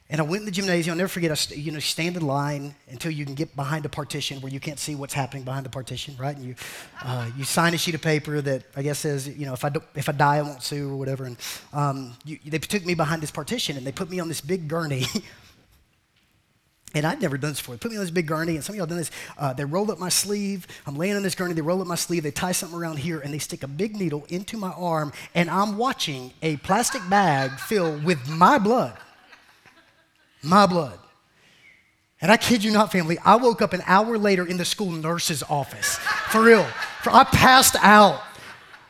And 0.10 0.20
I 0.20 0.24
went 0.24 0.42
in 0.42 0.46
the 0.46 0.52
gymnasium. 0.52 0.94
I'll 0.94 0.98
never 0.98 1.08
forget, 1.08 1.32
I 1.32 1.56
you 1.56 1.72
know, 1.72 1.80
stand 1.80 2.18
in 2.18 2.28
line 2.28 2.76
until 2.90 3.12
you 3.12 3.26
can 3.26 3.36
get 3.36 3.56
behind 3.56 3.86
a 3.86 3.90
partition 3.90 4.42
where 4.42 4.52
you 4.52 4.60
can't 4.60 4.78
see 4.78 4.96
what's 4.96 5.14
happening 5.14 5.44
behind 5.44 5.66
the 5.66 5.70
partition, 5.70 6.16
right? 6.18 6.36
And 6.36 6.46
you, 6.46 6.56
uh, 7.04 7.30
you 7.38 7.44
sign 7.46 7.74
a 7.74 7.78
sheet 7.78 7.96
of 7.96 8.02
paper 8.02 8.42
that 8.42 8.64
I 8.76 8.84
guess 8.84 9.00
says, 9.00 9.28
you 9.28 9.46
know, 9.46 9.54
if 9.54 9.64
I, 9.64 9.70
do, 9.70 9.82
if 9.96 10.10
I 10.10 10.12
die, 10.12 10.36
I 10.38 10.42
won't 10.42 10.62
sue 10.62 10.92
or 10.92 10.98
whatever. 10.98 11.26
And 11.26 11.38
um, 11.72 12.14
you, 12.26 12.38
they 12.46 12.60
took 12.60 12.86
me 12.86 12.94
behind 12.96 13.24
this 13.24 13.32
partition 13.32 13.78
and 13.78 13.88
they 13.88 13.92
put 13.92 14.10
me 14.10 14.20
on 14.20 14.28
this 14.28 14.42
big 14.42 14.68
gurney. 14.68 15.06
And 16.96 17.08
I'd 17.08 17.22
never 17.22 17.38
done 17.38 17.52
this 17.52 17.60
before. 17.60 17.76
They 17.76 17.80
put 17.80 17.92
me 17.92 17.98
on 17.98 18.04
this 18.04 18.12
big 18.12 18.28
gurney, 18.28 18.56
and 18.56 18.64
some 18.64 18.74
of 18.74 18.78
y'all 18.78 18.86
done 18.86 19.00
this. 19.00 19.12
Uh, 19.38 19.54
they 19.54 19.66
roll 19.66 19.92
up 19.92 20.00
my 20.00 20.10
sleeve. 20.10 20.68
I'm 20.86 20.96
laying 20.96 21.16
on 21.16 21.24
this 21.24 21.34
gurney. 21.34 21.54
They 21.54 21.62
roll 21.62 21.82
up 21.82 21.88
my 21.88 21.96
sleeve. 21.96 22.24
They 22.24 22.32
tie 22.32 22.52
something 22.52 22.78
around 22.78 23.00
here, 23.00 23.20
and 23.20 23.34
they 23.34 23.40
stick 23.40 23.64
a 23.64 23.68
big 23.68 23.96
needle 23.96 24.26
into 24.30 24.58
my 24.58 24.72
arm. 24.72 25.12
And 25.34 25.50
I'm 25.50 25.78
watching 25.78 26.34
a 26.44 26.58
plastic 26.58 27.02
bag 27.10 27.52
filled 27.60 28.04
with 28.04 28.30
my 28.30 28.60
blood. 28.60 28.96
My 30.44 30.68
blood. 30.68 31.00
And 32.22 32.32
I 32.32 32.38
kid 32.38 32.64
you 32.64 32.72
not, 32.72 32.92
family, 32.92 33.18
I 33.26 33.36
woke 33.36 33.62
up 33.62 33.74
an 33.74 33.82
hour 33.86 34.18
later 34.18 34.46
in 34.46 34.58
the 34.58 34.64
school 34.64 34.92
nurse's 34.92 35.44
office. 35.44 35.98
For 36.30 36.42
real. 36.42 36.64
For, 37.02 37.10
I 37.10 37.26
passed 37.26 37.76
out. 37.82 38.22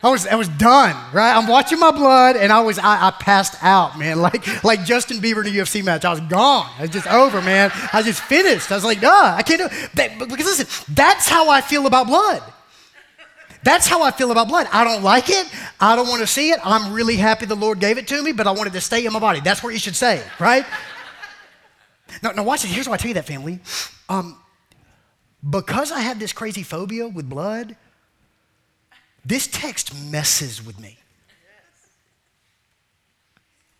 I 0.04 0.10
was, 0.10 0.26
I 0.26 0.34
was 0.34 0.48
done, 0.48 0.94
right? 1.14 1.34
I'm 1.34 1.46
watching 1.46 1.80
my 1.80 1.90
blood, 1.90 2.36
and 2.36 2.52
I 2.52 2.60
was, 2.60 2.78
I, 2.78 3.08
I, 3.08 3.10
passed 3.10 3.56
out, 3.62 3.98
man. 3.98 4.18
Like, 4.24 4.62
like 4.62 4.84
Justin 4.84 5.16
Bieber 5.16 5.46
in 5.46 5.54
a 5.54 5.56
UFC 5.56 5.82
match. 5.82 6.04
I 6.04 6.10
was 6.10 6.20
gone. 6.20 6.70
I 6.78 6.82
was 6.82 6.90
just 6.90 7.06
over, 7.06 7.40
man. 7.40 7.70
I 7.92 8.02
just 8.02 8.20
finished. 8.22 8.70
I 8.70 8.74
was 8.74 8.84
like, 8.84 9.00
nah, 9.00 9.34
I 9.34 9.42
can't 9.42 9.60
do 9.60 9.76
that. 9.94 10.18
Because 10.18 10.44
listen, 10.44 10.94
that's 10.94 11.26
how 11.26 11.48
I 11.48 11.62
feel 11.62 11.86
about 11.86 12.06
blood. 12.06 12.42
That's 13.62 13.86
how 13.86 14.02
I 14.02 14.10
feel 14.10 14.30
about 14.30 14.48
blood. 14.48 14.68
I 14.72 14.84
don't 14.84 15.02
like 15.02 15.30
it. 15.30 15.46
I 15.80 15.96
don't 15.96 16.08
want 16.08 16.20
to 16.20 16.26
see 16.26 16.50
it. 16.50 16.60
I'm 16.62 16.92
really 16.92 17.16
happy 17.16 17.46
the 17.46 17.54
Lord 17.54 17.80
gave 17.80 17.96
it 17.96 18.06
to 18.08 18.22
me, 18.22 18.32
but 18.32 18.46
I 18.46 18.50
wanted 18.50 18.74
to 18.74 18.82
stay 18.82 19.06
in 19.06 19.12
my 19.12 19.20
body. 19.20 19.40
That's 19.40 19.62
where 19.62 19.72
you 19.72 19.78
should 19.78 19.96
say, 19.96 20.22
right? 20.38 20.66
Now, 22.22 22.30
now 22.30 22.44
watch 22.44 22.64
it. 22.64 22.68
Here's 22.68 22.88
why 22.88 22.94
I 22.94 22.96
tell 22.98 23.08
you 23.08 23.14
that, 23.14 23.26
family. 23.26 23.58
Um, 24.08 24.38
because 25.48 25.90
I 25.90 26.00
have 26.00 26.20
this 26.20 26.32
crazy 26.32 26.62
phobia 26.62 27.08
with 27.08 27.28
blood, 27.28 27.76
this 29.24 29.46
text 29.46 29.94
messes 30.10 30.64
with 30.64 30.78
me. 30.78 30.98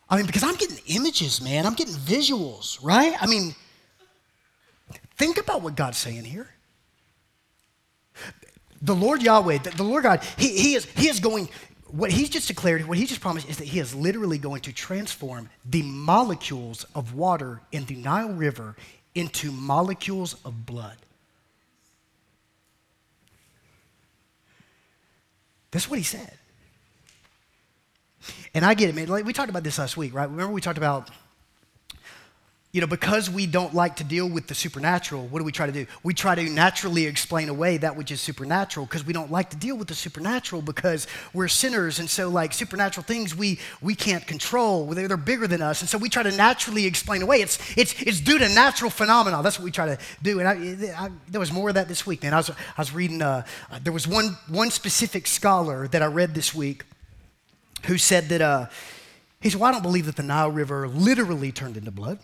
I 0.09 0.17
mean, 0.17 0.25
because 0.25 0.43
I'm 0.43 0.55
getting 0.55 0.77
images, 0.87 1.41
man. 1.41 1.65
I'm 1.65 1.73
getting 1.73 1.95
visuals, 1.95 2.83
right? 2.83 3.15
I 3.19 3.25
mean, 3.25 3.55
think 5.17 5.39
about 5.39 5.61
what 5.61 5.75
God's 5.75 5.97
saying 5.97 6.25
here. 6.25 6.47
The 8.81 8.95
Lord 8.95 9.23
Yahweh, 9.23 9.59
the, 9.59 9.83
Lord 9.83 10.03
God, 10.03 10.23
he, 10.37 10.49
he, 10.49 10.75
is, 10.75 10.85
he 10.85 11.07
is 11.07 11.19
going, 11.19 11.49
what 11.87 12.11
He's 12.11 12.29
just 12.29 12.47
declared, 12.47 12.85
what 12.87 12.97
He 12.97 13.05
just 13.05 13.21
promised 13.21 13.49
is 13.49 13.57
that 13.57 13.67
He 13.67 13.79
is 13.79 13.95
literally 13.95 14.37
going 14.37 14.61
to 14.61 14.73
transform 14.73 15.49
the 15.65 15.81
molecules 15.81 16.85
of 16.93 17.15
water 17.15 17.61
in 17.71 17.85
the 17.85 17.95
Nile 17.95 18.29
River 18.29 18.75
into 19.15 19.51
molecules 19.51 20.35
of 20.45 20.65
blood. 20.65 20.97
That's 25.75 25.89
what 25.89 25.99
he 25.99 26.05
said. 26.05 26.31
And 28.53 28.63
I 28.63 28.75
get 28.75 28.87
it, 28.87 28.95
man. 28.95 29.09
Like 29.09 29.25
we 29.25 29.33
talked 29.33 29.49
about 29.49 29.65
this 29.65 29.77
last 29.77 29.97
week, 29.97 30.13
right? 30.13 30.23
Remember 30.23 30.53
we 30.53 30.61
talked 30.61 30.77
about, 30.77 31.11
you 32.75 32.81
know, 32.81 32.87
because 32.87 33.29
we 33.29 33.45
don't 33.45 33.73
like 33.73 33.95
to 33.95 34.03
deal 34.03 34.27
with 34.27 34.47
the 34.47 34.53
supernatural, 34.53 35.27
what 35.27 35.39
do 35.39 35.45
we 35.45 35.51
try 35.53 35.65
to 35.65 35.71
do? 35.71 35.87
We 36.03 36.13
try 36.13 36.35
to 36.35 36.43
naturally 36.49 37.05
explain 37.05 37.47
away 37.47 37.77
that 37.77 37.95
which 37.95 38.11
is 38.11 38.19
supernatural 38.19 38.85
because 38.85 39.05
we 39.05 39.13
don't 39.13 39.31
like 39.31 39.49
to 39.51 39.55
deal 39.55 39.77
with 39.77 39.87
the 39.87 39.95
supernatural 39.95 40.61
because 40.61 41.07
we're 41.31 41.47
sinners. 41.47 41.99
And 41.99 42.09
so, 42.09 42.27
like, 42.27 42.51
supernatural 42.51 43.05
things 43.05 43.33
we, 43.33 43.59
we 43.79 43.95
can't 43.95 44.27
control, 44.27 44.87
they're, 44.87 45.07
they're 45.07 45.15
bigger 45.15 45.47
than 45.47 45.61
us. 45.61 45.79
And 45.79 45.89
so 45.89 45.97
we 45.97 46.09
try 46.09 46.23
to 46.23 46.35
naturally 46.35 46.85
explain 46.85 47.21
away. 47.21 47.37
It's, 47.37 47.59
it's, 47.77 47.93
it's 48.01 48.19
due 48.19 48.39
to 48.39 48.49
natural 48.49 48.91
phenomena. 48.91 49.41
That's 49.41 49.57
what 49.57 49.63
we 49.63 49.71
try 49.71 49.85
to 49.85 49.97
do. 50.21 50.41
And 50.41 50.47
I, 50.49 51.05
I, 51.05 51.11
there 51.29 51.39
was 51.39 51.53
more 51.53 51.69
of 51.69 51.75
that 51.75 51.87
this 51.87 52.05
week, 52.05 52.23
man. 52.23 52.33
I 52.33 52.37
was, 52.37 52.49
I 52.49 52.55
was 52.77 52.93
reading, 52.93 53.21
uh, 53.21 53.45
uh, 53.71 53.79
there 53.81 53.93
was 53.93 54.05
one, 54.05 54.37
one 54.49 54.69
specific 54.69 55.27
scholar 55.27 55.87
that 55.87 56.01
I 56.01 56.07
read 56.07 56.35
this 56.35 56.53
week 56.53 56.83
who 57.85 57.97
said 57.97 58.27
that, 58.27 58.41
uh, 58.41 58.65
he 59.39 59.49
said, 59.51 59.61
well, 59.61 59.69
I 59.69 59.73
don't 59.73 59.83
believe 59.83 60.07
that 60.07 60.15
the 60.15 60.23
Nile 60.23 60.49
River 60.49 60.87
literally 60.87 61.51
turned 61.51 61.77
into 61.77 61.91
blood. 61.91 62.19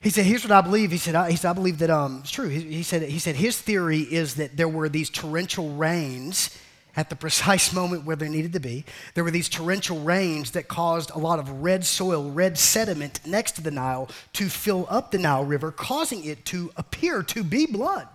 He 0.00 0.08
said, 0.08 0.24
"Here's 0.24 0.42
what 0.42 0.52
I 0.52 0.62
believe." 0.62 0.90
He 0.90 0.98
said, 0.98 1.14
"I, 1.14 1.30
he 1.30 1.36
said, 1.36 1.50
I 1.50 1.52
believe 1.52 1.78
that 1.78 1.90
um, 1.90 2.20
it's 2.20 2.30
true." 2.30 2.48
He, 2.48 2.60
he, 2.60 2.82
said, 2.82 3.02
"He 3.02 3.18
said 3.18 3.36
his 3.36 3.60
theory 3.60 4.00
is 4.00 4.36
that 4.36 4.56
there 4.56 4.68
were 4.68 4.88
these 4.88 5.10
torrential 5.10 5.74
rains 5.74 6.56
at 6.96 7.10
the 7.10 7.16
precise 7.24 7.72
moment 7.72 8.04
where 8.04 8.16
there 8.16 8.28
needed 8.28 8.54
to 8.54 8.60
be. 8.60 8.86
There 9.14 9.24
were 9.24 9.30
these 9.30 9.48
torrential 9.48 10.00
rains 10.00 10.52
that 10.52 10.68
caused 10.68 11.10
a 11.10 11.18
lot 11.18 11.38
of 11.38 11.62
red 11.62 11.84
soil, 11.84 12.30
red 12.30 12.56
sediment 12.56 13.20
next 13.26 13.52
to 13.52 13.62
the 13.62 13.70
Nile 13.70 14.08
to 14.32 14.48
fill 14.48 14.86
up 14.88 15.10
the 15.10 15.18
Nile 15.18 15.44
River, 15.44 15.70
causing 15.70 16.24
it 16.24 16.44
to 16.46 16.72
appear 16.76 17.22
to 17.24 17.44
be 17.44 17.66
blood." 17.66 18.08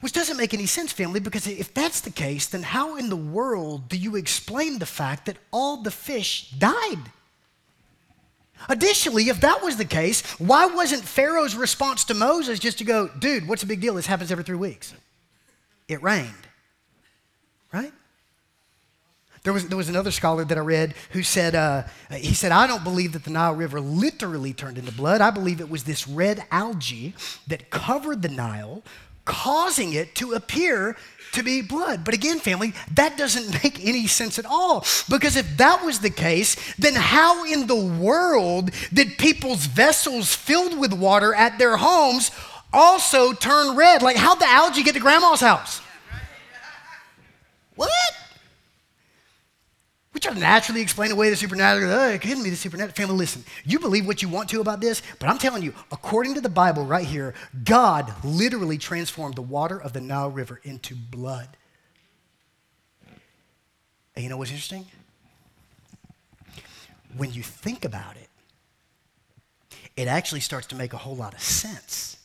Which 0.00 0.12
doesn't 0.12 0.36
make 0.36 0.54
any 0.54 0.66
sense, 0.66 0.92
family, 0.92 1.20
because 1.20 1.46
if 1.46 1.74
that's 1.74 2.00
the 2.00 2.10
case, 2.10 2.46
then 2.46 2.62
how 2.62 2.96
in 2.96 3.08
the 3.08 3.16
world 3.16 3.88
do 3.88 3.96
you 3.96 4.14
explain 4.14 4.78
the 4.78 4.86
fact 4.86 5.26
that 5.26 5.36
all 5.50 5.78
the 5.78 5.90
fish 5.90 6.50
died? 6.50 7.10
Additionally, 8.68 9.28
if 9.28 9.40
that 9.40 9.62
was 9.62 9.76
the 9.76 9.84
case, 9.84 10.22
why 10.38 10.66
wasn't 10.66 11.02
Pharaoh's 11.02 11.54
response 11.54 12.04
to 12.04 12.14
Moses 12.14 12.58
just 12.58 12.78
to 12.78 12.84
go, 12.84 13.08
dude, 13.08 13.46
what's 13.46 13.62
the 13.62 13.68
big 13.68 13.80
deal? 13.80 13.94
This 13.94 14.06
happens 14.06 14.32
every 14.32 14.44
three 14.44 14.56
weeks. 14.56 14.92
It 15.88 16.02
rained, 16.02 16.32
right? 17.72 17.92
There 19.44 19.52
was, 19.52 19.68
there 19.68 19.76
was 19.76 19.88
another 19.88 20.10
scholar 20.10 20.44
that 20.44 20.58
I 20.58 20.60
read 20.60 20.94
who 21.10 21.22
said, 21.22 21.54
uh, 21.54 21.84
he 22.10 22.34
said, 22.34 22.50
I 22.50 22.66
don't 22.66 22.82
believe 22.82 23.12
that 23.12 23.22
the 23.22 23.30
Nile 23.30 23.54
River 23.54 23.80
literally 23.80 24.52
turned 24.52 24.76
into 24.76 24.90
blood. 24.90 25.20
I 25.20 25.30
believe 25.30 25.60
it 25.60 25.70
was 25.70 25.84
this 25.84 26.08
red 26.08 26.42
algae 26.50 27.14
that 27.46 27.70
covered 27.70 28.22
the 28.22 28.28
Nile, 28.28 28.82
causing 29.26 29.92
it 29.92 30.14
to 30.14 30.32
appear 30.32 30.96
to 31.32 31.42
be 31.42 31.60
blood. 31.60 32.04
But 32.04 32.14
again, 32.14 32.38
family, 32.38 32.72
that 32.94 33.18
doesn't 33.18 33.62
make 33.62 33.84
any 33.86 34.06
sense 34.06 34.38
at 34.38 34.46
all. 34.46 34.84
Because 35.08 35.36
if 35.36 35.56
that 35.58 35.84
was 35.84 36.00
the 36.00 36.10
case, 36.10 36.56
then 36.76 36.94
how 36.94 37.44
in 37.44 37.66
the 37.66 37.76
world 37.76 38.70
did 38.92 39.18
people's 39.18 39.66
vessels 39.66 40.34
filled 40.34 40.78
with 40.78 40.94
water 40.94 41.34
at 41.34 41.58
their 41.58 41.76
homes 41.76 42.30
also 42.72 43.32
turn 43.32 43.76
red? 43.76 44.02
Like, 44.02 44.16
how'd 44.16 44.40
the 44.40 44.48
algae 44.48 44.82
get 44.82 44.94
to 44.94 45.00
grandma's 45.00 45.40
house? 45.40 45.82
What? 47.74 47.90
We 50.16 50.20
try 50.20 50.32
to 50.32 50.40
naturally 50.40 50.80
explain 50.80 51.10
away 51.10 51.28
the 51.28 51.36
supernatural. 51.36 51.92
Oh, 51.92 52.08
it 52.08 52.22
couldn't 52.22 52.42
be 52.42 52.48
the 52.48 52.56
supernatural. 52.56 52.94
Family, 52.94 53.16
listen, 53.16 53.44
you 53.66 53.78
believe 53.78 54.06
what 54.06 54.22
you 54.22 54.30
want 54.30 54.48
to 54.48 54.62
about 54.62 54.80
this, 54.80 55.02
but 55.18 55.28
I'm 55.28 55.36
telling 55.36 55.62
you, 55.62 55.74
according 55.92 56.32
to 56.36 56.40
the 56.40 56.48
Bible 56.48 56.86
right 56.86 57.04
here, 57.04 57.34
God 57.64 58.10
literally 58.24 58.78
transformed 58.78 59.34
the 59.34 59.42
water 59.42 59.78
of 59.78 59.92
the 59.92 60.00
Nile 60.00 60.30
River 60.30 60.58
into 60.64 60.94
blood. 60.94 61.58
And 64.14 64.22
you 64.22 64.30
know 64.30 64.38
what's 64.38 64.50
interesting? 64.50 64.86
When 67.18 67.30
you 67.34 67.42
think 67.42 67.84
about 67.84 68.16
it, 68.16 68.30
it 69.98 70.08
actually 70.08 70.40
starts 70.40 70.66
to 70.68 70.76
make 70.76 70.94
a 70.94 70.96
whole 70.96 71.16
lot 71.16 71.34
of 71.34 71.42
sense. 71.42 72.16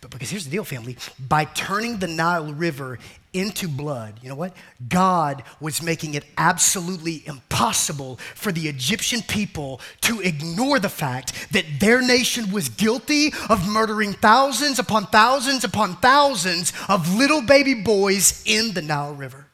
But 0.00 0.10
because 0.10 0.30
here's 0.30 0.44
the 0.44 0.50
deal, 0.50 0.64
family 0.64 0.96
by 1.18 1.44
turning 1.44 1.98
the 1.98 2.06
Nile 2.06 2.52
River 2.52 2.98
into 3.32 3.68
blood, 3.68 4.18
you 4.22 4.28
know 4.28 4.34
what? 4.34 4.56
God 4.88 5.42
was 5.60 5.82
making 5.82 6.14
it 6.14 6.24
absolutely 6.38 7.22
impossible 7.26 8.16
for 8.34 8.52
the 8.52 8.68
Egyptian 8.68 9.22
people 9.22 9.80
to 10.02 10.20
ignore 10.20 10.78
the 10.78 10.88
fact 10.88 11.52
that 11.52 11.64
their 11.80 12.00
nation 12.00 12.50
was 12.50 12.68
guilty 12.68 13.32
of 13.48 13.68
murdering 13.68 14.12
thousands 14.14 14.78
upon 14.78 15.06
thousands 15.06 15.64
upon 15.64 15.96
thousands 15.96 16.72
of 16.88 17.14
little 17.14 17.42
baby 17.42 17.74
boys 17.74 18.42
in 18.46 18.72
the 18.72 18.82
Nile 18.82 19.14
River. 19.14 19.46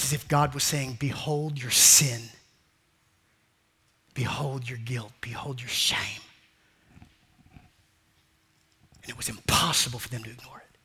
It's 0.00 0.06
as 0.06 0.12
if 0.14 0.28
God 0.28 0.54
was 0.54 0.64
saying, 0.64 0.96
Behold 0.98 1.60
your 1.60 1.70
sin. 1.70 2.22
Behold 4.14 4.68
your 4.68 4.78
guilt. 4.78 5.12
Behold 5.20 5.60
your 5.60 5.68
shame. 5.68 6.22
It 9.10 9.16
was 9.16 9.28
impossible 9.28 9.98
for 9.98 10.08
them 10.08 10.22
to 10.22 10.30
ignore 10.30 10.58
it. 10.58 10.78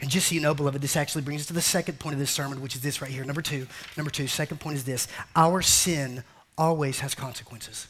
And 0.00 0.10
just 0.10 0.28
so 0.28 0.34
you 0.34 0.40
know, 0.40 0.54
beloved, 0.54 0.80
this 0.80 0.96
actually 0.96 1.22
brings 1.22 1.42
us 1.42 1.46
to 1.48 1.52
the 1.52 1.60
second 1.60 2.00
point 2.00 2.14
of 2.14 2.18
this 2.18 2.30
sermon, 2.30 2.60
which 2.62 2.74
is 2.74 2.80
this 2.80 3.02
right 3.02 3.10
here. 3.10 3.22
Number 3.24 3.42
two. 3.42 3.66
Number 3.96 4.10
two, 4.10 4.26
second 4.26 4.58
point 4.58 4.76
is 4.76 4.84
this 4.84 5.06
our 5.36 5.60
sin 5.60 6.24
always 6.56 7.00
has 7.00 7.14
consequences. 7.14 7.86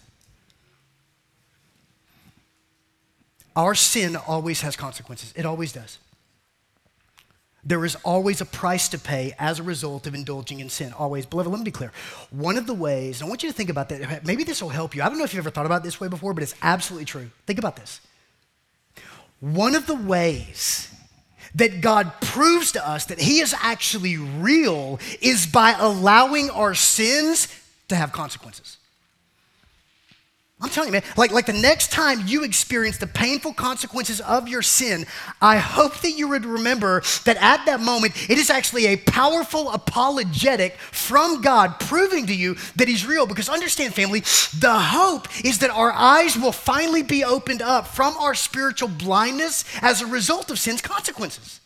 Our 3.54 3.74
sin 3.74 4.16
always 4.16 4.61
has 4.61 4.76
consequences. 4.76 5.32
It 5.36 5.46
always 5.46 5.72
does. 5.72 5.98
There 7.66 7.84
is 7.84 7.96
always 8.04 8.40
a 8.40 8.44
price 8.44 8.88
to 8.90 8.98
pay 8.98 9.34
as 9.40 9.58
a 9.58 9.64
result 9.64 10.06
of 10.06 10.14
indulging 10.14 10.60
in 10.60 10.68
sin. 10.68 10.92
Always. 10.92 11.26
Beloved, 11.26 11.50
let 11.50 11.58
me 11.58 11.64
be 11.64 11.72
clear. 11.72 11.90
One 12.30 12.56
of 12.56 12.68
the 12.68 12.74
ways, 12.74 13.20
and 13.20 13.26
I 13.26 13.28
want 13.28 13.42
you 13.42 13.48
to 13.50 13.54
think 13.54 13.70
about 13.70 13.88
that. 13.88 14.24
Maybe 14.24 14.44
this 14.44 14.62
will 14.62 14.68
help 14.68 14.94
you. 14.94 15.02
I 15.02 15.08
don't 15.08 15.18
know 15.18 15.24
if 15.24 15.34
you've 15.34 15.42
ever 15.42 15.50
thought 15.50 15.66
about 15.66 15.82
this 15.82 16.00
way 16.00 16.06
before, 16.06 16.32
but 16.32 16.44
it's 16.44 16.54
absolutely 16.62 17.06
true. 17.06 17.28
Think 17.44 17.58
about 17.58 17.74
this. 17.74 18.00
One 19.40 19.74
of 19.74 19.86
the 19.86 19.96
ways 19.96 20.94
that 21.56 21.80
God 21.80 22.12
proves 22.20 22.70
to 22.72 22.88
us 22.88 23.06
that 23.06 23.18
He 23.18 23.40
is 23.40 23.52
actually 23.60 24.16
real 24.16 25.00
is 25.20 25.46
by 25.46 25.74
allowing 25.76 26.50
our 26.50 26.74
sins 26.74 27.48
to 27.88 27.96
have 27.96 28.12
consequences. 28.12 28.78
I'm 30.59 30.70
telling 30.70 30.88
you, 30.88 30.92
man, 30.92 31.02
like, 31.18 31.32
like 31.32 31.44
the 31.44 31.52
next 31.52 31.92
time 31.92 32.26
you 32.26 32.42
experience 32.42 32.96
the 32.96 33.07
painful 33.07 33.52
consequences 33.52 34.22
of 34.22 34.48
your 34.48 34.62
sin, 34.62 35.04
I 35.42 35.59
hope 35.59 36.00
that 36.00 36.12
you 36.12 36.28
would 36.28 36.46
remember 36.46 37.02
that 37.26 37.36
at 37.42 37.66
that 37.66 37.80
moment, 37.80 38.14
it 38.30 38.38
is 38.38 38.48
actually 38.48 38.86
a 38.86 38.96
powerful 38.96 39.70
apologetic 39.70 40.78
from 40.78 41.42
God 41.42 41.78
proving 41.78 42.26
to 42.28 42.34
you 42.34 42.57
that 42.76 42.88
He's 42.88 43.04
real. 43.04 43.26
Because 43.26 43.50
understand, 43.50 43.92
family, 43.92 44.20
the 44.59 44.78
hope 44.78 45.28
is 45.44 45.59
that 45.59 45.68
our 45.68 45.92
eyes 45.92 46.38
will 46.38 46.52
finally 46.52 47.02
be 47.02 47.22
opened 47.22 47.61
up 47.61 47.86
from 47.86 48.16
our 48.16 48.34
spiritual 48.34 48.88
blindness 48.88 49.62
as 49.82 50.00
a 50.00 50.07
result 50.07 50.50
of 50.50 50.59
sin's 50.59 50.80
consequences. 50.80 51.61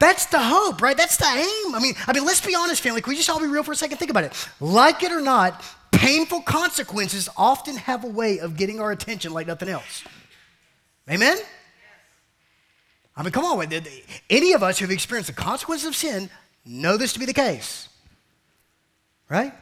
That's 0.00 0.26
the 0.26 0.40
hope, 0.40 0.80
right? 0.82 0.96
That's 0.96 1.18
the 1.18 1.26
aim. 1.26 1.74
I 1.74 1.78
mean, 1.78 1.94
I 2.06 2.12
mean, 2.12 2.24
let's 2.24 2.44
be 2.44 2.54
honest, 2.56 2.80
family. 2.80 3.02
Can 3.02 3.10
we 3.10 3.16
just 3.16 3.30
all 3.30 3.38
be 3.38 3.46
real 3.46 3.62
for 3.62 3.72
a 3.72 3.76
second? 3.76 3.98
Think 3.98 4.10
about 4.10 4.24
it. 4.24 4.48
Like 4.58 5.02
it 5.02 5.12
or 5.12 5.20
not, 5.20 5.62
painful 5.92 6.40
consequences 6.40 7.28
often 7.36 7.76
have 7.76 8.02
a 8.02 8.08
way 8.08 8.38
of 8.38 8.56
getting 8.56 8.80
our 8.80 8.90
attention 8.90 9.32
like 9.32 9.46
nothing 9.46 9.68
else. 9.68 10.02
Amen? 11.08 11.36
I 13.14 13.22
mean, 13.22 13.30
come 13.30 13.44
on. 13.44 13.70
Any 14.30 14.52
of 14.54 14.62
us 14.62 14.78
who 14.78 14.86
have 14.86 14.90
experienced 14.90 15.28
the 15.28 15.36
consequences 15.36 15.86
of 15.86 15.94
sin 15.94 16.30
know 16.64 16.96
this 16.96 17.12
to 17.12 17.18
be 17.18 17.26
the 17.26 17.34
case. 17.34 17.88
Right? 19.28 19.52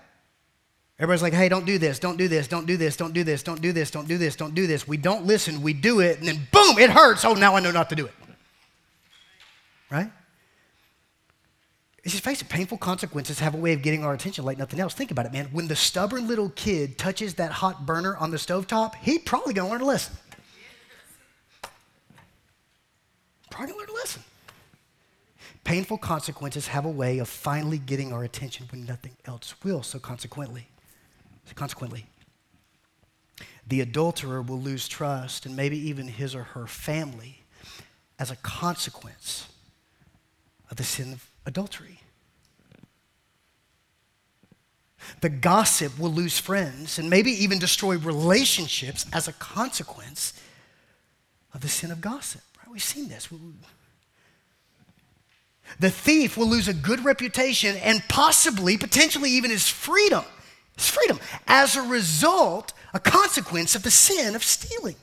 Everybody's 1.01 1.23
like, 1.23 1.33
hey, 1.33 1.49
don't 1.49 1.67
do 1.67 1.79
this, 1.79 1.99
don't 1.99 2.17
do 2.17 2.29
this, 2.29 2.47
don't 2.47 2.67
do 2.67 2.77
this, 2.77 2.97
don't 2.97 3.13
do 3.13 3.25
this, 3.25 3.43
don't 3.43 3.61
do 3.61 3.73
this, 3.73 3.91
don't 3.91 4.07
do 4.07 4.19
this, 4.19 4.37
don't 4.37 4.55
do 4.55 4.67
this. 4.69 4.87
We 4.87 4.97
don't 4.99 5.27
listen, 5.27 5.63
we 5.63 5.73
do 5.73 5.99
it, 5.99 6.21
and 6.21 6.29
then 6.29 6.47
boom, 6.53 6.79
it 6.79 6.91
hurts. 6.91 7.25
Oh, 7.25 7.35
now 7.35 7.57
I 7.57 7.61
know 7.61 7.73
not 7.73 7.89
to 7.91 7.97
do 7.97 8.07
it. 8.07 8.15
Right? 9.91 10.13
Just 12.07 12.25
face 12.25 12.41
it, 12.41 12.49
painful 12.49 12.79
consequences 12.79 13.39
have 13.41 13.55
a 13.55 13.59
way 13.59 13.73
of 13.73 13.83
getting 13.83 14.05
our 14.05 14.15
attention 14.15 14.45
like 14.45 14.57
nothing 14.57 14.81
else. 14.81 14.95
Think 14.95 15.11
about 15.11 15.27
it, 15.27 15.33
man. 15.33 15.49
When 15.53 15.69
the 15.69 15.77
stubborn 15.77 16.29
little 16.29 16.51
kid 16.51 16.97
touches 16.97 17.35
that 17.35 17.51
hot 17.51 17.87
burner 17.87 18.17
on 18.17 18.31
the 18.31 18.37
stovetop, 18.37 18.95
he 18.97 19.19
probably 19.19 19.53
gonna 19.53 19.69
learn 19.69 19.81
a 19.81 19.85
lesson. 19.85 20.17
Probably 23.51 23.73
gonna 23.73 23.81
learn 23.81 23.91
a 23.91 23.95
lesson. 23.95 24.23
Painful 25.65 25.99
consequences 25.99 26.69
have 26.69 26.87
a 26.87 26.91
way 26.91 27.19
of 27.19 27.29
finally 27.29 27.79
getting 27.79 28.13
our 28.13 28.25
attention 28.25 28.67
when 28.71 28.87
nothing 28.87 29.13
else 29.27 29.55
will. 29.63 29.83
So 29.83 29.99
consequently, 29.99 30.69
so 31.45 31.53
consequently, 31.55 32.07
the 33.67 33.81
adulterer 33.81 34.41
will 34.41 34.61
lose 34.61 34.89
trust 34.89 35.45
and 35.45 35.55
maybe 35.55 35.77
even 35.77 36.09
his 36.09 36.35
or 36.35 36.45
her 36.45 36.67
family 36.67 37.43
as 38.19 38.31
a 38.31 38.37
consequence 38.37 39.49
of 40.71 40.77
the 40.77 40.85
sin 40.85 41.13
of 41.13 41.31
adultery. 41.49 41.99
The 45.21 45.29
gossip 45.29 45.99
will 45.99 46.13
lose 46.13 46.39
friends 46.39 46.99
and 46.99 47.09
maybe 47.09 47.31
even 47.31 47.59
destroy 47.59 47.97
relationships 47.97 49.07
as 49.13 49.27
a 49.27 49.33
consequence 49.33 50.39
of 51.55 51.63
the 51.63 51.69
sin 51.69 51.91
of 51.91 52.01
gossip. 52.01 52.43
Right? 52.59 52.71
We've 52.71 52.83
seen 52.83 53.09
this. 53.09 53.29
The 55.81 55.91
thief 55.91 56.37
will 56.37 56.47
lose 56.47 56.69
a 56.69 56.75
good 56.75 57.05
reputation 57.05 57.77
and 57.77 58.03
possibly, 58.09 58.77
potentially, 58.77 59.31
even 59.31 59.51
his 59.51 59.69
freedom. 59.69 60.25
His 60.77 60.89
freedom 60.89 61.19
as 61.47 61.75
a 61.75 61.83
result, 61.83 62.73
a 62.95 63.01
consequence 63.01 63.75
of 63.75 63.83
the 63.83 63.91
sin 63.91 64.37
of 64.37 64.45
stealing. 64.45 64.97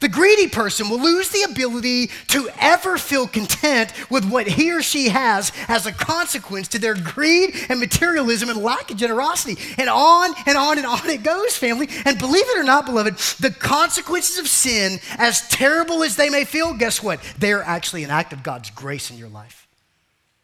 The 0.00 0.08
greedy 0.08 0.48
person 0.48 0.88
will 0.88 1.00
lose 1.00 1.28
the 1.28 1.42
ability 1.42 2.08
to 2.28 2.48
ever 2.60 2.98
feel 2.98 3.26
content 3.26 3.92
with 4.10 4.24
what 4.24 4.46
he 4.46 4.72
or 4.72 4.82
she 4.82 5.08
has 5.08 5.52
as 5.68 5.86
a 5.86 5.92
consequence 5.92 6.68
to 6.68 6.78
their 6.78 6.94
greed 6.94 7.54
and 7.68 7.80
materialism 7.80 8.48
and 8.48 8.62
lack 8.62 8.90
of 8.90 8.96
generosity. 8.96 9.60
And 9.78 9.88
on 9.88 10.34
and 10.46 10.56
on 10.56 10.78
and 10.78 10.86
on 10.86 11.08
it 11.08 11.22
goes, 11.22 11.56
family. 11.56 11.88
And 12.04 12.18
believe 12.18 12.44
it 12.46 12.58
or 12.58 12.64
not, 12.64 12.86
beloved, 12.86 13.16
the 13.40 13.50
consequences 13.50 14.38
of 14.38 14.48
sin, 14.48 15.00
as 15.18 15.48
terrible 15.48 16.02
as 16.02 16.16
they 16.16 16.30
may 16.30 16.44
feel, 16.44 16.74
guess 16.74 17.02
what? 17.02 17.20
They 17.38 17.52
are 17.52 17.62
actually 17.62 18.04
an 18.04 18.10
act 18.10 18.32
of 18.32 18.42
God's 18.42 18.70
grace 18.70 19.10
in 19.10 19.16
your 19.16 19.28
life. 19.28 19.66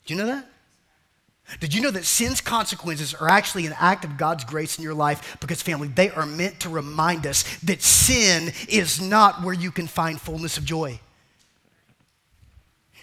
Do 0.06 0.14
you 0.14 0.20
know 0.20 0.26
that? 0.26 0.46
Did 1.58 1.74
you 1.74 1.80
know 1.80 1.90
that 1.90 2.04
sin's 2.04 2.40
consequences 2.40 3.12
are 3.14 3.28
actually 3.28 3.66
an 3.66 3.74
act 3.78 4.04
of 4.04 4.16
God's 4.16 4.44
grace 4.44 4.78
in 4.78 4.84
your 4.84 4.94
life? 4.94 5.36
Because, 5.40 5.60
family, 5.60 5.88
they 5.88 6.10
are 6.10 6.26
meant 6.26 6.60
to 6.60 6.68
remind 6.68 7.26
us 7.26 7.42
that 7.60 7.82
sin 7.82 8.52
is 8.68 9.00
not 9.00 9.42
where 9.42 9.54
you 9.54 9.70
can 9.72 9.88
find 9.88 10.20
fullness 10.20 10.56
of 10.56 10.64
joy. 10.64 11.00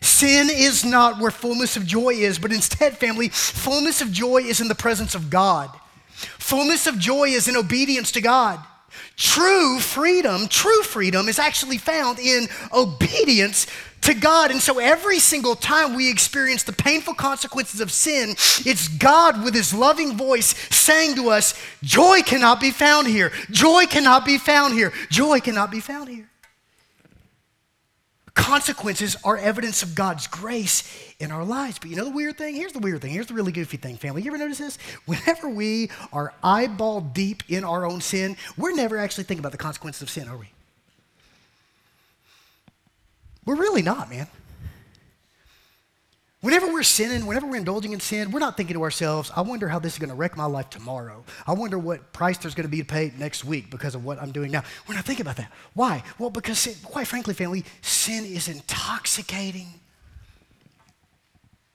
Sin 0.01 0.49
is 0.51 0.85
not 0.85 1.19
where 1.19 1.31
fullness 1.31 1.75
of 1.75 1.85
joy 1.85 2.11
is, 2.11 2.39
but 2.39 2.53
instead, 2.53 2.97
family, 2.97 3.29
fullness 3.29 4.01
of 4.01 4.11
joy 4.11 4.37
is 4.37 4.61
in 4.61 4.67
the 4.67 4.75
presence 4.75 5.15
of 5.15 5.29
God. 5.29 5.69
Fullness 6.15 6.87
of 6.87 6.97
joy 6.97 7.29
is 7.29 7.47
in 7.47 7.57
obedience 7.57 8.11
to 8.13 8.21
God. 8.21 8.59
True 9.15 9.79
freedom, 9.79 10.47
true 10.47 10.83
freedom 10.83 11.27
is 11.27 11.39
actually 11.39 11.77
found 11.77 12.19
in 12.19 12.47
obedience 12.71 13.67
to 14.01 14.13
God. 14.13 14.51
And 14.51 14.61
so 14.61 14.79
every 14.79 15.19
single 15.19 15.55
time 15.55 15.95
we 15.95 16.09
experience 16.09 16.63
the 16.63 16.73
painful 16.73 17.13
consequences 17.13 17.81
of 17.81 17.91
sin, 17.91 18.31
it's 18.65 18.87
God 18.87 19.43
with 19.43 19.53
his 19.53 19.73
loving 19.73 20.17
voice 20.17 20.55
saying 20.75 21.15
to 21.15 21.29
us, 21.29 21.53
Joy 21.83 22.21
cannot 22.21 22.59
be 22.59 22.71
found 22.71 23.07
here. 23.07 23.31
Joy 23.51 23.85
cannot 23.85 24.25
be 24.25 24.37
found 24.37 24.73
here. 24.73 24.93
Joy 25.09 25.39
cannot 25.39 25.71
be 25.71 25.79
found 25.79 26.09
here. 26.09 26.29
Consequences 28.37 29.17
are 29.23 29.35
evidence 29.35 29.81
of 29.81 29.95
God's 29.95 30.27
grace 30.27 30.83
in 31.19 31.31
our 31.31 31.43
lives. 31.43 31.79
But 31.79 31.89
you 31.89 31.95
know 31.95 32.05
the 32.05 32.11
weird 32.11 32.37
thing? 32.37 32.53
Here's 32.53 32.71
the 32.71 32.79
weird 32.79 33.01
thing. 33.01 33.11
Here's 33.11 33.25
the 33.25 33.33
really 33.33 33.51
goofy 33.51 33.77
thing, 33.77 33.97
family. 33.97 34.21
You 34.21 34.29
ever 34.29 34.37
notice 34.37 34.59
this? 34.59 34.77
Whenever 35.05 35.49
we 35.49 35.89
are 36.13 36.33
eyeball 36.43 37.01
deep 37.01 37.41
in 37.49 37.63
our 37.63 37.83
own 37.83 37.99
sin, 37.99 38.37
we're 38.55 38.75
never 38.75 38.97
actually 38.97 39.23
thinking 39.23 39.39
about 39.41 39.53
the 39.53 39.57
consequences 39.57 40.03
of 40.03 40.09
sin, 40.11 40.27
are 40.27 40.37
we? 40.37 40.49
We're 43.47 43.55
really 43.55 43.81
not, 43.81 44.09
man. 44.09 44.27
Whenever 46.41 46.67
we're 46.67 46.83
sinning, 46.83 47.25
whenever 47.25 47.47
we're 47.47 47.55
indulging 47.55 47.93
in 47.93 47.99
sin, 48.01 48.29
we're 48.29 48.39
not 48.39 48.57
thinking 48.57 48.75
to 48.75 48.83
ourselves, 48.83 49.31
I 49.35 49.41
wonder 49.41 49.69
how 49.69 49.79
this 49.79 49.93
is 49.93 49.99
going 49.99 50.09
to 50.09 50.15
wreck 50.15 50.35
my 50.35 50.45
life 50.45 50.69
tomorrow. 50.69 51.23
I 51.47 51.53
wonder 51.53 51.79
what 51.79 52.11
price 52.11 52.37
there's 52.37 52.53
going 52.53 52.65
to 52.65 52.69
be 52.69 52.79
to 52.79 52.85
pay 52.85 53.13
next 53.17 53.45
week 53.45 53.71
because 53.71 53.95
of 53.95 54.03
what 54.03 54.21
I'm 54.21 54.31
doing 54.31 54.51
now. 54.51 54.63
We're 54.85 54.95
not 54.95 55.05
thinking 55.05 55.23
about 55.23 55.37
that. 55.37 55.51
Why? 55.73 56.03
Well, 56.19 56.29
because, 56.29 56.59
sin, 56.59 56.75
quite 56.83 57.07
frankly, 57.07 57.33
family, 57.33 57.63
sin 57.81 58.25
is 58.25 58.49
intoxicating. 58.49 59.67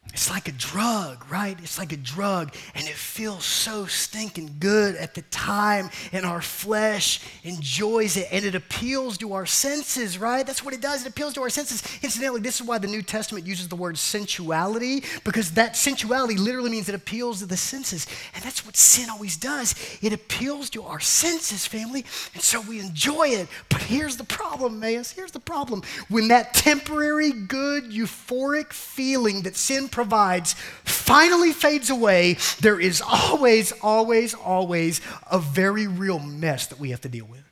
It's 0.09 0.29
like 0.29 0.47
a 0.47 0.53
drug, 0.53 1.25
right? 1.31 1.57
It's 1.63 1.79
like 1.79 1.93
a 1.93 1.97
drug, 1.97 2.55
and 2.75 2.87
it 2.87 2.95
feels 2.95 3.47
so 3.47 3.87
stinking 3.87 4.57
good 4.61 4.95
at 4.97 5.15
the 5.15 5.23
time, 5.23 5.89
and 6.13 6.27
our 6.27 6.43
flesh 6.43 7.21
enjoys 7.45 8.19
it, 8.19 8.29
and 8.31 8.45
it 8.45 8.55
appeals 8.55 9.17
to 9.19 9.33
our 9.33 9.47
senses, 9.47 10.19
right? 10.19 10.47
That's 10.47 10.63
what 10.63 10.75
it 10.75 10.83
does. 10.83 11.07
It 11.07 11.09
appeals 11.09 11.33
to 11.35 11.41
our 11.41 11.49
senses. 11.49 11.83
Incidentally, 12.03 12.43
this 12.43 12.61
is 12.61 12.67
why 12.67 12.77
the 12.77 12.89
New 12.89 13.01
Testament 13.01 13.47
uses 13.47 13.69
the 13.69 13.77
word 13.77 13.97
sensuality, 13.97 15.03
because 15.25 15.53
that 15.53 15.77
sensuality 15.77 16.37
literally 16.37 16.71
means 16.71 16.91
it 16.91 16.95
appeals 16.95 17.39
to 17.39 17.47
the 17.47 17.57
senses. 17.57 18.07
And 18.35 18.45
that's 18.45 18.67
what 18.67 18.77
sin 18.77 19.09
always 19.09 19.37
does 19.39 19.75
it 20.03 20.13
appeals 20.13 20.69
to 20.71 20.83
our 20.83 21.01
senses, 21.01 21.67
family, 21.67 22.05
and 22.35 22.43
so 22.43 22.61
we 22.61 22.81
enjoy 22.81 23.29
it. 23.29 23.49
But 23.71 23.81
here's 23.83 24.19
the 24.19 24.25
problem, 24.25 24.79
Mayas. 24.79 25.13
Here's 25.13 25.33
the 25.33 25.41
problem. 25.41 25.83
When 26.09 26.29
that 26.29 26.53
temporary, 26.53 27.33
good, 27.33 27.85
euphoric 27.85 28.73
feeling 28.73 29.43
that 29.43 29.57
sin 29.57 29.89
provides, 29.93 30.55
finally 30.83 31.53
fades 31.53 31.91
away, 31.91 32.39
there 32.61 32.81
is 32.81 33.01
always, 33.01 33.71
always, 33.81 34.35
always 34.35 35.01
a 35.31 35.39
very 35.39 35.87
real 35.87 36.19
mess 36.19 36.67
that 36.67 36.81
we 36.81 36.91
have 36.91 37.01
to 37.03 37.09
deal 37.09 37.27
with. 37.27 37.45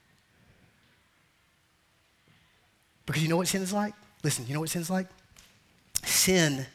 Because 3.07 3.22
you 3.22 3.28
know 3.28 3.36
what 3.36 3.47
sin 3.47 3.62
is 3.62 3.72
like? 3.72 3.95
Listen, 4.24 4.47
you 4.47 4.55
know 4.55 4.61
what 4.61 4.70
sin's 4.70 4.91
like? 4.91 5.07
Sin, 6.05 6.66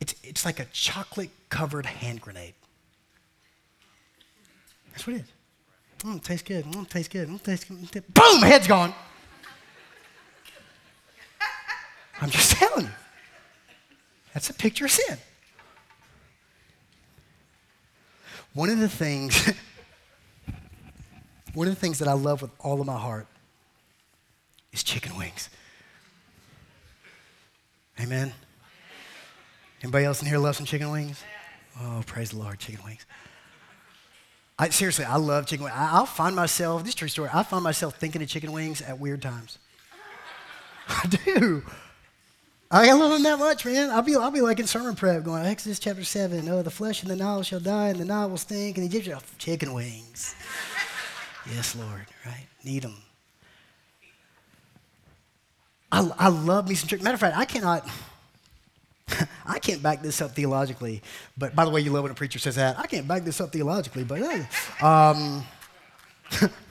it's, 0.00 0.14
it's 0.22 0.44
like 0.44 0.60
a 0.60 0.66
chocolate 0.66 1.30
covered 1.48 1.86
hand 1.86 2.20
grenade. 2.20 2.54
That's 4.90 5.06
what 5.06 5.16
it 5.16 5.20
is. 5.20 5.32
Mm, 6.00 6.22
tastes 6.22 6.46
good. 6.46 6.64
Mm, 6.64 6.88
tastes 6.88 7.08
good. 7.12 7.28
Mm, 7.28 7.42
tastes 7.42 7.64
good. 7.64 8.14
Boom, 8.14 8.42
head's 8.42 8.66
gone. 8.66 8.92
I'm 12.20 12.30
just 12.30 12.52
telling 12.52 12.86
you. 12.86 12.92
That's 14.36 14.50
a 14.50 14.52
picture 14.52 14.84
of 14.84 14.90
sin. 14.90 15.16
One 18.52 18.68
of 18.68 18.78
the 18.78 18.86
things, 18.86 19.50
one 21.54 21.68
of 21.68 21.74
the 21.74 21.80
things 21.80 22.00
that 22.00 22.06
I 22.06 22.12
love 22.12 22.42
with 22.42 22.50
all 22.60 22.78
of 22.78 22.86
my 22.86 22.98
heart 22.98 23.26
is 24.74 24.82
chicken 24.82 25.16
wings. 25.16 25.48
Amen. 27.98 28.34
Anybody 29.82 30.04
else 30.04 30.20
in 30.20 30.28
here 30.28 30.36
love 30.36 30.54
some 30.54 30.66
chicken 30.66 30.90
wings? 30.90 31.22
Oh, 31.80 32.02
praise 32.04 32.32
the 32.32 32.36
Lord, 32.36 32.58
chicken 32.58 32.84
wings. 32.84 33.06
I, 34.58 34.68
seriously, 34.68 35.06
I 35.06 35.16
love 35.16 35.46
chicken 35.46 35.64
wings. 35.64 35.74
I, 35.74 35.98
will 35.98 36.04
find 36.04 36.36
myself, 36.36 36.84
this 36.84 36.94
true 36.94 37.08
story, 37.08 37.30
I 37.32 37.42
find 37.42 37.64
myself 37.64 37.96
thinking 37.96 38.20
of 38.20 38.28
chicken 38.28 38.52
wings 38.52 38.82
at 38.82 39.00
weird 39.00 39.22
times. 39.22 39.58
I 40.90 41.06
do. 41.06 41.62
I 42.70 42.92
love 42.92 43.12
them 43.12 43.22
that 43.22 43.38
much, 43.38 43.64
man. 43.64 43.90
I'll 43.90 44.02
be, 44.02 44.16
I'll 44.16 44.30
be 44.30 44.40
like 44.40 44.58
in 44.58 44.66
sermon 44.66 44.96
prep 44.96 45.22
going, 45.22 45.44
Exodus 45.46 45.78
chapter 45.78 46.02
7, 46.02 46.48
oh, 46.48 46.62
the 46.62 46.70
flesh 46.70 47.02
and 47.02 47.10
the 47.10 47.16
Nile 47.16 47.42
shall 47.42 47.60
die, 47.60 47.88
and 47.88 48.00
the 48.00 48.04
Nile 48.04 48.28
will 48.28 48.36
stink, 48.36 48.76
and 48.76 48.84
the 48.84 48.88
Egyptians, 48.88 49.22
oh, 49.22 49.34
chicken 49.38 49.72
wings. 49.72 50.34
yes, 51.54 51.76
Lord, 51.76 52.06
right? 52.24 52.46
Need 52.64 52.82
them. 52.82 52.96
I, 55.92 56.10
I 56.18 56.28
love 56.28 56.68
me 56.68 56.74
some 56.74 56.88
chicken. 56.88 57.04
Matter 57.04 57.14
of 57.14 57.20
fact, 57.20 57.36
I 57.36 57.44
cannot, 57.44 57.88
I 59.46 59.60
can't 59.60 59.80
back 59.80 60.02
this 60.02 60.20
up 60.20 60.32
theologically. 60.32 61.02
But 61.38 61.54
by 61.54 61.64
the 61.64 61.70
way, 61.70 61.80
you 61.82 61.92
love 61.92 62.02
when 62.02 62.12
a 62.12 62.16
preacher 62.16 62.40
says 62.40 62.56
that. 62.56 62.78
I 62.80 62.88
can't 62.88 63.06
back 63.06 63.22
this 63.22 63.40
up 63.40 63.52
theologically, 63.52 64.02
but 64.02 64.18
hey. 64.18 64.48
Um, 64.84 65.44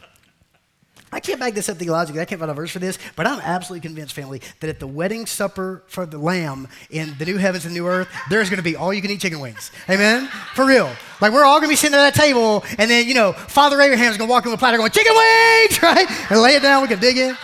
I 1.16 1.22
can't 1.22 1.40
back 1.40 1.54
this 1.54 1.70
up 1.70 1.78
theologically. 1.78 2.20
I 2.20 2.26
can't 2.26 2.40
find 2.40 2.52
a 2.52 2.54
verse 2.54 2.72
for 2.72 2.80
this, 2.80 3.00
but 3.16 3.26
I'm 3.26 3.40
absolutely 3.40 3.88
convinced, 3.88 4.14
family, 4.14 4.42
that 4.60 4.70
at 4.70 4.82
the 4.82 4.88
wedding 4.88 5.26
supper 5.26 5.82
for 5.88 6.06
the 6.06 6.18
Lamb 6.18 6.68
in 6.90 7.16
the 7.18 7.24
new 7.24 7.38
heavens 7.38 7.64
and 7.64 7.74
new 7.74 7.88
earth, 7.88 8.10
there's 8.30 8.50
going 8.50 8.58
to 8.58 8.64
be 8.64 8.76
all 8.76 8.94
you 8.94 9.02
can 9.02 9.10
eat 9.10 9.22
chicken 9.22 9.40
wings. 9.40 9.72
Amen? 9.90 10.28
For 10.56 10.66
real. 10.66 10.92
Like 11.22 11.32
we're 11.32 11.46
all 11.46 11.60
going 11.60 11.70
to 11.70 11.72
be 11.72 11.78
sitting 11.78 11.98
at 11.98 12.14
that 12.14 12.16
table, 12.16 12.66
and 12.78 12.92
then, 12.92 13.08
you 13.08 13.14
know, 13.14 13.32
Father 13.32 13.80
Abraham's 13.80 14.18
going 14.18 14.28
to 14.28 14.30
walk 14.30 14.44
in 14.44 14.52
with 14.52 14.58
a 14.58 14.60
platter 14.60 14.78
going, 14.78 14.92
chicken 14.92 15.14
wings, 15.14 15.82
right? 15.82 16.06
And 16.30 16.42
lay 16.42 16.56
it 16.56 16.62
down. 16.62 16.82
We 16.82 16.90
can 16.90 17.00
dig 17.00 17.18
in. 17.18 17.38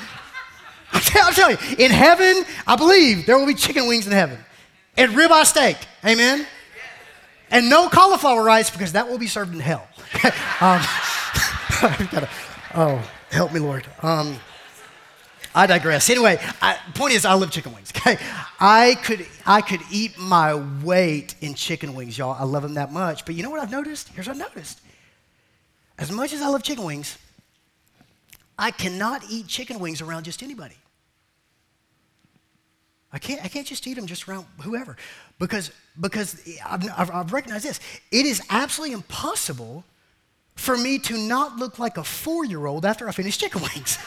I'm 0.92 1.34
telling 1.34 1.56
you, 1.70 1.76
in 1.78 1.92
heaven, 1.92 2.44
I 2.68 2.76
believe 2.76 3.26
there 3.26 3.40
will 3.40 3.48
be 3.48 3.56
chicken 3.56 3.88
wings 3.88 4.06
in 4.06 4.12
heaven 4.12 4.38
and 4.98 5.14
ribeye 5.14 5.46
steak. 5.46 5.78
Amen? 6.06 6.46
And 7.50 7.70
no 7.70 7.88
cauliflower 7.88 8.44
rice 8.44 8.70
because 8.70 8.92
that 8.92 9.08
will 9.08 9.18
be 9.18 9.28
served 9.28 9.54
in 9.54 9.62
hell. 9.62 9.88
um, 10.60 10.82
gotta, 12.12 12.30
oh. 12.76 13.10
Help 13.32 13.54
me, 13.54 13.60
Lord. 13.60 13.88
Um, 14.02 14.38
I 15.56 15.66
digress. 15.66 16.10
Anyway, 16.10 16.38
I, 16.62 16.78
point 16.94 17.14
is, 17.14 17.26
I 17.26 17.34
love 17.34 17.52
chicken 17.52 17.74
wings. 17.74 17.92
Okay, 18.02 18.18
I 18.60 18.96
could 19.04 19.28
I 19.46 19.62
could 19.62 19.82
eat 19.92 20.18
my 20.18 20.56
weight 20.84 21.36
in 21.40 21.54
chicken 21.54 21.94
wings, 21.94 22.18
y'all. 22.18 22.36
I 22.40 22.46
love 22.46 22.64
them 22.64 22.74
that 22.74 22.92
much. 22.92 23.26
But 23.26 23.36
you 23.36 23.44
know 23.44 23.52
what 23.52 23.62
I've 23.62 23.70
noticed? 23.70 24.08
Here's 24.10 24.26
what 24.26 24.38
I've 24.38 24.40
noticed. 24.40 24.82
As 26.00 26.12
much 26.12 26.34
as 26.34 26.42
I 26.42 26.48
love 26.48 26.64
chicken 26.64 26.84
wings, 26.84 27.20
I 28.58 28.72
cannot 28.72 29.24
eat 29.30 29.46
chicken 29.46 29.78
wings 29.78 30.02
around 30.02 30.24
just 30.24 30.42
anybody. 30.42 30.78
I 33.14 33.20
can't, 33.20 33.44
I 33.44 33.50
can't 33.50 33.68
just 33.68 33.86
eat 33.86 33.96
them 33.96 34.08
just 34.08 34.28
around 34.28 34.48
whoever 34.62 34.98
because, 35.38 35.70
because 36.00 36.42
I've, 36.66 36.90
I've, 36.98 37.12
I've 37.12 37.34
recognized 37.34 37.66
this. 37.66 37.80
It 38.12 38.26
is 38.26 38.42
absolutely 38.50 38.94
impossible 38.96 39.84
for 40.62 40.78
me 40.78 41.00
to 41.00 41.18
not 41.18 41.58
look 41.58 41.80
like 41.80 41.98
a 41.98 42.04
four 42.04 42.46
year 42.46 42.66
old 42.68 42.86
after 42.86 43.10
I 43.10 43.12
finish 43.12 43.38
chicken 43.38 43.62
wings. 43.62 43.98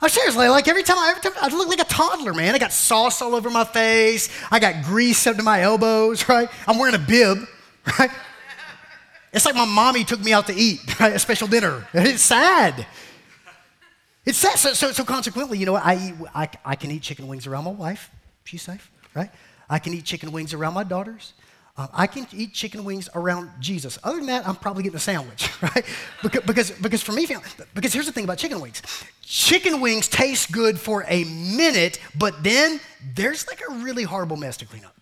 I'm 0.00 0.06
oh, 0.06 0.08
seriously, 0.08 0.48
like 0.48 0.66
every 0.66 0.82
time, 0.82 0.98
I, 0.98 1.10
every 1.10 1.22
time 1.22 1.32
I 1.40 1.54
look 1.54 1.68
like 1.68 1.80
a 1.80 1.84
toddler, 1.84 2.32
man. 2.32 2.54
I 2.54 2.58
got 2.58 2.72
sauce 2.72 3.20
all 3.20 3.34
over 3.34 3.50
my 3.50 3.64
face. 3.64 4.30
I 4.50 4.58
got 4.58 4.82
grease 4.84 5.26
up 5.26 5.36
to 5.36 5.42
my 5.42 5.60
elbows, 5.60 6.28
right? 6.28 6.48
I'm 6.66 6.78
wearing 6.78 6.94
a 6.94 6.98
bib, 6.98 7.46
right? 7.98 8.10
It's 9.32 9.44
like 9.46 9.54
my 9.54 9.66
mommy 9.66 10.04
took 10.04 10.20
me 10.20 10.32
out 10.32 10.46
to 10.46 10.54
eat, 10.54 10.98
right? 10.98 11.14
A 11.14 11.18
special 11.18 11.46
dinner. 11.46 11.86
It's 11.92 12.22
sad. 12.22 12.86
It's 14.24 14.38
sad. 14.38 14.58
So, 14.58 14.72
so, 14.72 14.92
so 14.92 15.04
consequently, 15.04 15.58
you 15.58 15.66
know 15.66 15.72
what? 15.72 15.84
I, 15.84 16.08
eat, 16.08 16.14
I, 16.34 16.48
I 16.64 16.76
can 16.76 16.90
eat 16.90 17.02
chicken 17.02 17.28
wings 17.28 17.46
around 17.46 17.64
my 17.64 17.70
wife. 17.70 18.10
She's 18.44 18.62
safe, 18.62 18.90
right? 19.14 19.30
I 19.68 19.78
can 19.78 19.94
eat 19.94 20.04
chicken 20.04 20.32
wings 20.32 20.52
around 20.54 20.74
my 20.74 20.84
daughters. 20.84 21.32
Uh, 21.74 21.86
I 21.94 22.06
can 22.06 22.26
eat 22.32 22.52
chicken 22.52 22.84
wings 22.84 23.08
around 23.14 23.50
Jesus. 23.58 23.98
Other 24.04 24.18
than 24.18 24.26
that, 24.26 24.46
I'm 24.46 24.56
probably 24.56 24.82
getting 24.82 24.96
a 24.96 25.00
sandwich, 25.00 25.50
right? 25.62 25.84
Because, 26.22 26.70
because, 26.72 27.02
for 27.02 27.12
me, 27.12 27.26
because 27.74 27.92
here's 27.94 28.04
the 28.04 28.12
thing 28.12 28.24
about 28.24 28.38
chicken 28.38 28.60
wings 28.60 28.82
chicken 29.22 29.80
wings 29.80 30.08
taste 30.08 30.52
good 30.52 30.78
for 30.78 31.06
a 31.08 31.24
minute, 31.24 31.98
but 32.18 32.42
then 32.42 32.78
there's 33.14 33.46
like 33.46 33.62
a 33.66 33.72
really 33.76 34.02
horrible 34.02 34.36
mess 34.36 34.58
to 34.58 34.66
clean 34.66 34.84
up. 34.84 34.94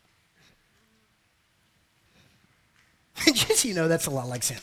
just 3.34 3.64
you 3.64 3.74
know, 3.74 3.88
that's 3.88 4.06
a 4.06 4.10
lot 4.10 4.28
like 4.28 4.44
sin. 4.44 4.58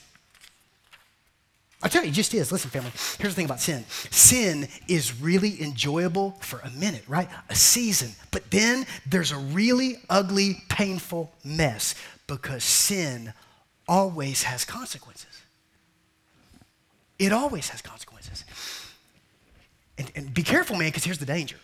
I 1.83 1.89
tell 1.89 2.03
you, 2.03 2.09
it 2.09 2.13
just 2.13 2.33
is. 2.33 2.51
Listen, 2.51 2.71
family, 2.71 2.89
here's 3.19 3.33
the 3.33 3.35
thing 3.35 3.45
about 3.45 3.59
sin 3.59 3.85
sin 3.87 4.67
is 4.87 5.21
really 5.21 5.61
enjoyable 5.61 6.31
for 6.41 6.59
a 6.59 6.71
minute, 6.71 7.03
right? 7.07 7.29
A 7.49 7.55
season. 7.55 8.11
But 8.31 8.49
then 8.49 8.85
there's 9.05 9.31
a 9.31 9.37
really 9.37 9.97
ugly, 10.09 10.63
painful 10.69 11.31
mess 11.43 11.93
because 12.25 12.63
sin 12.63 13.33
always 13.87 14.43
has 14.43 14.65
consequences. 14.65 15.41
It 17.19 17.31
always 17.31 17.69
has 17.69 17.81
consequences. 17.81 18.43
And, 19.97 20.11
and 20.15 20.33
be 20.33 20.43
careful, 20.43 20.75
man, 20.75 20.89
because 20.89 21.03
here's 21.03 21.17
the 21.17 21.25
danger. 21.25 21.57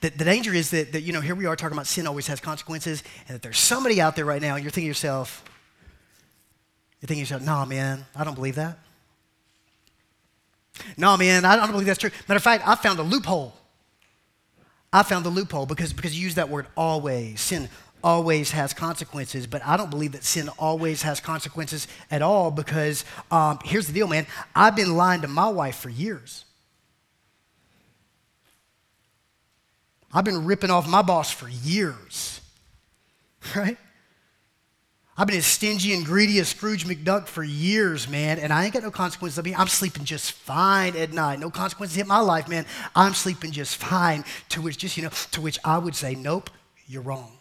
The, 0.00 0.10
the 0.10 0.24
danger 0.24 0.52
is 0.52 0.70
that, 0.70 0.92
that, 0.92 1.02
you 1.02 1.12
know, 1.12 1.20
here 1.20 1.34
we 1.34 1.46
are 1.46 1.56
talking 1.56 1.76
about 1.76 1.86
sin 1.86 2.06
always 2.06 2.26
has 2.26 2.40
consequences, 2.40 3.02
and 3.26 3.36
that 3.36 3.42
there's 3.42 3.58
somebody 3.58 4.00
out 4.00 4.16
there 4.16 4.24
right 4.24 4.42
now, 4.42 4.54
and 4.54 4.64
you're 4.64 4.70
thinking 4.70 4.86
to 4.86 4.88
yourself, 4.88 5.44
you 7.00 7.06
think 7.06 7.20
yourself, 7.20 7.42
nah, 7.42 7.64
man, 7.64 8.04
I 8.16 8.24
don't 8.24 8.34
believe 8.34 8.56
that. 8.56 8.78
No, 10.96 11.16
man, 11.16 11.44
I 11.44 11.56
don't 11.56 11.70
believe 11.70 11.86
that's 11.86 11.98
true. 11.98 12.10
Matter 12.28 12.36
of 12.36 12.42
fact, 12.42 12.66
I 12.66 12.74
found 12.74 12.98
a 12.98 13.02
loophole. 13.02 13.54
I 14.92 15.02
found 15.02 15.24
the 15.24 15.30
loophole 15.30 15.66
because, 15.66 15.92
because 15.92 16.16
you 16.16 16.24
use 16.24 16.36
that 16.36 16.48
word 16.48 16.66
always. 16.76 17.40
Sin 17.40 17.68
always 18.02 18.52
has 18.52 18.72
consequences, 18.72 19.46
but 19.46 19.64
I 19.64 19.76
don't 19.76 19.90
believe 19.90 20.12
that 20.12 20.24
sin 20.24 20.48
always 20.58 21.02
has 21.02 21.20
consequences 21.20 21.88
at 22.10 22.22
all 22.22 22.50
because 22.50 23.04
um, 23.30 23.58
here's 23.64 23.86
the 23.86 23.92
deal, 23.92 24.06
man. 24.06 24.26
I've 24.54 24.76
been 24.76 24.96
lying 24.96 25.22
to 25.22 25.28
my 25.28 25.48
wife 25.48 25.76
for 25.76 25.90
years. 25.90 26.44
I've 30.12 30.24
been 30.24 30.46
ripping 30.46 30.70
off 30.70 30.88
my 30.88 31.02
boss 31.02 31.30
for 31.30 31.48
years, 31.48 32.40
right? 33.56 33.76
I've 35.20 35.26
been 35.26 35.38
as 35.38 35.46
stingy 35.46 35.94
and 35.94 36.06
greedy 36.06 36.38
as 36.38 36.50
Scrooge 36.50 36.84
McDuck 36.86 37.26
for 37.26 37.42
years, 37.42 38.08
man, 38.08 38.38
and 38.38 38.52
I 38.52 38.64
ain't 38.64 38.72
got 38.72 38.84
no 38.84 38.92
consequences. 38.92 39.36
I 39.36 39.42
mean, 39.42 39.56
I'm 39.58 39.66
sleeping 39.66 40.04
just 40.04 40.30
fine 40.30 40.94
at 40.94 41.12
night. 41.12 41.40
No 41.40 41.50
consequences 41.50 41.96
hit 41.96 42.06
my 42.06 42.20
life, 42.20 42.46
man. 42.46 42.66
I'm 42.94 43.14
sleeping 43.14 43.50
just 43.50 43.78
fine. 43.78 44.24
To 44.50 44.62
which, 44.62 44.78
just 44.78 44.96
you 44.96 45.02
know, 45.02 45.10
to 45.32 45.40
which 45.40 45.58
I 45.64 45.76
would 45.76 45.96
say, 45.96 46.14
nope, 46.14 46.50
you're 46.86 47.02
wrong. 47.02 47.37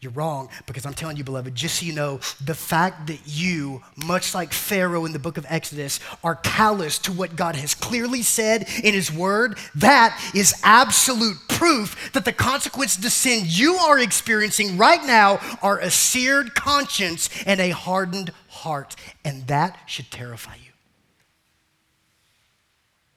You're 0.00 0.12
wrong 0.12 0.48
because 0.64 0.86
I'm 0.86 0.94
telling 0.94 1.18
you, 1.18 1.24
beloved, 1.24 1.54
just 1.54 1.80
so 1.80 1.84
you 1.84 1.92
know, 1.92 2.20
the 2.42 2.54
fact 2.54 3.08
that 3.08 3.20
you, 3.26 3.82
much 4.06 4.34
like 4.34 4.50
Pharaoh 4.50 5.04
in 5.04 5.12
the 5.12 5.18
book 5.18 5.36
of 5.36 5.44
Exodus, 5.46 6.00
are 6.24 6.36
callous 6.36 6.98
to 7.00 7.12
what 7.12 7.36
God 7.36 7.54
has 7.54 7.74
clearly 7.74 8.22
said 8.22 8.66
in 8.82 8.94
His 8.94 9.12
Word, 9.12 9.58
that 9.74 10.18
is 10.34 10.58
absolute 10.64 11.36
proof 11.48 12.12
that 12.14 12.24
the 12.24 12.32
consequences 12.32 13.02
to 13.02 13.10
sin 13.10 13.44
you 13.46 13.74
are 13.74 13.98
experiencing 13.98 14.78
right 14.78 15.04
now 15.04 15.38
are 15.60 15.78
a 15.78 15.90
seared 15.90 16.54
conscience 16.54 17.28
and 17.44 17.60
a 17.60 17.68
hardened 17.68 18.32
heart. 18.48 18.96
And 19.22 19.46
that 19.48 19.80
should 19.84 20.10
terrify 20.10 20.54
you. 20.54 20.72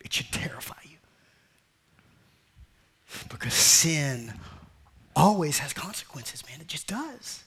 It 0.04 0.12
should 0.12 0.34
terrify 0.34 0.76
you. 0.84 0.98
Because 3.30 3.54
sin 3.54 4.34
always 5.16 5.60
has 5.60 5.74
consequences, 5.74 6.44
man. 6.50 6.62
It 6.62 6.68
just 6.68 6.88
does. 6.88 7.44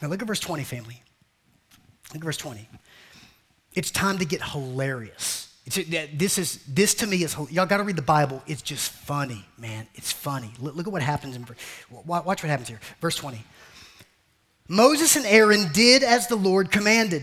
Now 0.00 0.08
look 0.08 0.20
at 0.22 0.28
verse 0.28 0.40
20, 0.40 0.64
family. 0.64 1.02
Look 2.12 2.22
at 2.22 2.24
verse 2.24 2.36
20. 2.36 2.68
It's 3.74 3.90
time 3.90 4.18
to 4.18 4.24
get 4.24 4.42
hilarious. 4.42 5.54
It's, 5.66 5.78
uh, 5.78 6.06
this 6.14 6.38
is 6.38 6.64
this 6.64 6.94
to 6.94 7.06
me 7.06 7.22
is 7.22 7.36
y'all 7.50 7.66
got 7.66 7.76
to 7.76 7.84
read 7.84 7.96
the 7.96 8.02
Bible. 8.02 8.42
It's 8.46 8.62
just 8.62 8.90
funny, 8.90 9.44
man. 9.56 9.86
It's 9.94 10.10
funny. 10.10 10.50
Look, 10.58 10.74
look 10.74 10.86
at 10.86 10.92
what 10.92 11.02
happens 11.02 11.36
in 11.36 11.46
watch 12.04 12.24
what 12.24 12.40
happens 12.40 12.68
here. 12.68 12.80
Verse 13.00 13.16
20. 13.16 13.44
Moses 14.68 15.16
and 15.16 15.26
Aaron 15.26 15.70
did 15.72 16.02
as 16.02 16.28
the 16.28 16.36
Lord 16.36 16.70
commanded. 16.70 17.22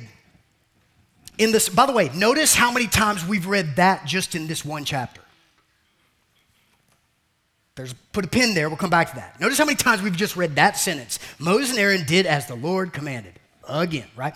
In 1.37 1.51
this, 1.51 1.69
by 1.69 1.85
the 1.85 1.93
way, 1.93 2.09
notice 2.15 2.55
how 2.55 2.71
many 2.71 2.87
times 2.87 3.25
we've 3.25 3.47
read 3.47 3.75
that 3.75 4.05
just 4.05 4.35
in 4.35 4.47
this 4.47 4.65
one 4.65 4.85
chapter. 4.85 5.21
There's 7.77 7.93
put 8.11 8.25
a 8.25 8.27
pin 8.27 8.55
there. 8.55 8.67
We'll 8.69 8.77
come 8.77 8.89
back 8.89 9.11
to 9.11 9.15
that. 9.17 9.39
Notice 9.39 9.57
how 9.57 9.65
many 9.65 9.77
times 9.77 10.01
we've 10.01 10.15
just 10.15 10.35
read 10.35 10.55
that 10.55 10.77
sentence. 10.77 11.19
Moses 11.39 11.69
and 11.69 11.79
Aaron 11.79 12.03
did 12.05 12.25
as 12.25 12.47
the 12.47 12.55
Lord 12.55 12.91
commanded. 12.91 13.39
Again, 13.69 14.07
right? 14.15 14.35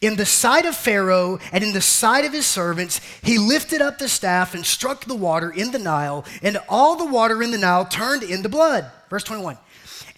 In 0.00 0.16
the 0.16 0.24
sight 0.24 0.64
of 0.64 0.74
Pharaoh 0.74 1.38
and 1.52 1.62
in 1.62 1.74
the 1.74 1.82
sight 1.82 2.24
of 2.24 2.32
his 2.32 2.46
servants, 2.46 3.00
he 3.22 3.36
lifted 3.36 3.82
up 3.82 3.98
the 3.98 4.08
staff 4.08 4.54
and 4.54 4.64
struck 4.64 5.04
the 5.04 5.14
water 5.14 5.50
in 5.50 5.72
the 5.72 5.78
Nile, 5.78 6.24
and 6.42 6.58
all 6.70 6.96
the 6.96 7.04
water 7.04 7.42
in 7.42 7.50
the 7.50 7.58
Nile 7.58 7.84
turned 7.84 8.22
into 8.22 8.48
blood. 8.48 8.90
Verse 9.10 9.24
21. 9.24 9.58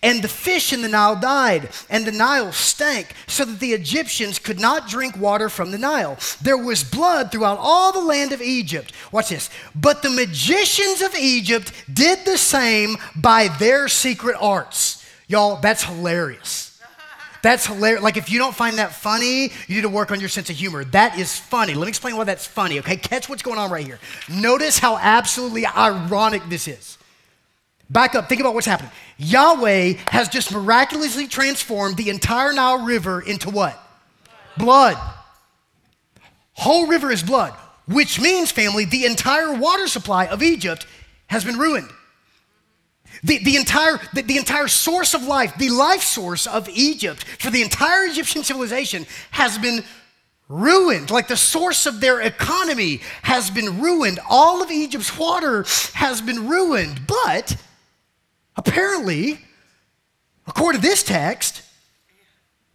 And 0.02 0.20
the 0.20 0.28
fish 0.28 0.72
in 0.72 0.82
the 0.82 0.88
Nile 0.88 1.14
died, 1.14 1.68
and 1.88 2.04
the 2.04 2.10
Nile 2.10 2.50
stank, 2.50 3.14
so 3.28 3.44
that 3.44 3.60
the 3.60 3.72
Egyptians 3.72 4.40
could 4.40 4.58
not 4.58 4.88
drink 4.88 5.16
water 5.16 5.48
from 5.48 5.70
the 5.70 5.78
Nile. 5.78 6.18
There 6.40 6.58
was 6.58 6.82
blood 6.82 7.30
throughout 7.30 7.58
all 7.60 7.92
the 7.92 8.00
land 8.00 8.32
of 8.32 8.42
Egypt. 8.42 8.92
Watch 9.12 9.28
this. 9.28 9.48
But 9.76 10.02
the 10.02 10.10
magicians 10.10 11.02
of 11.02 11.14
Egypt 11.14 11.72
did 11.92 12.24
the 12.24 12.36
same 12.36 12.96
by 13.14 13.46
their 13.60 13.86
secret 13.86 14.36
arts. 14.40 15.06
Y'all, 15.28 15.60
that's 15.60 15.84
hilarious. 15.84 16.80
That's 17.42 17.66
hilarious. 17.66 18.02
Like, 18.02 18.16
if 18.16 18.30
you 18.30 18.38
don't 18.38 18.54
find 18.54 18.78
that 18.78 18.92
funny, 18.92 19.52
you 19.66 19.76
need 19.76 19.82
to 19.82 19.88
work 19.88 20.10
on 20.10 20.20
your 20.20 20.28
sense 20.28 20.50
of 20.50 20.56
humor. 20.56 20.84
That 20.84 21.18
is 21.18 21.36
funny. 21.38 21.74
Let 21.74 21.84
me 21.84 21.88
explain 21.88 22.16
why 22.16 22.24
that's 22.24 22.46
funny, 22.46 22.78
okay? 22.80 22.96
Catch 22.96 23.28
what's 23.28 23.42
going 23.42 23.58
on 23.58 23.70
right 23.70 23.86
here. 23.86 23.98
Notice 24.28 24.78
how 24.78 24.98
absolutely 24.98 25.64
ironic 25.66 26.42
this 26.48 26.66
is. 26.68 26.98
Back 27.92 28.14
up, 28.14 28.26
think 28.26 28.40
about 28.40 28.54
what's 28.54 28.66
happening. 28.66 28.90
Yahweh 29.18 29.94
has 30.08 30.28
just 30.28 30.50
miraculously 30.50 31.26
transformed 31.26 31.98
the 31.98 32.08
entire 32.08 32.54
Nile 32.54 32.86
River 32.86 33.20
into 33.20 33.50
what? 33.50 33.78
Blood. 34.56 34.96
Whole 36.54 36.86
river 36.86 37.10
is 37.10 37.22
blood, 37.22 37.52
which 37.86 38.18
means, 38.18 38.50
family, 38.50 38.86
the 38.86 39.04
entire 39.04 39.52
water 39.52 39.86
supply 39.86 40.26
of 40.26 40.42
Egypt 40.42 40.86
has 41.26 41.44
been 41.44 41.58
ruined. 41.58 41.90
The, 43.24 43.38
the, 43.44 43.56
entire, 43.56 44.00
the, 44.14 44.22
the 44.22 44.38
entire 44.38 44.68
source 44.68 45.12
of 45.12 45.24
life, 45.24 45.54
the 45.58 45.68
life 45.68 46.02
source 46.02 46.46
of 46.46 46.70
Egypt 46.70 47.24
for 47.24 47.50
the 47.50 47.60
entire 47.60 48.06
Egyptian 48.06 48.42
civilization 48.42 49.06
has 49.32 49.58
been 49.58 49.84
ruined. 50.48 51.10
Like 51.10 51.28
the 51.28 51.36
source 51.36 51.84
of 51.84 52.00
their 52.00 52.22
economy 52.22 53.02
has 53.22 53.50
been 53.50 53.82
ruined. 53.82 54.18
All 54.30 54.62
of 54.62 54.70
Egypt's 54.70 55.18
water 55.18 55.66
has 55.92 56.22
been 56.22 56.48
ruined. 56.48 57.06
But 57.06 57.56
apparently, 58.56 59.40
according 60.46 60.80
to 60.80 60.86
this 60.86 61.02
text, 61.02 61.62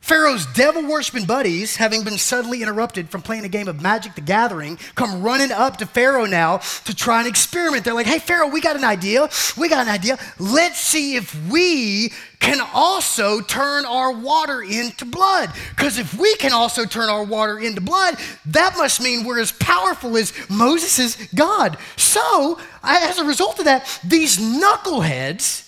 Pharaoh's 0.08 0.46
devil 0.54 0.88
worshiping 0.88 1.26
buddies, 1.26 1.76
having 1.76 2.06
been 2.06 2.18
suddenly 2.18 2.62
interrupted 2.62 3.10
from 3.10 3.22
playing 3.22 3.44
a 3.44 3.50
game 3.50 3.68
of 3.68 3.82
Magic 3.82 4.16
the 4.16 4.22
Gathering, 4.22 4.78
come 4.96 5.22
running 5.22 5.52
up 5.52 5.76
to 5.78 5.86
Pharaoh 5.86 6.26
now 6.26 6.60
to 6.86 6.96
try 6.96 7.20
and 7.20 7.28
experiment. 7.28 7.84
They're 7.84 7.94
like, 7.94 8.06
hey, 8.06 8.20
Pharaoh, 8.20 8.48
we 8.48 8.62
got 8.62 8.78
an 8.78 8.86
idea. 8.86 9.28
We 9.58 9.68
got 9.68 9.86
an 9.86 9.94
idea. 9.94 10.18
Let's 10.40 10.80
see 10.80 11.18
if 11.18 11.36
we 11.50 12.14
can 12.40 12.66
also 12.74 13.42
turn 13.42 13.86
our 13.86 14.14
water 14.14 14.62
into 14.62 15.04
blood. 15.04 15.52
Because 15.72 15.98
if 15.98 16.18
we 16.18 16.34
can 16.38 16.54
also 16.54 16.86
turn 16.86 17.10
our 17.10 17.26
water 17.26 17.60
into 17.60 17.82
blood, 17.82 18.16
that 18.46 18.76
must 18.78 19.02
mean 19.02 19.26
we're 19.26 19.42
as 19.42 19.52
powerful 19.52 20.16
as 20.16 20.32
Moses' 20.50 21.18
God. 21.34 21.78
So, 21.98 22.58
as 22.82 23.20
a 23.20 23.26
result 23.26 23.60
of 23.60 23.66
that, 23.66 24.00
these 24.06 24.38
knuckleheads 24.38 25.67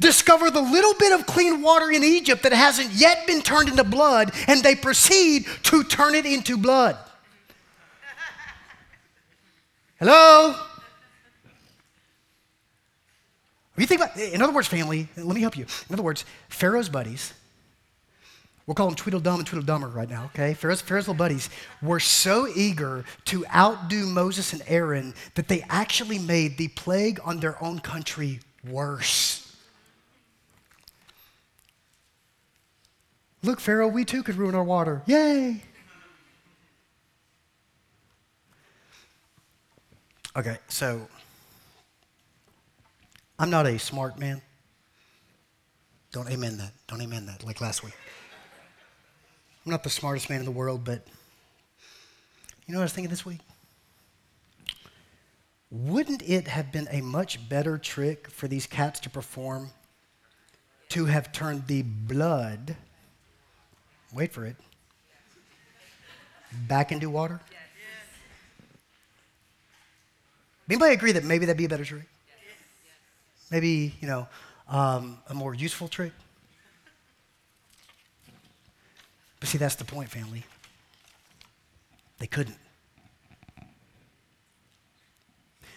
discover 0.00 0.50
the 0.50 0.62
little 0.62 0.94
bit 0.94 1.12
of 1.18 1.26
clean 1.26 1.62
water 1.62 1.90
in 1.90 2.02
Egypt 2.02 2.42
that 2.42 2.52
hasn't 2.52 2.90
yet 2.92 3.26
been 3.26 3.42
turned 3.42 3.68
into 3.68 3.84
blood, 3.84 4.32
and 4.46 4.62
they 4.62 4.74
proceed 4.74 5.46
to 5.64 5.84
turn 5.84 6.14
it 6.14 6.26
into 6.26 6.56
blood. 6.56 6.96
Hello? 9.98 10.54
you 13.76 13.86
think 13.86 14.00
about, 14.00 14.16
in 14.16 14.40
other 14.40 14.52
words, 14.52 14.68
family, 14.68 15.08
let 15.16 15.34
me 15.34 15.40
help 15.40 15.56
you. 15.56 15.66
In 15.88 15.94
other 15.94 16.02
words, 16.02 16.24
Pharaoh's 16.48 16.88
buddies, 16.88 17.32
we'll 18.66 18.74
call 18.74 18.86
them 18.86 18.94
Tweedledum 18.94 19.40
and 19.40 19.48
Tweedledummer 19.48 19.92
right 19.92 20.08
now, 20.08 20.26
okay? 20.26 20.54
Pharaoh's, 20.54 20.80
Pharaoh's 20.80 21.08
little 21.08 21.18
buddies 21.18 21.50
were 21.82 22.00
so 22.00 22.46
eager 22.54 23.04
to 23.26 23.44
outdo 23.54 24.06
Moses 24.06 24.52
and 24.52 24.62
Aaron 24.66 25.14
that 25.34 25.48
they 25.48 25.64
actually 25.68 26.18
made 26.18 26.56
the 26.56 26.68
plague 26.68 27.18
on 27.24 27.40
their 27.40 27.62
own 27.62 27.80
country 27.80 28.40
worse. 28.68 29.43
Look, 33.44 33.60
Pharaoh, 33.60 33.88
we 33.88 34.06
too 34.06 34.22
could 34.22 34.36
ruin 34.36 34.54
our 34.54 34.64
water. 34.64 35.02
Yay! 35.04 35.62
Okay, 40.34 40.56
so 40.68 41.06
I'm 43.38 43.50
not 43.50 43.66
a 43.66 43.78
smart 43.78 44.18
man. 44.18 44.40
Don't 46.10 46.30
amen 46.30 46.56
that. 46.56 46.72
Don't 46.88 47.02
amen 47.02 47.26
that, 47.26 47.44
like 47.44 47.60
last 47.60 47.84
week. 47.84 47.92
I'm 49.66 49.72
not 49.72 49.84
the 49.84 49.90
smartest 49.90 50.30
man 50.30 50.38
in 50.38 50.46
the 50.46 50.50
world, 50.50 50.82
but 50.82 51.06
you 52.66 52.72
know 52.72 52.78
what 52.78 52.82
I 52.82 52.86
was 52.86 52.92
thinking 52.94 53.10
this 53.10 53.26
week? 53.26 53.40
Wouldn't 55.70 56.22
it 56.22 56.48
have 56.48 56.72
been 56.72 56.88
a 56.90 57.02
much 57.02 57.46
better 57.46 57.76
trick 57.76 58.30
for 58.30 58.48
these 58.48 58.66
cats 58.66 59.00
to 59.00 59.10
perform 59.10 59.70
to 60.88 61.04
have 61.04 61.30
turned 61.30 61.66
the 61.66 61.82
blood 61.82 62.76
Wait 64.14 64.32
for 64.32 64.46
it. 64.46 64.56
Back 66.68 66.92
into 66.92 67.10
water? 67.10 67.40
Anybody 70.68 70.94
agree 70.94 71.12
that 71.12 71.24
maybe 71.24 71.46
that'd 71.46 71.58
be 71.58 71.64
a 71.64 71.68
better 71.68 71.84
trick? 71.84 72.08
Maybe, 73.50 73.92
you 74.00 74.06
know, 74.06 74.28
um, 74.68 75.18
a 75.28 75.34
more 75.34 75.52
useful 75.52 75.88
trick? 75.88 76.12
But 79.40 79.48
see, 79.48 79.58
that's 79.58 79.74
the 79.74 79.84
point, 79.84 80.08
family. 80.08 80.44
They 82.18 82.26
couldn't. 82.26 82.56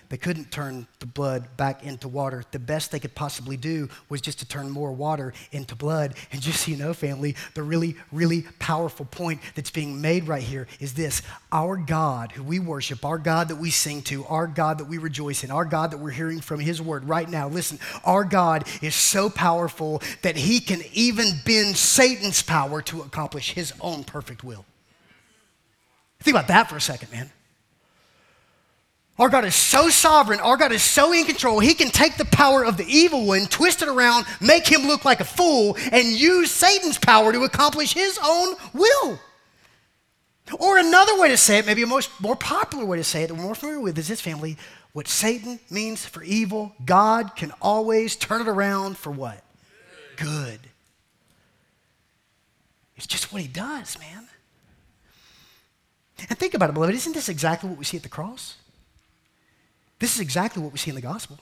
They 0.10 0.18
couldn't 0.18 0.52
turn 0.52 0.88
the 1.00 1.06
blood 1.06 1.58
back 1.58 1.84
into 1.84 2.08
water. 2.08 2.44
The 2.52 2.60
best 2.60 2.92
they 2.92 3.00
could 3.00 3.14
possibly 3.14 3.58
do 3.58 3.90
was 4.08 4.22
just 4.22 4.40
to 4.40 4.48
turn 4.48 4.70
more 4.70 4.94
water 4.94 5.34
into 5.52 5.76
blood. 5.76 6.16
And 6.32 6.42
just 6.42 6.66
so 6.66 6.72
you 6.72 6.78
know, 6.78 6.94
family, 6.94 7.36
the 7.56 7.64
really, 7.64 7.96
really 8.12 8.44
powerful 8.60 9.06
point 9.06 9.42
that's 9.56 9.70
being 9.70 10.02
made 10.02 10.28
right 10.28 10.42
here 10.42 10.68
is 10.80 10.94
this 10.94 11.22
Our 11.52 11.76
God, 11.76 12.32
who 12.32 12.44
we 12.44 12.60
worship, 12.60 13.04
our 13.04 13.18
God 13.18 13.50
that 13.50 13.58
we 13.58 13.70
sing 13.70 14.02
to, 14.04 14.26
our 14.26 14.48
God 14.48 14.78
that 14.78 14.88
we 14.88 14.98
rejoice 14.98 15.44
in, 15.44 15.52
our 15.52 15.66
God 15.66 15.92
that 15.92 15.98
we're 15.98 16.12
hearing 16.12 16.40
from 16.40 16.60
His 16.60 16.82
word 16.82 17.08
right 17.08 17.30
now, 17.30 17.50
listen, 17.50 17.80
our 18.06 18.24
God 18.24 18.66
is 18.82 18.96
so 18.96 19.30
powerful 19.30 20.02
that 20.22 20.38
He 20.38 20.60
can 20.62 20.82
even 20.94 21.28
bend 21.46 21.76
Satan's 21.76 22.42
power 22.42 22.82
to 22.84 23.02
accomplish 23.02 23.52
His 23.54 23.74
own 23.82 24.06
perfect 24.06 24.44
will. 24.44 24.66
Think 26.20 26.36
about 26.36 26.48
that 26.48 26.70
for 26.70 26.78
a 26.78 26.82
second, 26.82 27.12
man. 27.12 27.30
Our 29.20 29.30
God 29.30 29.46
is 29.46 29.56
so 29.56 29.90
sovereign. 29.90 30.40
Our 30.40 30.58
God 30.58 30.72
is 30.72 30.84
so 30.84 31.12
in 31.12 31.26
control. 31.26 31.60
He 31.60 31.74
can 31.74 31.90
take 31.90 32.18
the 32.18 32.26
power 32.26 32.64
of 32.64 32.78
the 32.78 32.86
evil 32.86 33.26
one, 33.26 33.48
twist 33.48 33.82
it 33.82 33.88
around, 33.88 34.26
make 34.40 34.68
him 34.68 34.84
look 34.84 35.06
like 35.06 35.20
a 35.20 35.26
fool, 35.26 35.76
and 35.92 36.08
use 36.08 36.52
Satan's 36.52 37.00
power 37.00 37.32
to 37.32 37.44
accomplish 37.44 37.94
his 37.94 38.20
own 38.24 38.56
will. 38.74 39.20
Or 40.60 40.78
another 40.78 41.20
way 41.20 41.30
to 41.30 41.38
say 41.38 41.58
it, 41.58 41.66
maybe 41.66 41.82
a 41.82 41.88
most, 41.88 42.10
more 42.22 42.36
popular 42.36 42.86
way 42.86 42.98
to 42.98 43.04
say 43.04 43.24
it 43.24 43.28
that 43.28 43.34
we're 43.34 43.42
more 43.42 43.56
familiar 43.56 43.82
with 43.82 43.98
is 43.98 44.08
this 44.08 44.22
family. 44.22 44.56
What 44.94 45.08
Satan 45.08 45.60
means 45.70 46.06
for 46.06 46.24
evil, 46.24 46.74
God 46.86 47.36
can 47.36 47.52
always 47.62 48.16
turn 48.16 48.42
it 48.42 48.48
around 48.48 48.98
for 48.98 49.12
what? 49.12 49.44
Good. 50.16 50.28
Good. 50.28 50.60
It's 52.98 53.08
just 53.08 53.32
what 53.32 53.42
he 53.42 53.48
does, 53.48 53.98
man. 54.00 54.28
And 56.30 56.38
think 56.38 56.56
about 56.56 56.70
it, 56.70 56.74
beloved. 56.74 56.96
Isn't 56.96 57.14
this 57.14 57.30
exactly 57.30 57.70
what 57.70 57.78
we 57.78 57.86
see 57.86 57.98
at 57.98 58.04
the 58.04 58.10
cross? 58.10 58.56
This 60.00 60.16
is 60.16 60.20
exactly 60.20 60.62
what 60.62 60.72
we 60.72 60.78
see 60.78 60.92
in 60.92 60.96
the 60.96 61.02
gospel. 61.02 61.40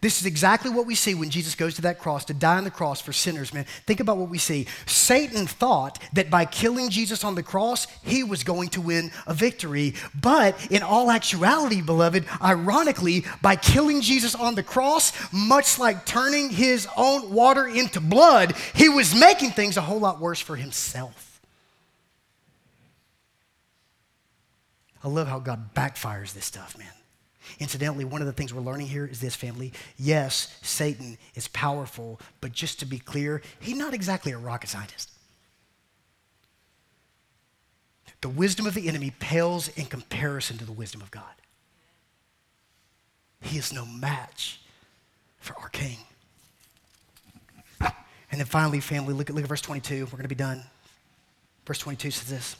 This 0.00 0.20
is 0.20 0.26
exactly 0.26 0.70
what 0.70 0.86
we 0.86 0.94
see 0.94 1.14
when 1.14 1.30
Jesus 1.30 1.54
goes 1.54 1.74
to 1.76 1.82
that 1.82 1.98
cross 1.98 2.24
to 2.26 2.34
die 2.34 2.56
on 2.56 2.64
the 2.64 2.70
cross 2.70 3.00
for 3.00 3.12
sinners, 3.12 3.54
man. 3.54 3.64
Think 3.86 4.00
about 4.00 4.16
what 4.16 4.28
we 4.28 4.38
see. 4.38 4.66
Satan 4.86 5.46
thought 5.46 6.02
that 6.14 6.30
by 6.30 6.44
killing 6.44 6.90
Jesus 6.90 7.24
on 7.24 7.34
the 7.34 7.42
cross, 7.42 7.86
he 8.02 8.24
was 8.24 8.44
going 8.44 8.70
to 8.70 8.80
win 8.80 9.12
a 9.26 9.34
victory. 9.34 9.94
But 10.20 10.70
in 10.70 10.82
all 10.82 11.10
actuality, 11.10 11.80
beloved, 11.80 12.26
ironically, 12.42 13.24
by 13.40 13.56
killing 13.56 14.00
Jesus 14.00 14.34
on 14.34 14.54
the 14.56 14.62
cross, 14.62 15.12
much 15.32 15.78
like 15.78 16.04
turning 16.04 16.50
his 16.50 16.88
own 16.96 17.32
water 17.32 17.66
into 17.66 18.00
blood, 18.00 18.54
he 18.74 18.88
was 18.88 19.14
making 19.14 19.52
things 19.52 19.76
a 19.76 19.82
whole 19.82 20.00
lot 20.00 20.20
worse 20.20 20.40
for 20.40 20.56
himself. 20.56 21.40
I 25.02 25.08
love 25.08 25.28
how 25.28 25.38
God 25.38 25.74
backfires 25.74 26.32
this 26.32 26.46
stuff, 26.46 26.76
man. 26.78 26.88
Incidentally, 27.58 28.04
one 28.04 28.20
of 28.20 28.26
the 28.26 28.32
things 28.32 28.52
we're 28.52 28.62
learning 28.62 28.86
here 28.86 29.06
is 29.06 29.20
this 29.20 29.34
family. 29.34 29.72
Yes, 29.96 30.58
Satan 30.62 31.18
is 31.34 31.48
powerful, 31.48 32.20
but 32.40 32.52
just 32.52 32.80
to 32.80 32.86
be 32.86 32.98
clear, 32.98 33.42
he's 33.60 33.76
not 33.76 33.94
exactly 33.94 34.32
a 34.32 34.38
rocket 34.38 34.68
scientist. 34.68 35.10
The 38.20 38.28
wisdom 38.28 38.66
of 38.66 38.74
the 38.74 38.88
enemy 38.88 39.12
pales 39.18 39.68
in 39.76 39.84
comparison 39.86 40.56
to 40.58 40.64
the 40.64 40.72
wisdom 40.72 41.02
of 41.02 41.10
God. 41.10 41.24
He 43.42 43.58
is 43.58 43.72
no 43.72 43.84
match 43.84 44.60
for 45.38 45.54
our 45.58 45.68
king. 45.68 45.98
And 47.80 48.40
then 48.40 48.46
finally, 48.46 48.80
family, 48.80 49.14
look 49.14 49.28
at, 49.30 49.36
look 49.36 49.44
at 49.44 49.48
verse 49.48 49.60
22. 49.60 50.06
We're 50.06 50.10
going 50.10 50.22
to 50.22 50.28
be 50.28 50.34
done. 50.34 50.64
Verse 51.66 51.78
22 51.78 52.10
says 52.10 52.28
this 52.28 52.56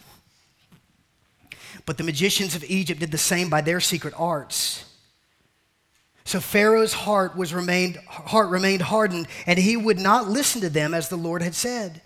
but 1.87 1.99
the 1.99 2.05
magicians 2.05 2.55
of 2.55 2.65
Egypt 2.65 3.01
did 3.01 3.11
the 3.11 3.19
same 3.19 3.49
by 3.49 3.61
their 3.61 3.81
secret 3.81 4.15
arts. 4.17 4.85
So 6.25 6.41
Pharaoh's 6.41 6.95
heart 6.95 7.37
was 7.37 7.53
remained 7.53 7.97
heart 8.07 8.49
remained 8.49 8.83
hardened, 8.83 9.29
and 9.47 9.59
he 9.59 9.77
would 9.77 9.99
not 9.99 10.29
listen 10.29 10.61
to 10.63 10.71
them 10.71 10.95
as 10.95 11.09
the 11.09 11.17
Lord 11.17 11.43
had 11.43 11.55
said. 11.55 12.01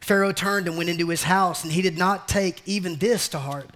Pharaoh 0.00 0.32
turned 0.32 0.66
and 0.66 0.76
went 0.76 0.90
into 0.90 1.08
his 1.08 1.22
house, 1.22 1.64
and 1.64 1.72
he 1.72 1.80
did 1.80 1.96
not 1.96 2.28
take 2.28 2.60
even 2.66 2.96
this 2.96 3.28
to 3.28 3.38
heart. 3.38 3.70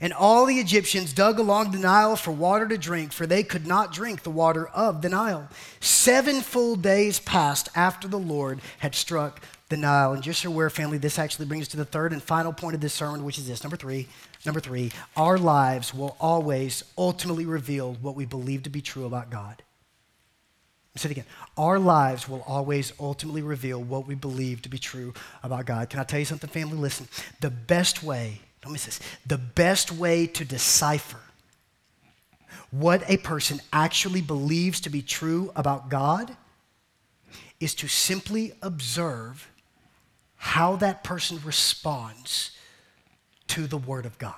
And 0.00 0.12
all 0.12 0.46
the 0.46 0.58
Egyptians 0.58 1.12
dug 1.12 1.38
along 1.38 1.70
the 1.70 1.78
Nile 1.78 2.16
for 2.16 2.30
water 2.30 2.66
to 2.68 2.78
drink, 2.78 3.12
for 3.12 3.26
they 3.26 3.42
could 3.42 3.66
not 3.66 3.92
drink 3.92 4.22
the 4.22 4.30
water 4.30 4.68
of 4.68 5.02
the 5.02 5.08
Nile. 5.08 5.48
Seven 5.80 6.40
full 6.40 6.76
days 6.76 7.18
passed 7.18 7.68
after 7.74 8.08
the 8.08 8.18
Lord 8.18 8.60
had 8.78 8.94
struck 8.94 9.42
the 9.72 9.78
uh, 9.78 9.80
Nile. 9.80 10.12
And 10.12 10.22
just 10.22 10.42
so 10.42 10.50
we're 10.50 10.70
family, 10.70 10.98
this 10.98 11.18
actually 11.18 11.46
brings 11.46 11.62
us 11.62 11.68
to 11.68 11.76
the 11.76 11.84
third 11.84 12.12
and 12.12 12.22
final 12.22 12.52
point 12.52 12.74
of 12.74 12.80
this 12.80 12.94
sermon, 12.94 13.24
which 13.24 13.38
is 13.38 13.48
this 13.48 13.62
number 13.62 13.76
three. 13.76 14.06
Number 14.44 14.60
three, 14.60 14.92
our 15.16 15.38
lives 15.38 15.92
will 15.92 16.16
always 16.20 16.84
ultimately 16.96 17.46
reveal 17.46 17.94
what 17.94 18.14
we 18.14 18.24
believe 18.24 18.62
to 18.64 18.70
be 18.70 18.80
true 18.80 19.04
about 19.04 19.30
God. 19.30 19.62
Say 20.94 21.08
it 21.08 21.12
again. 21.12 21.24
Our 21.56 21.78
lives 21.78 22.28
will 22.28 22.42
always 22.46 22.92
ultimately 23.00 23.40
reveal 23.40 23.82
what 23.82 24.06
we 24.06 24.14
believe 24.14 24.60
to 24.62 24.68
be 24.68 24.78
true 24.78 25.14
about 25.42 25.64
God. 25.64 25.88
Can 25.88 26.00
I 26.00 26.04
tell 26.04 26.18
you 26.18 26.26
something, 26.26 26.50
family? 26.50 26.76
Listen, 26.76 27.08
the 27.40 27.48
best 27.48 28.02
way 28.02 28.40
don't 28.62 28.72
miss 28.72 28.86
this. 28.86 29.00
The 29.26 29.38
best 29.38 29.90
way 29.90 30.26
to 30.28 30.44
decipher 30.44 31.18
what 32.70 33.02
a 33.08 33.16
person 33.18 33.60
actually 33.72 34.22
believes 34.22 34.80
to 34.82 34.90
be 34.90 35.02
true 35.02 35.52
about 35.56 35.88
God 35.88 36.36
is 37.58 37.74
to 37.76 37.88
simply 37.88 38.52
observe 38.62 39.48
how 40.42 40.74
that 40.74 41.04
person 41.04 41.38
responds 41.44 42.50
to 43.46 43.68
the 43.68 43.78
Word 43.78 44.04
of 44.04 44.18
God. 44.18 44.34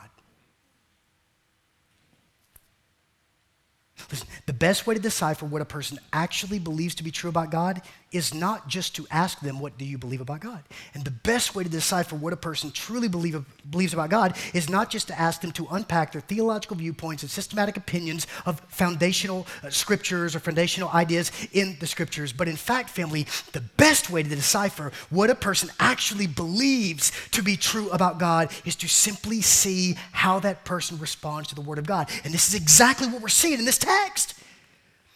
Listen, 4.10 4.28
the 4.44 4.52
best 4.52 4.86
way 4.86 4.94
to 4.94 5.00
decipher 5.00 5.46
what 5.46 5.62
a 5.62 5.64
person 5.64 5.98
actually 6.12 6.58
believes 6.58 6.94
to 6.96 7.02
be 7.02 7.10
true 7.10 7.30
about 7.30 7.50
God 7.50 7.80
is 8.14 8.32
not 8.32 8.68
just 8.68 8.94
to 8.96 9.06
ask 9.10 9.40
them, 9.40 9.58
What 9.58 9.76
do 9.76 9.84
you 9.84 9.98
believe 9.98 10.20
about 10.20 10.40
God? 10.40 10.62
And 10.94 11.04
the 11.04 11.10
best 11.10 11.54
way 11.54 11.64
to 11.64 11.68
decipher 11.68 12.14
what 12.14 12.32
a 12.32 12.36
person 12.36 12.70
truly 12.70 13.08
believe, 13.08 13.44
believes 13.68 13.92
about 13.92 14.10
God 14.10 14.36
is 14.54 14.70
not 14.70 14.88
just 14.88 15.08
to 15.08 15.20
ask 15.20 15.40
them 15.40 15.52
to 15.52 15.66
unpack 15.72 16.12
their 16.12 16.20
theological 16.20 16.76
viewpoints 16.76 17.22
and 17.22 17.30
systematic 17.30 17.76
opinions 17.76 18.26
of 18.46 18.60
foundational 18.68 19.46
uh, 19.62 19.70
scriptures 19.70 20.36
or 20.36 20.38
foundational 20.38 20.88
ideas 20.90 21.32
in 21.52 21.76
the 21.80 21.86
scriptures, 21.86 22.32
but 22.32 22.46
in 22.46 22.56
fact, 22.56 22.88
family, 22.88 23.26
the 23.52 23.60
best 23.60 24.10
way 24.10 24.22
to 24.22 24.28
decipher 24.28 24.92
what 25.10 25.28
a 25.28 25.34
person 25.34 25.68
actually 25.80 26.26
believes 26.26 27.10
to 27.32 27.42
be 27.42 27.56
true 27.56 27.90
about 27.90 28.18
God 28.18 28.50
is 28.64 28.76
to 28.76 28.88
simply 28.88 29.40
see 29.40 29.96
how 30.12 30.38
that 30.40 30.64
person 30.64 30.98
responds 30.98 31.48
to 31.48 31.54
the 31.54 31.60
Word 31.60 31.78
of 31.78 31.86
God. 31.86 32.08
And 32.24 32.32
this 32.32 32.48
is 32.48 32.54
exactly 32.54 33.08
what 33.08 33.20
we're 33.20 33.28
seeing 33.28 33.58
in 33.58 33.64
this 33.64 33.78
text. 33.78 34.34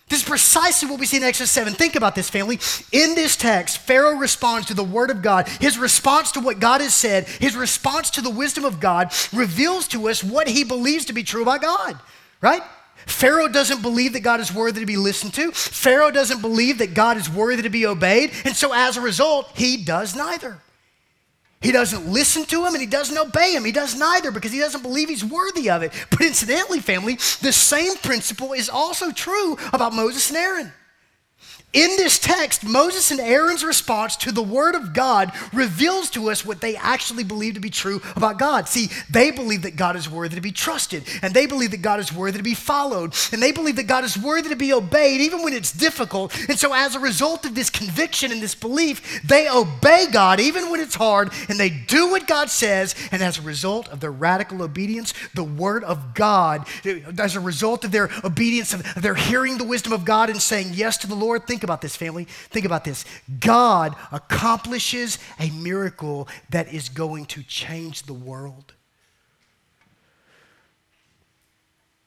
This 0.08 0.20
is 0.20 0.28
precisely 0.28 0.88
what 0.88 0.98
we 0.98 1.06
see 1.06 1.18
in 1.18 1.22
Exodus 1.22 1.50
7. 1.50 1.74
Think 1.74 1.94
about 1.94 2.14
this, 2.14 2.30
family. 2.30 2.58
In 2.92 3.14
this 3.14 3.36
text, 3.36 3.78
Pharaoh 3.78 4.16
responds 4.16 4.66
to 4.68 4.74
the 4.74 4.84
word 4.84 5.10
of 5.10 5.20
God. 5.20 5.48
His 5.60 5.78
response 5.78 6.32
to 6.32 6.40
what 6.40 6.60
God 6.60 6.80
has 6.80 6.94
said, 6.94 7.28
his 7.28 7.56
response 7.56 8.10
to 8.10 8.22
the 8.22 8.30
wisdom 8.30 8.64
of 8.64 8.80
God, 8.80 9.12
reveals 9.32 9.86
to 9.88 10.08
us 10.08 10.24
what 10.24 10.48
he 10.48 10.64
believes 10.64 11.04
to 11.06 11.12
be 11.12 11.22
true 11.22 11.42
about 11.42 11.60
God, 11.60 11.98
right? 12.40 12.62
Pharaoh 13.06 13.48
doesn't 13.48 13.82
believe 13.82 14.14
that 14.14 14.20
God 14.20 14.40
is 14.40 14.52
worthy 14.52 14.80
to 14.80 14.86
be 14.86 14.96
listened 14.96 15.34
to. 15.34 15.52
Pharaoh 15.52 16.10
doesn't 16.10 16.40
believe 16.40 16.78
that 16.78 16.94
God 16.94 17.16
is 17.16 17.28
worthy 17.28 17.62
to 17.62 17.70
be 17.70 17.86
obeyed. 17.86 18.32
And 18.44 18.54
so 18.54 18.72
as 18.72 18.96
a 18.96 19.00
result, 19.00 19.50
he 19.56 19.82
does 19.82 20.14
neither. 20.14 20.58
He 21.60 21.72
doesn't 21.72 22.06
listen 22.06 22.44
to 22.46 22.64
him 22.64 22.74
and 22.74 22.80
he 22.80 22.86
doesn't 22.86 23.18
obey 23.18 23.54
him. 23.54 23.64
He 23.64 23.72
does 23.72 23.98
neither 23.98 24.30
because 24.30 24.52
he 24.52 24.60
doesn't 24.60 24.82
believe 24.82 25.08
he's 25.08 25.24
worthy 25.24 25.70
of 25.70 25.82
it. 25.82 25.92
But 26.10 26.20
incidentally, 26.20 26.78
family, 26.78 27.14
the 27.40 27.52
same 27.52 27.96
principle 27.96 28.52
is 28.52 28.68
also 28.68 29.10
true 29.10 29.58
about 29.72 29.92
Moses 29.92 30.28
and 30.28 30.38
Aaron. 30.38 30.72
In 31.74 31.96
this 31.98 32.18
text, 32.18 32.64
Moses 32.64 33.10
and 33.10 33.20
Aaron's 33.20 33.62
response 33.62 34.16
to 34.16 34.32
the 34.32 34.42
word 34.42 34.74
of 34.74 34.94
God 34.94 35.30
reveals 35.52 36.08
to 36.10 36.30
us 36.30 36.42
what 36.42 36.62
they 36.62 36.76
actually 36.76 37.24
believe 37.24 37.54
to 37.54 37.60
be 37.60 37.68
true 37.68 38.00
about 38.16 38.38
God. 38.38 38.66
See, 38.66 38.88
they 39.10 39.30
believe 39.30 39.60
that 39.62 39.76
God 39.76 39.94
is 39.94 40.08
worthy 40.08 40.34
to 40.36 40.40
be 40.40 40.50
trusted, 40.50 41.02
and 41.20 41.34
they 41.34 41.44
believe 41.44 41.72
that 41.72 41.82
God 41.82 42.00
is 42.00 42.10
worthy 42.10 42.38
to 42.38 42.42
be 42.42 42.54
followed, 42.54 43.14
and 43.32 43.42
they 43.42 43.52
believe 43.52 43.76
that 43.76 43.86
God 43.86 44.02
is 44.04 44.16
worthy 44.16 44.48
to 44.48 44.56
be 44.56 44.72
obeyed 44.72 45.20
even 45.20 45.42
when 45.42 45.52
it's 45.52 45.70
difficult. 45.70 46.34
And 46.48 46.58
so, 46.58 46.72
as 46.72 46.94
a 46.94 47.00
result 47.00 47.44
of 47.44 47.54
this 47.54 47.68
conviction 47.68 48.32
and 48.32 48.40
this 48.40 48.54
belief, 48.54 49.20
they 49.22 49.46
obey 49.46 50.06
God 50.10 50.40
even 50.40 50.70
when 50.70 50.80
it's 50.80 50.94
hard, 50.94 51.30
and 51.50 51.60
they 51.60 51.68
do 51.68 52.10
what 52.10 52.26
God 52.26 52.48
says. 52.48 52.94
And 53.12 53.22
as 53.22 53.38
a 53.38 53.42
result 53.42 53.88
of 53.88 54.00
their 54.00 54.10
radical 54.10 54.62
obedience, 54.62 55.12
the 55.34 55.44
word 55.44 55.84
of 55.84 56.14
God, 56.14 56.66
as 57.18 57.36
a 57.36 57.40
result 57.40 57.84
of 57.84 57.92
their 57.92 58.08
obedience, 58.24 58.72
of 58.72 59.02
their 59.02 59.16
hearing 59.16 59.58
the 59.58 59.64
wisdom 59.64 59.92
of 59.92 60.06
God 60.06 60.30
and 60.30 60.40
saying 60.40 60.70
yes 60.72 60.96
to 60.98 61.06
the 61.06 61.14
Lord, 61.14 61.46
think 61.58 61.64
about 61.64 61.80
this, 61.80 61.96
family. 61.96 62.24
Think 62.24 62.66
about 62.66 62.84
this. 62.84 63.04
God 63.40 63.96
accomplishes 64.12 65.18
a 65.40 65.50
miracle 65.50 66.28
that 66.50 66.72
is 66.72 66.88
going 66.88 67.26
to 67.26 67.42
change 67.42 68.04
the 68.04 68.14
world. 68.14 68.74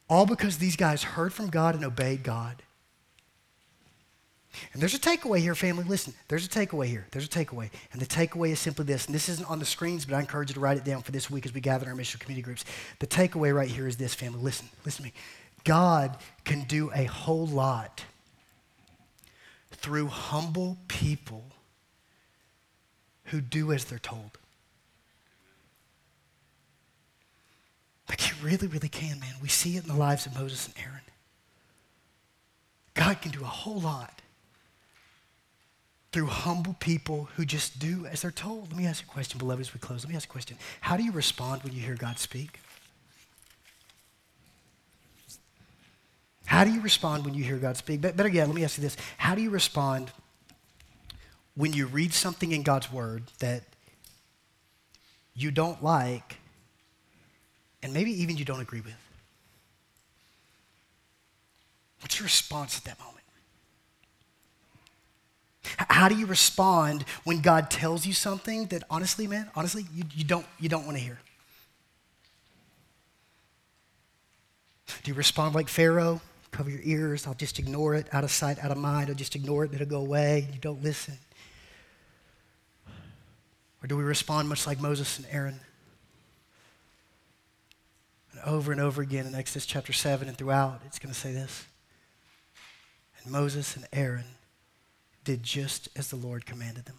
All 0.09 0.25
because 0.25 0.57
these 0.57 0.77
guys 0.77 1.03
heard 1.03 1.33
from 1.33 1.49
God 1.49 1.75
and 1.75 1.83
obeyed 1.83 2.23
God. 2.23 2.63
And 4.71 4.81
there's 4.81 4.93
a 4.93 4.99
takeaway 4.99 5.39
here, 5.39 5.55
family. 5.55 5.83
Listen, 5.83 6.13
there's 6.29 6.45
a 6.45 6.49
takeaway 6.49 6.85
here. 6.85 7.07
There's 7.11 7.25
a 7.25 7.29
takeaway. 7.29 7.69
And 7.91 8.01
the 8.01 8.05
takeaway 8.05 8.51
is 8.51 8.59
simply 8.59 8.85
this. 8.85 9.05
And 9.05 9.13
this 9.13 9.27
isn't 9.27 9.49
on 9.49 9.59
the 9.59 9.65
screens, 9.65 10.05
but 10.05 10.15
I 10.15 10.21
encourage 10.21 10.49
you 10.49 10.53
to 10.53 10.59
write 10.61 10.77
it 10.77 10.85
down 10.85 11.01
for 11.01 11.11
this 11.11 11.29
week 11.29 11.45
as 11.45 11.53
we 11.53 11.59
gather 11.59 11.83
in 11.83 11.89
our 11.89 11.95
mission 11.95 12.21
community 12.21 12.43
groups. 12.43 12.63
The 12.99 13.07
takeaway 13.07 13.53
right 13.53 13.69
here 13.69 13.87
is 13.87 13.97
this, 13.97 14.13
family. 14.13 14.39
Listen, 14.39 14.69
listen 14.85 15.03
to 15.03 15.09
me. 15.09 15.13
God 15.65 16.17
can 16.45 16.63
do 16.63 16.89
a 16.95 17.03
whole 17.03 17.47
lot 17.47 18.05
through 19.81 20.07
humble 20.07 20.77
people 20.87 21.43
who 23.25 23.41
do 23.41 23.71
as 23.71 23.85
they're 23.85 23.99
told. 23.99 24.37
Like 28.07 28.29
you 28.29 28.35
really, 28.43 28.67
really 28.67 28.89
can, 28.89 29.19
man. 29.19 29.33
We 29.41 29.47
see 29.47 29.77
it 29.77 29.83
in 29.83 29.89
the 29.89 29.95
lives 29.95 30.25
of 30.25 30.35
Moses 30.35 30.67
and 30.67 30.75
Aaron. 30.85 31.01
God 32.93 33.21
can 33.21 33.31
do 33.31 33.41
a 33.41 33.45
whole 33.45 33.79
lot 33.79 34.21
through 36.11 36.27
humble 36.27 36.75
people 36.79 37.29
who 37.35 37.45
just 37.45 37.79
do 37.79 38.05
as 38.05 38.21
they're 38.21 38.31
told. 38.31 38.69
Let 38.69 38.77
me 38.77 38.85
ask 38.85 39.01
you 39.01 39.07
a 39.09 39.13
question, 39.13 39.39
beloved, 39.39 39.61
as 39.61 39.73
we 39.73 39.79
close. 39.79 40.03
Let 40.03 40.09
me 40.09 40.15
ask 40.15 40.27
you 40.27 40.31
a 40.31 40.33
question. 40.33 40.57
How 40.81 40.97
do 40.97 41.03
you 41.03 41.11
respond 41.11 41.63
when 41.63 41.73
you 41.73 41.81
hear 41.81 41.95
God 41.95 42.19
speak? 42.19 42.59
How 46.51 46.65
do 46.65 46.69
you 46.69 46.81
respond 46.81 47.23
when 47.23 47.33
you 47.33 47.45
hear 47.45 47.55
God 47.55 47.77
speak? 47.77 48.01
But 48.01 48.17
Better 48.17 48.27
yet, 48.27 48.45
let 48.45 48.53
me 48.53 48.65
ask 48.65 48.77
you 48.77 48.81
this. 48.81 48.97
How 49.17 49.35
do 49.35 49.41
you 49.41 49.49
respond 49.49 50.11
when 51.55 51.71
you 51.71 51.85
read 51.85 52.11
something 52.11 52.51
in 52.51 52.61
God's 52.61 52.91
word 52.91 53.23
that 53.39 53.63
you 55.33 55.49
don't 55.49 55.81
like 55.81 56.39
and 57.81 57.93
maybe 57.93 58.11
even 58.21 58.35
you 58.35 58.43
don't 58.43 58.59
agree 58.59 58.81
with? 58.81 58.97
What's 62.01 62.19
your 62.19 62.25
response 62.25 62.75
at 62.77 62.83
that 62.83 62.99
moment? 62.99 63.23
How 65.89 66.09
do 66.09 66.15
you 66.15 66.25
respond 66.25 67.05
when 67.23 67.39
God 67.39 67.71
tells 67.71 68.05
you 68.05 68.11
something 68.11 68.65
that 68.65 68.83
honestly, 68.89 69.25
man, 69.25 69.49
honestly, 69.55 69.85
you, 69.95 70.03
you 70.13 70.25
don't, 70.25 70.45
you 70.59 70.67
don't 70.67 70.83
want 70.83 70.97
to 70.97 71.01
hear? 71.01 71.17
Do 75.01 75.11
you 75.11 75.13
respond 75.13 75.55
like 75.55 75.69
Pharaoh? 75.69 76.19
Cover 76.51 76.69
your 76.69 76.81
ears. 76.83 77.25
I'll 77.25 77.33
just 77.33 77.59
ignore 77.59 77.95
it, 77.95 78.07
out 78.13 78.23
of 78.23 78.31
sight, 78.31 78.63
out 78.63 78.71
of 78.71 78.77
mind. 78.77 79.09
I'll 79.09 79.15
just 79.15 79.35
ignore 79.35 79.65
it, 79.65 79.73
it'll 79.73 79.87
go 79.87 80.01
away. 80.01 80.47
You 80.53 80.59
don't 80.59 80.83
listen. 80.83 81.17
Or 83.83 83.87
do 83.87 83.97
we 83.97 84.03
respond 84.03 84.47
much 84.47 84.67
like 84.67 84.79
Moses 84.79 85.17
and 85.17 85.27
Aaron? 85.31 85.59
And 88.31 88.41
over 88.45 88.71
and 88.71 88.79
over 88.79 89.01
again 89.01 89.25
in 89.25 89.33
Exodus 89.33 89.65
chapter 89.65 89.91
7 89.91 90.27
and 90.27 90.37
throughout, 90.37 90.81
it's 90.85 90.99
going 90.99 91.13
to 91.13 91.19
say 91.19 91.33
this. 91.33 91.65
And 93.23 93.31
Moses 93.31 93.75
and 93.75 93.87
Aaron 93.91 94.25
did 95.23 95.43
just 95.43 95.89
as 95.95 96.09
the 96.09 96.15
Lord 96.15 96.45
commanded 96.45 96.85
them. 96.85 96.97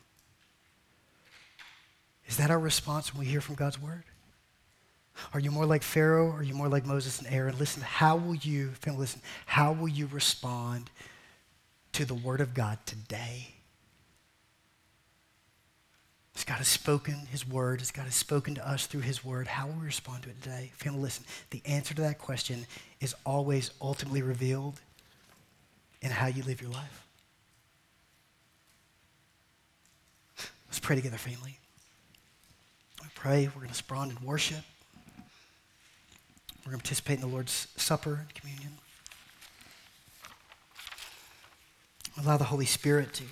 Is 2.26 2.36
that 2.36 2.50
our 2.50 2.58
response 2.58 3.12
when 3.12 3.20
we 3.20 3.30
hear 3.30 3.40
from 3.40 3.54
God's 3.56 3.80
word? 3.80 4.04
Are 5.34 5.40
you 5.40 5.50
more 5.50 5.66
like 5.66 5.82
Pharaoh 5.82 6.28
or 6.28 6.38
are 6.38 6.42
you 6.42 6.54
more 6.54 6.68
like 6.68 6.84
Moses 6.84 7.18
and 7.18 7.28
Aaron? 7.28 7.58
Listen, 7.58 7.82
how 7.82 8.16
will 8.16 8.34
you, 8.34 8.70
family, 8.80 9.00
listen, 9.00 9.20
how 9.46 9.72
will 9.72 9.88
you 9.88 10.06
respond 10.06 10.90
to 11.92 12.04
the 12.04 12.14
word 12.14 12.40
of 12.40 12.54
God 12.54 12.78
today? 12.86 13.54
As 16.34 16.44
God 16.44 16.58
has 16.58 16.68
spoken 16.68 17.14
his 17.30 17.46
word, 17.46 17.82
as 17.82 17.90
God 17.90 18.04
has 18.04 18.14
spoken 18.14 18.54
to 18.54 18.66
us 18.66 18.86
through 18.86 19.02
his 19.02 19.22
word, 19.22 19.46
how 19.46 19.66
will 19.66 19.74
we 19.74 19.86
respond 19.86 20.22
to 20.22 20.30
it 20.30 20.42
today? 20.42 20.70
Family, 20.74 21.00
listen, 21.00 21.24
the 21.50 21.62
answer 21.66 21.94
to 21.94 22.02
that 22.02 22.18
question 22.18 22.66
is 23.00 23.14
always 23.26 23.70
ultimately 23.82 24.22
revealed 24.22 24.80
in 26.00 26.10
how 26.10 26.26
you 26.26 26.42
live 26.42 26.62
your 26.62 26.70
life. 26.70 27.06
Let's 30.68 30.80
pray 30.80 30.96
together, 30.96 31.18
family. 31.18 31.58
We 33.02 33.08
pray, 33.14 33.46
we're 33.48 33.60
going 33.60 33.66
to 33.66 33.72
respond 33.72 34.16
in 34.18 34.26
worship. 34.26 34.64
We're 36.64 36.70
going 36.70 36.80
to 36.80 36.84
participate 36.84 37.16
in 37.16 37.22
the 37.22 37.26
Lord's 37.26 37.66
Supper 37.76 38.20
and 38.20 38.34
communion. 38.34 38.72
Allow 42.22 42.36
the 42.36 42.44
Holy 42.44 42.66
Spirit 42.66 43.12
to 43.14 43.24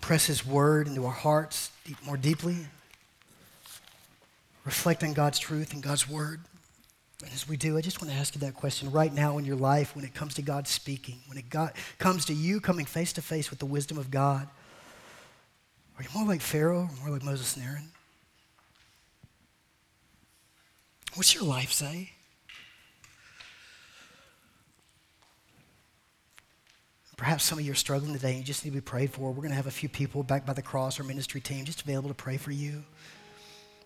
press 0.00 0.26
His 0.26 0.44
word 0.44 0.88
into 0.88 1.04
our 1.04 1.12
hearts 1.12 1.70
deep, 1.84 1.96
more 2.04 2.16
deeply. 2.16 2.56
reflect 4.64 5.02
on 5.04 5.12
God's 5.12 5.38
truth 5.38 5.72
and 5.72 5.82
God's 5.82 6.08
word. 6.08 6.40
And 7.22 7.32
as 7.32 7.48
we 7.48 7.56
do, 7.56 7.76
I 7.78 7.80
just 7.80 8.00
want 8.00 8.12
to 8.12 8.18
ask 8.18 8.34
you 8.34 8.40
that 8.40 8.54
question 8.54 8.90
right 8.90 9.12
now 9.12 9.38
in 9.38 9.44
your 9.44 9.56
life 9.56 9.96
when 9.96 10.04
it 10.04 10.14
comes 10.14 10.34
to 10.34 10.42
God 10.42 10.68
speaking, 10.68 11.18
when 11.26 11.38
it 11.38 11.50
got, 11.50 11.74
comes 11.98 12.24
to 12.26 12.34
you 12.34 12.60
coming 12.60 12.84
face 12.84 13.12
to 13.14 13.22
face 13.22 13.50
with 13.50 13.58
the 13.58 13.66
wisdom 13.66 13.98
of 13.98 14.10
God. 14.10 14.48
Are 15.98 16.02
you 16.02 16.08
more 16.14 16.26
like 16.26 16.40
Pharaoh 16.40 16.88
or 16.90 17.04
more 17.04 17.10
like 17.10 17.24
Moses 17.24 17.56
and 17.56 17.64
Aaron? 17.64 17.90
What's 21.18 21.34
your 21.34 21.42
life 21.42 21.72
say? 21.72 22.12
Perhaps 27.16 27.42
some 27.42 27.58
of 27.58 27.64
you 27.64 27.72
are 27.72 27.74
struggling 27.74 28.12
today 28.12 28.28
and 28.28 28.38
you 28.38 28.44
just 28.44 28.64
need 28.64 28.70
to 28.70 28.76
be 28.76 28.80
prayed 28.80 29.10
for. 29.10 29.32
We're 29.32 29.38
going 29.38 29.48
to 29.48 29.56
have 29.56 29.66
a 29.66 29.72
few 29.72 29.88
people 29.88 30.22
back 30.22 30.46
by 30.46 30.52
the 30.52 30.62
cross, 30.62 31.00
our 31.00 31.04
ministry 31.04 31.40
team, 31.40 31.64
just 31.64 31.82
available 31.82 32.08
to 32.08 32.14
pray 32.14 32.36
for 32.36 32.52
you, 32.52 32.84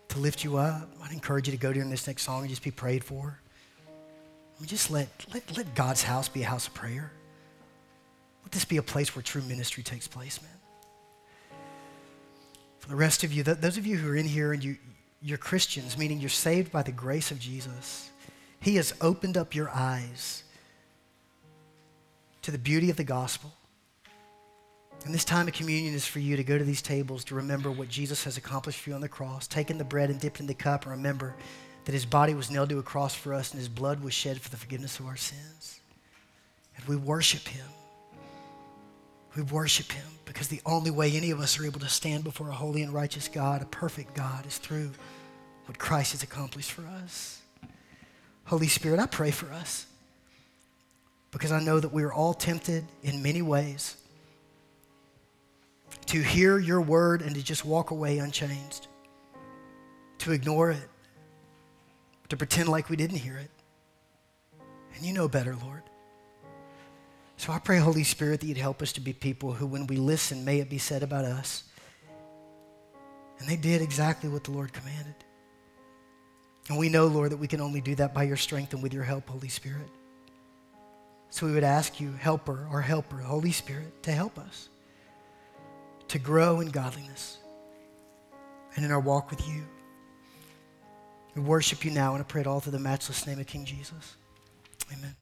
to 0.09 0.19
lift 0.19 0.43
you 0.43 0.57
up. 0.57 0.87
I'd 1.01 1.11
encourage 1.11 1.47
you 1.47 1.53
to 1.53 1.57
go 1.57 1.73
during 1.73 1.89
this 1.89 2.05
next 2.05 2.21
song 2.21 2.41
and 2.41 2.49
just 2.51 2.61
be 2.61 2.69
prayed 2.69 3.03
for. 3.03 3.39
Mean, 4.59 4.67
just 4.67 4.91
let, 4.91 5.07
let, 5.33 5.57
let 5.57 5.73
God's 5.73 6.03
house 6.03 6.29
be 6.29 6.43
a 6.43 6.45
house 6.45 6.67
of 6.67 6.75
prayer. 6.75 7.11
Let 8.43 8.51
this 8.51 8.63
be 8.63 8.77
a 8.77 8.83
place 8.83 9.15
where 9.15 9.23
true 9.23 9.41
ministry 9.41 9.81
takes 9.81 10.07
place, 10.07 10.39
man. 10.39 11.59
For 12.77 12.89
the 12.89 12.95
rest 12.95 13.23
of 13.23 13.33
you, 13.33 13.41
those 13.41 13.77
of 13.77 13.87
you 13.87 13.97
who 13.97 14.11
are 14.11 14.15
in 14.15 14.27
here 14.27 14.53
and 14.53 14.63
you, 14.63 14.77
you're 15.23 15.37
Christians, 15.37 15.97
meaning 15.97 16.19
you're 16.19 16.29
saved 16.29 16.71
by 16.71 16.83
the 16.83 16.91
grace 16.91 17.31
of 17.31 17.39
Jesus, 17.39 18.11
He 18.59 18.75
has 18.75 18.93
opened 18.99 19.37
up 19.37 19.55
your 19.55 19.69
eyes 19.69 20.43
to 22.41 22.51
the 22.51 22.57
beauty 22.57 22.89
of 22.89 22.97
the 22.97 23.03
gospel. 23.05 23.53
And 25.05 25.13
this 25.13 25.25
time 25.25 25.47
of 25.47 25.53
communion 25.53 25.93
is 25.93 26.05
for 26.05 26.19
you 26.19 26.35
to 26.35 26.43
go 26.43 26.57
to 26.57 26.63
these 26.63 26.81
tables 26.81 27.23
to 27.25 27.35
remember 27.35 27.71
what 27.71 27.89
Jesus 27.89 28.23
has 28.25 28.37
accomplished 28.37 28.79
for 28.79 28.89
you 28.89 28.95
on 28.95 29.01
the 29.01 29.09
cross, 29.09 29.47
taking 29.47 29.77
the 29.77 29.83
bread 29.83 30.09
and 30.09 30.19
dipping 30.19 30.47
the 30.47 30.53
cup, 30.53 30.83
and 30.83 30.91
remember 30.91 31.35
that 31.85 31.91
his 31.93 32.05
body 32.05 32.33
was 32.33 32.51
nailed 32.51 32.69
to 32.69 32.79
a 32.79 32.83
cross 32.83 33.13
for 33.13 33.33
us 33.33 33.51
and 33.51 33.59
his 33.59 33.69
blood 33.69 34.01
was 34.01 34.13
shed 34.13 34.39
for 34.39 34.49
the 34.49 34.57
forgiveness 34.57 34.99
of 34.99 35.05
our 35.05 35.17
sins. 35.17 35.81
And 36.77 36.85
we 36.85 36.95
worship 36.95 37.47
him. 37.47 37.65
We 39.35 39.41
worship 39.43 39.91
him 39.91 40.05
because 40.25 40.47
the 40.47 40.61
only 40.65 40.91
way 40.91 41.11
any 41.11 41.31
of 41.31 41.39
us 41.39 41.59
are 41.59 41.65
able 41.65 41.79
to 41.79 41.89
stand 41.89 42.23
before 42.23 42.49
a 42.49 42.53
holy 42.53 42.83
and 42.83 42.93
righteous 42.93 43.27
God, 43.27 43.61
a 43.61 43.65
perfect 43.65 44.13
God, 44.13 44.45
is 44.45 44.57
through 44.57 44.91
what 45.65 45.79
Christ 45.79 46.11
has 46.11 46.23
accomplished 46.23 46.71
for 46.71 46.85
us. 46.85 47.41
Holy 48.45 48.67
Spirit, 48.67 48.99
I 48.99 49.05
pray 49.05 49.31
for 49.31 49.51
us 49.51 49.87
because 51.31 51.51
I 51.51 51.61
know 51.61 51.79
that 51.79 51.91
we 51.91 52.03
are 52.03 52.13
all 52.13 52.33
tempted 52.33 52.85
in 53.01 53.23
many 53.23 53.41
ways 53.41 53.97
to 56.07 56.21
hear 56.21 56.59
your 56.59 56.81
word 56.81 57.21
and 57.21 57.33
to 57.35 57.41
just 57.41 57.65
walk 57.65 57.91
away 57.91 58.19
unchanged, 58.19 58.87
to 60.19 60.31
ignore 60.31 60.71
it, 60.71 60.89
to 62.29 62.37
pretend 62.37 62.69
like 62.69 62.89
we 62.89 62.95
didn't 62.95 63.17
hear 63.17 63.37
it. 63.37 63.49
And 64.95 65.05
you 65.05 65.13
know 65.13 65.27
better, 65.27 65.55
Lord. 65.55 65.81
So 67.43 67.51
I 67.51 67.59
pray, 67.59 67.77
Holy 67.77 68.05
Spirit, 68.05 68.39
that 68.39 68.47
you'd 68.47 68.55
help 68.55 68.81
us 68.81 68.93
to 68.93 69.01
be 69.01 69.11
people 69.11 69.51
who, 69.51 69.67
when 69.67 69.85
we 69.85 69.97
listen, 69.97 70.45
may 70.45 70.59
it 70.59 70.69
be 70.69 70.77
said 70.77 71.03
about 71.03 71.25
us. 71.25 71.65
And 73.37 73.49
they 73.49 73.57
did 73.57 73.81
exactly 73.81 74.29
what 74.29 74.45
the 74.45 74.51
Lord 74.51 74.71
commanded. 74.71 75.15
And 76.69 76.77
we 76.77 76.87
know, 76.87 77.05
Lord, 77.07 77.33
that 77.33 77.37
we 77.37 77.49
can 77.49 77.59
only 77.59 77.81
do 77.81 77.95
that 77.95 78.13
by 78.13 78.23
your 78.23 78.37
strength 78.37 78.71
and 78.71 78.81
with 78.81 78.93
your 78.93 79.03
help, 79.03 79.27
Holy 79.27 79.49
Spirit. 79.49 79.89
So 81.31 81.45
we 81.45 81.51
would 81.51 81.65
ask 81.65 81.99
you, 81.99 82.13
helper, 82.13 82.65
our 82.71 82.79
helper, 82.79 83.17
Holy 83.17 83.51
Spirit, 83.51 84.03
to 84.03 84.13
help 84.13 84.39
us 84.39 84.69
to 86.07 86.19
grow 86.19 86.61
in 86.61 86.69
godliness 86.69 87.39
and 88.77 88.85
in 88.85 88.91
our 88.93 89.01
walk 89.01 89.29
with 89.29 89.45
you. 89.49 89.65
We 91.35 91.41
worship 91.41 91.83
you 91.83 91.91
now, 91.91 92.13
and 92.13 92.23
I 92.23 92.25
pray 92.25 92.39
it 92.39 92.47
all 92.47 92.61
through 92.61 92.71
the 92.71 92.79
matchless 92.79 93.27
name 93.27 93.39
of 93.39 93.47
King 93.47 93.65
Jesus. 93.65 94.15
Amen. 94.93 95.13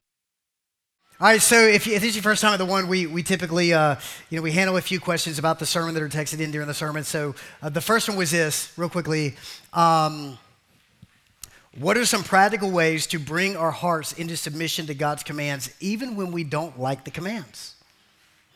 All 1.22 1.28
right, 1.28 1.40
so 1.40 1.56
if, 1.56 1.86
you, 1.86 1.94
if 1.94 2.00
this 2.00 2.10
is 2.10 2.16
your 2.16 2.24
first 2.24 2.42
time 2.42 2.52
at 2.52 2.56
the 2.56 2.64
one, 2.64 2.88
we, 2.88 3.06
we 3.06 3.22
typically, 3.22 3.72
uh, 3.72 3.94
you 4.28 4.36
know, 4.36 4.42
we 4.42 4.50
handle 4.50 4.76
a 4.76 4.80
few 4.80 4.98
questions 4.98 5.38
about 5.38 5.60
the 5.60 5.66
sermon 5.66 5.94
that 5.94 6.02
are 6.02 6.08
texted 6.08 6.40
in 6.40 6.50
during 6.50 6.66
the 6.66 6.74
sermon. 6.74 7.04
So 7.04 7.36
uh, 7.62 7.68
the 7.68 7.80
first 7.80 8.08
one 8.08 8.18
was 8.18 8.32
this, 8.32 8.72
real 8.76 8.88
quickly. 8.88 9.36
Um, 9.72 10.36
what 11.78 11.96
are 11.96 12.04
some 12.06 12.24
practical 12.24 12.72
ways 12.72 13.06
to 13.06 13.20
bring 13.20 13.56
our 13.56 13.70
hearts 13.70 14.12
into 14.14 14.36
submission 14.36 14.86
to 14.86 14.94
God's 14.94 15.22
commands, 15.22 15.72
even 15.78 16.16
when 16.16 16.32
we 16.32 16.42
don't 16.42 16.80
like 16.80 17.04
the 17.04 17.12
commands? 17.12 17.76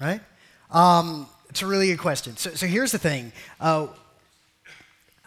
Right? 0.00 0.20
Um, 0.72 1.28
it's 1.48 1.62
a 1.62 1.68
really 1.68 1.86
good 1.86 2.00
question. 2.00 2.36
So, 2.36 2.50
so 2.50 2.66
here's 2.66 2.90
the 2.90 2.98
thing. 2.98 3.30
Uh, 3.60 3.86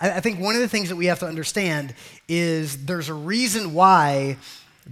I, 0.01 0.11
I 0.11 0.19
think 0.19 0.41
one 0.41 0.55
of 0.55 0.61
the 0.61 0.67
things 0.67 0.89
that 0.89 0.97
we 0.97 1.05
have 1.05 1.19
to 1.19 1.25
understand 1.25 1.95
is 2.27 2.85
there's 2.85 3.07
a 3.07 3.13
reason 3.13 3.73
why 3.73 4.35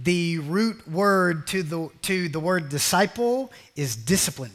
the 0.02 0.38
root 0.38 0.86
word 0.88 1.46
to 1.48 1.62
the, 1.62 1.88
to 2.02 2.28
the 2.28 2.40
word 2.40 2.68
disciple 2.68 3.52
is 3.76 3.96
discipline. 3.96 4.52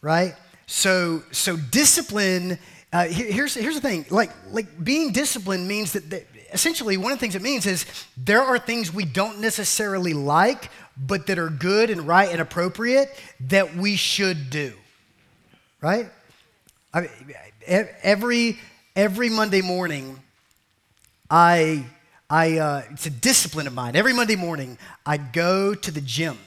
Right? 0.00 0.34
So, 0.66 1.22
so 1.30 1.56
discipline, 1.56 2.58
uh, 2.92 3.04
here's, 3.04 3.54
here's 3.54 3.74
the 3.74 3.80
thing 3.80 4.06
like, 4.10 4.30
like 4.50 4.82
being 4.82 5.12
disciplined 5.12 5.68
means 5.68 5.92
that, 5.92 6.26
essentially, 6.52 6.96
one 6.96 7.12
of 7.12 7.18
the 7.18 7.20
things 7.20 7.34
it 7.34 7.42
means 7.42 7.66
is 7.66 7.86
there 8.16 8.42
are 8.42 8.58
things 8.58 8.92
we 8.92 9.04
don't 9.04 9.40
necessarily 9.40 10.14
like, 10.14 10.70
but 10.96 11.26
that 11.26 11.38
are 11.38 11.48
good 11.48 11.90
and 11.90 12.06
right 12.06 12.30
and 12.30 12.40
appropriate 12.40 13.08
that 13.40 13.76
we 13.76 13.96
should 13.96 14.50
do. 14.50 14.72
Right? 15.80 16.08
I, 16.92 17.08
every, 17.66 18.58
every 18.94 19.30
Monday 19.30 19.62
morning, 19.62 20.18
I, 21.30 21.86
I, 22.32 22.56
uh, 22.56 22.82
it's 22.90 23.04
a 23.04 23.10
discipline 23.10 23.66
of 23.66 23.74
mine. 23.74 23.94
Every 23.94 24.14
Monday 24.14 24.36
morning, 24.36 24.78
I 25.04 25.18
go 25.18 25.74
to 25.74 25.90
the 25.90 26.00
gym. 26.00 26.38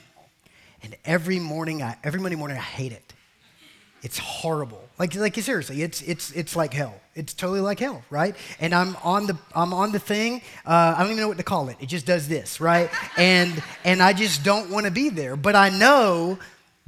And 0.82 0.96
every 1.04 1.38
morning, 1.38 1.80
I, 1.80 1.96
every 2.02 2.18
Monday 2.18 2.34
morning, 2.34 2.56
I 2.56 2.60
hate 2.60 2.90
it. 2.90 3.12
It's 4.02 4.18
horrible. 4.18 4.82
Like, 4.98 5.14
like 5.14 5.36
seriously, 5.36 5.82
it's, 5.82 6.02
it's, 6.02 6.32
it's 6.32 6.56
like 6.56 6.74
hell. 6.74 7.00
It's 7.14 7.34
totally 7.34 7.60
like 7.60 7.78
hell, 7.78 8.02
right? 8.10 8.34
And 8.58 8.74
I'm 8.74 8.96
on 9.04 9.28
the, 9.28 9.38
I'm 9.54 9.72
on 9.72 9.92
the 9.92 10.00
thing. 10.00 10.42
Uh, 10.66 10.96
I 10.96 11.02
don't 11.02 11.12
even 11.12 11.20
know 11.20 11.28
what 11.28 11.36
to 11.36 11.44
call 11.44 11.68
it. 11.68 11.76
It 11.78 11.86
just 11.86 12.04
does 12.04 12.26
this, 12.26 12.60
right? 12.60 12.90
and, 13.16 13.62
and 13.84 14.02
I 14.02 14.12
just 14.12 14.42
don't 14.42 14.70
want 14.70 14.86
to 14.86 14.92
be 14.92 15.08
there. 15.08 15.36
But 15.36 15.54
I 15.54 15.68
know 15.68 16.36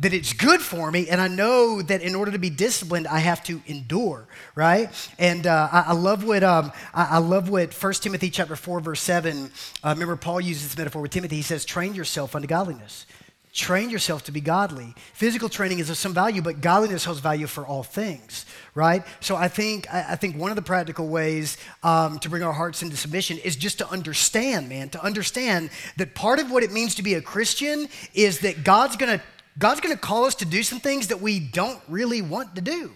that 0.00 0.12
it's 0.12 0.32
good 0.32 0.60
for 0.60 0.90
me, 0.90 1.08
and 1.08 1.20
I 1.20 1.26
know 1.26 1.82
that 1.82 2.02
in 2.02 2.14
order 2.14 2.30
to 2.30 2.38
be 2.38 2.50
disciplined, 2.50 3.08
I 3.08 3.18
have 3.18 3.42
to 3.44 3.60
endure, 3.66 4.28
right? 4.54 4.90
And 5.18 5.46
uh, 5.46 5.68
I, 5.72 5.84
I, 5.88 5.92
love 5.92 6.24
what 6.24 6.44
um, 6.44 6.70
I, 6.94 7.04
I, 7.04 7.18
love 7.18 7.48
what 7.48 7.74
1 7.74 7.92
Timothy 7.94 8.30
chapter 8.30 8.54
four 8.54 8.80
verse 8.80 9.00
seven. 9.00 9.50
Uh, 9.82 9.90
remember, 9.90 10.14
Paul 10.14 10.40
uses 10.40 10.62
this 10.64 10.78
metaphor 10.78 11.02
with 11.02 11.10
Timothy. 11.10 11.36
He 11.36 11.42
says, 11.42 11.64
"Train 11.64 11.94
yourself 11.94 12.36
unto 12.36 12.46
godliness." 12.46 13.06
Train 13.50 13.90
yourself 13.90 14.22
to 14.24 14.32
be 14.32 14.40
godly. 14.40 14.94
Physical 15.14 15.48
training 15.48 15.80
is 15.80 15.90
of 15.90 15.96
some 15.96 16.14
value, 16.14 16.42
but 16.42 16.60
godliness 16.60 17.04
holds 17.04 17.18
value 17.18 17.46
for 17.48 17.66
all 17.66 17.82
things, 17.82 18.44
right? 18.74 19.02
So 19.20 19.34
I 19.34 19.48
think 19.48 19.92
I 19.92 20.14
think 20.14 20.36
one 20.36 20.50
of 20.50 20.56
the 20.56 20.62
practical 20.62 21.08
ways 21.08 21.56
um, 21.82 22.20
to 22.20 22.28
bring 22.28 22.44
our 22.44 22.52
hearts 22.52 22.82
into 22.82 22.96
submission 22.96 23.38
is 23.38 23.56
just 23.56 23.78
to 23.78 23.90
understand, 23.90 24.68
man, 24.68 24.90
to 24.90 25.02
understand 25.02 25.70
that 25.96 26.14
part 26.14 26.38
of 26.38 26.52
what 26.52 26.62
it 26.62 26.70
means 26.70 26.94
to 26.96 27.02
be 27.02 27.14
a 27.14 27.22
Christian 27.22 27.88
is 28.14 28.40
that 28.40 28.62
God's 28.62 28.96
gonna 28.96 29.20
God's 29.58 29.80
gonna 29.80 29.96
call 29.96 30.24
us 30.24 30.36
to 30.36 30.44
do 30.44 30.62
some 30.62 30.80
things 30.80 31.08
that 31.08 31.20
we 31.20 31.40
don't 31.40 31.80
really 31.88 32.22
want 32.22 32.54
to 32.54 32.60
do, 32.60 32.92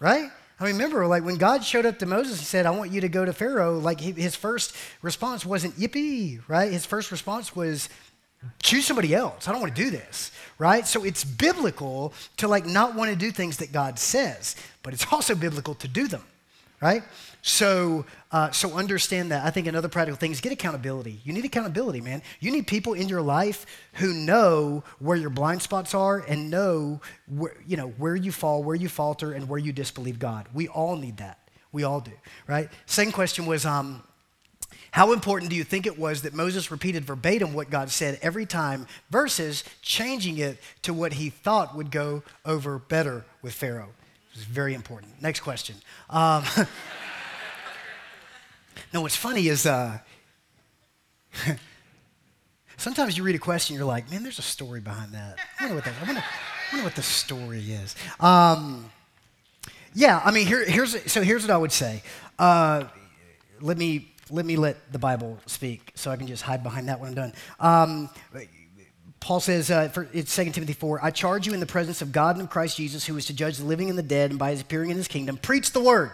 right? 0.00 0.30
I 0.60 0.66
remember, 0.66 1.06
like 1.06 1.24
when 1.24 1.36
God 1.36 1.64
showed 1.64 1.84
up 1.84 1.98
to 1.98 2.06
Moses 2.06 2.38
and 2.38 2.46
said, 2.46 2.64
"I 2.64 2.70
want 2.70 2.92
you 2.92 3.00
to 3.00 3.08
go 3.08 3.24
to 3.24 3.32
Pharaoh," 3.32 3.78
like 3.78 4.00
his 4.00 4.36
first 4.36 4.74
response 5.02 5.44
wasn't 5.44 5.78
"Yippee!" 5.78 6.40
Right? 6.48 6.72
His 6.72 6.86
first 6.86 7.10
response 7.10 7.54
was, 7.54 7.88
choose 8.62 8.86
somebody 8.86 9.14
else. 9.14 9.48
I 9.48 9.52
don't 9.52 9.60
want 9.60 9.74
to 9.74 9.82
do 9.82 9.90
this, 9.90 10.30
right? 10.58 10.86
So 10.86 11.04
it's 11.04 11.24
biblical 11.24 12.12
to 12.38 12.48
like 12.48 12.66
not 12.66 12.94
want 12.94 13.10
to 13.10 13.16
do 13.16 13.30
things 13.30 13.58
that 13.58 13.72
God 13.72 13.98
says, 13.98 14.56
but 14.82 14.92
it's 14.92 15.06
also 15.12 15.34
biblical 15.34 15.74
to 15.76 15.88
do 15.88 16.08
them, 16.08 16.22
right? 16.80 17.02
So, 17.46 18.06
uh, 18.32 18.52
so 18.52 18.72
understand 18.72 19.30
that. 19.30 19.44
I 19.44 19.50
think 19.50 19.66
another 19.66 19.90
practical 19.90 20.16
thing 20.16 20.32
is 20.32 20.40
get 20.40 20.50
accountability. 20.50 21.20
You 21.24 21.34
need 21.34 21.44
accountability, 21.44 22.00
man. 22.00 22.22
You 22.40 22.50
need 22.50 22.66
people 22.66 22.94
in 22.94 23.06
your 23.06 23.20
life 23.20 23.66
who 23.94 24.14
know 24.14 24.82
where 24.98 25.14
your 25.14 25.28
blind 25.28 25.60
spots 25.60 25.92
are 25.92 26.20
and 26.20 26.50
know 26.50 27.02
where, 27.28 27.54
you 27.66 27.76
know, 27.76 27.88
where 27.98 28.16
you 28.16 28.32
fall, 28.32 28.62
where 28.62 28.74
you 28.74 28.88
falter, 28.88 29.32
and 29.32 29.46
where 29.46 29.58
you 29.58 29.74
disbelieve 29.74 30.18
God. 30.18 30.48
We 30.54 30.68
all 30.68 30.96
need 30.96 31.18
that. 31.18 31.38
We 31.70 31.84
all 31.84 32.00
do, 32.00 32.12
right? 32.46 32.70
Second 32.86 33.12
question 33.12 33.44
was, 33.44 33.66
um, 33.66 34.02
how 34.90 35.12
important 35.12 35.50
do 35.50 35.56
you 35.56 35.64
think 35.64 35.84
it 35.84 35.98
was 35.98 36.22
that 36.22 36.32
Moses 36.32 36.70
repeated 36.70 37.04
verbatim 37.04 37.52
what 37.52 37.68
God 37.68 37.90
said 37.90 38.18
every 38.22 38.46
time 38.46 38.86
versus 39.10 39.64
changing 39.82 40.38
it 40.38 40.56
to 40.80 40.94
what 40.94 41.12
he 41.12 41.28
thought 41.28 41.76
would 41.76 41.90
go 41.90 42.22
over 42.46 42.78
better 42.78 43.26
with 43.42 43.52
Pharaoh? 43.52 43.90
It 44.30 44.38
was 44.38 44.44
very 44.44 44.72
important. 44.72 45.20
Next 45.20 45.40
question. 45.40 45.76
Um, 46.08 46.44
no, 48.94 49.00
what's 49.00 49.16
funny 49.16 49.48
is 49.48 49.66
uh, 49.66 49.98
sometimes 52.76 53.18
you 53.18 53.24
read 53.24 53.34
a 53.34 53.40
question, 53.40 53.74
you're 53.74 53.84
like, 53.84 54.08
man, 54.08 54.22
there's 54.22 54.38
a 54.38 54.42
story 54.42 54.80
behind 54.80 55.12
that. 55.12 55.36
I 55.58 55.64
wonder 55.64 55.74
what, 55.74 55.84
that, 55.84 55.94
I 56.00 56.06
wonder, 56.06 56.22
I 56.22 56.74
wonder 56.74 56.84
what 56.84 56.94
the 56.94 57.02
story 57.02 57.72
is. 57.72 57.96
Um, 58.20 58.88
yeah, 59.94 60.22
I 60.24 60.30
mean, 60.30 60.46
here, 60.46 60.64
here's 60.64 61.10
so 61.10 61.22
here's 61.22 61.42
what 61.42 61.50
I 61.50 61.56
would 61.56 61.72
say. 61.72 62.02
Uh, 62.38 62.84
let 63.60 63.78
me 63.78 64.12
let 64.30 64.46
me 64.46 64.56
let 64.56 64.92
the 64.92 64.98
Bible 64.98 65.38
speak, 65.46 65.90
so 65.96 66.12
I 66.12 66.16
can 66.16 66.28
just 66.28 66.42
hide 66.42 66.62
behind 66.62 66.88
that 66.88 67.00
when 67.00 67.08
I'm 67.08 67.14
done. 67.14 67.32
Um, 67.58 68.10
Paul 69.18 69.40
says 69.40 69.70
uh, 69.70 69.88
for, 69.88 70.08
it's 70.12 70.34
2 70.36 70.50
Timothy 70.50 70.72
4 70.72 71.00
I 71.02 71.10
charge 71.10 71.46
you 71.46 71.54
in 71.54 71.60
the 71.60 71.66
presence 71.66 72.02
of 72.02 72.12
God 72.12 72.36
and 72.36 72.44
of 72.44 72.50
Christ 72.50 72.76
Jesus, 72.76 73.06
who 73.06 73.16
is 73.16 73.26
to 73.26 73.34
judge 73.34 73.56
the 73.56 73.64
living 73.64 73.88
and 73.88 73.98
the 73.98 74.02
dead, 74.04 74.30
and 74.30 74.38
by 74.38 74.50
his 74.50 74.60
appearing 74.60 74.90
in 74.90 74.96
his 74.96 75.08
kingdom, 75.08 75.36
preach 75.36 75.72
the 75.72 75.80
word. 75.80 76.12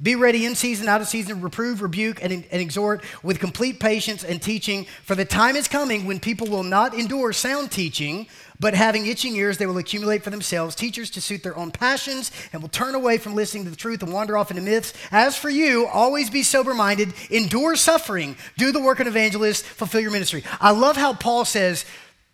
Be 0.00 0.14
ready 0.14 0.46
in 0.46 0.54
season, 0.54 0.88
out 0.88 1.00
of 1.00 1.08
season, 1.08 1.40
reprove, 1.40 1.82
rebuke, 1.82 2.22
and, 2.22 2.32
and, 2.32 2.60
exhort 2.60 3.02
with 3.22 3.40
complete 3.40 3.80
patience 3.80 4.24
and 4.24 4.40
teaching. 4.40 4.86
For 5.04 5.14
the 5.14 5.24
time 5.24 5.56
is 5.56 5.68
coming 5.68 6.06
when 6.06 6.20
people 6.20 6.46
will 6.46 6.62
not 6.62 6.94
endure 6.94 7.32
sound 7.32 7.70
teaching, 7.70 8.28
but 8.60 8.74
having 8.74 9.06
itching 9.06 9.36
ears, 9.36 9.58
they 9.58 9.66
will 9.66 9.78
accumulate 9.78 10.22
for 10.22 10.30
themselves 10.30 10.74
teachers 10.74 11.10
to 11.10 11.20
suit 11.20 11.42
their 11.42 11.56
own 11.56 11.70
passions 11.70 12.30
and 12.52 12.60
will 12.62 12.68
turn 12.68 12.94
away 12.94 13.18
from 13.18 13.34
listening 13.34 13.64
to 13.64 13.70
the 13.70 13.76
truth 13.76 14.02
and 14.02 14.12
wander 14.12 14.36
off 14.36 14.50
into 14.50 14.62
myths. 14.62 14.92
As 15.10 15.36
for 15.36 15.50
you, 15.50 15.86
always 15.86 16.30
be 16.30 16.42
sober 16.42 16.74
minded, 16.74 17.12
endure 17.30 17.76
suffering, 17.76 18.36
do 18.56 18.72
the 18.72 18.80
work 18.80 19.00
of 19.00 19.06
an 19.06 19.12
evangelist, 19.12 19.64
fulfill 19.64 20.00
your 20.00 20.10
ministry. 20.10 20.44
I 20.60 20.72
love 20.72 20.96
how 20.96 21.14
Paul 21.14 21.44
says, 21.44 21.84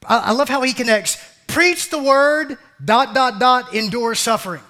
I 0.06 0.32
love 0.32 0.48
how 0.48 0.62
he 0.62 0.72
connects 0.72 1.18
preach 1.46 1.90
the 1.90 2.02
word, 2.02 2.58
dot, 2.84 3.14
dot, 3.14 3.38
dot, 3.38 3.74
endure 3.74 4.14
suffering. 4.14 4.62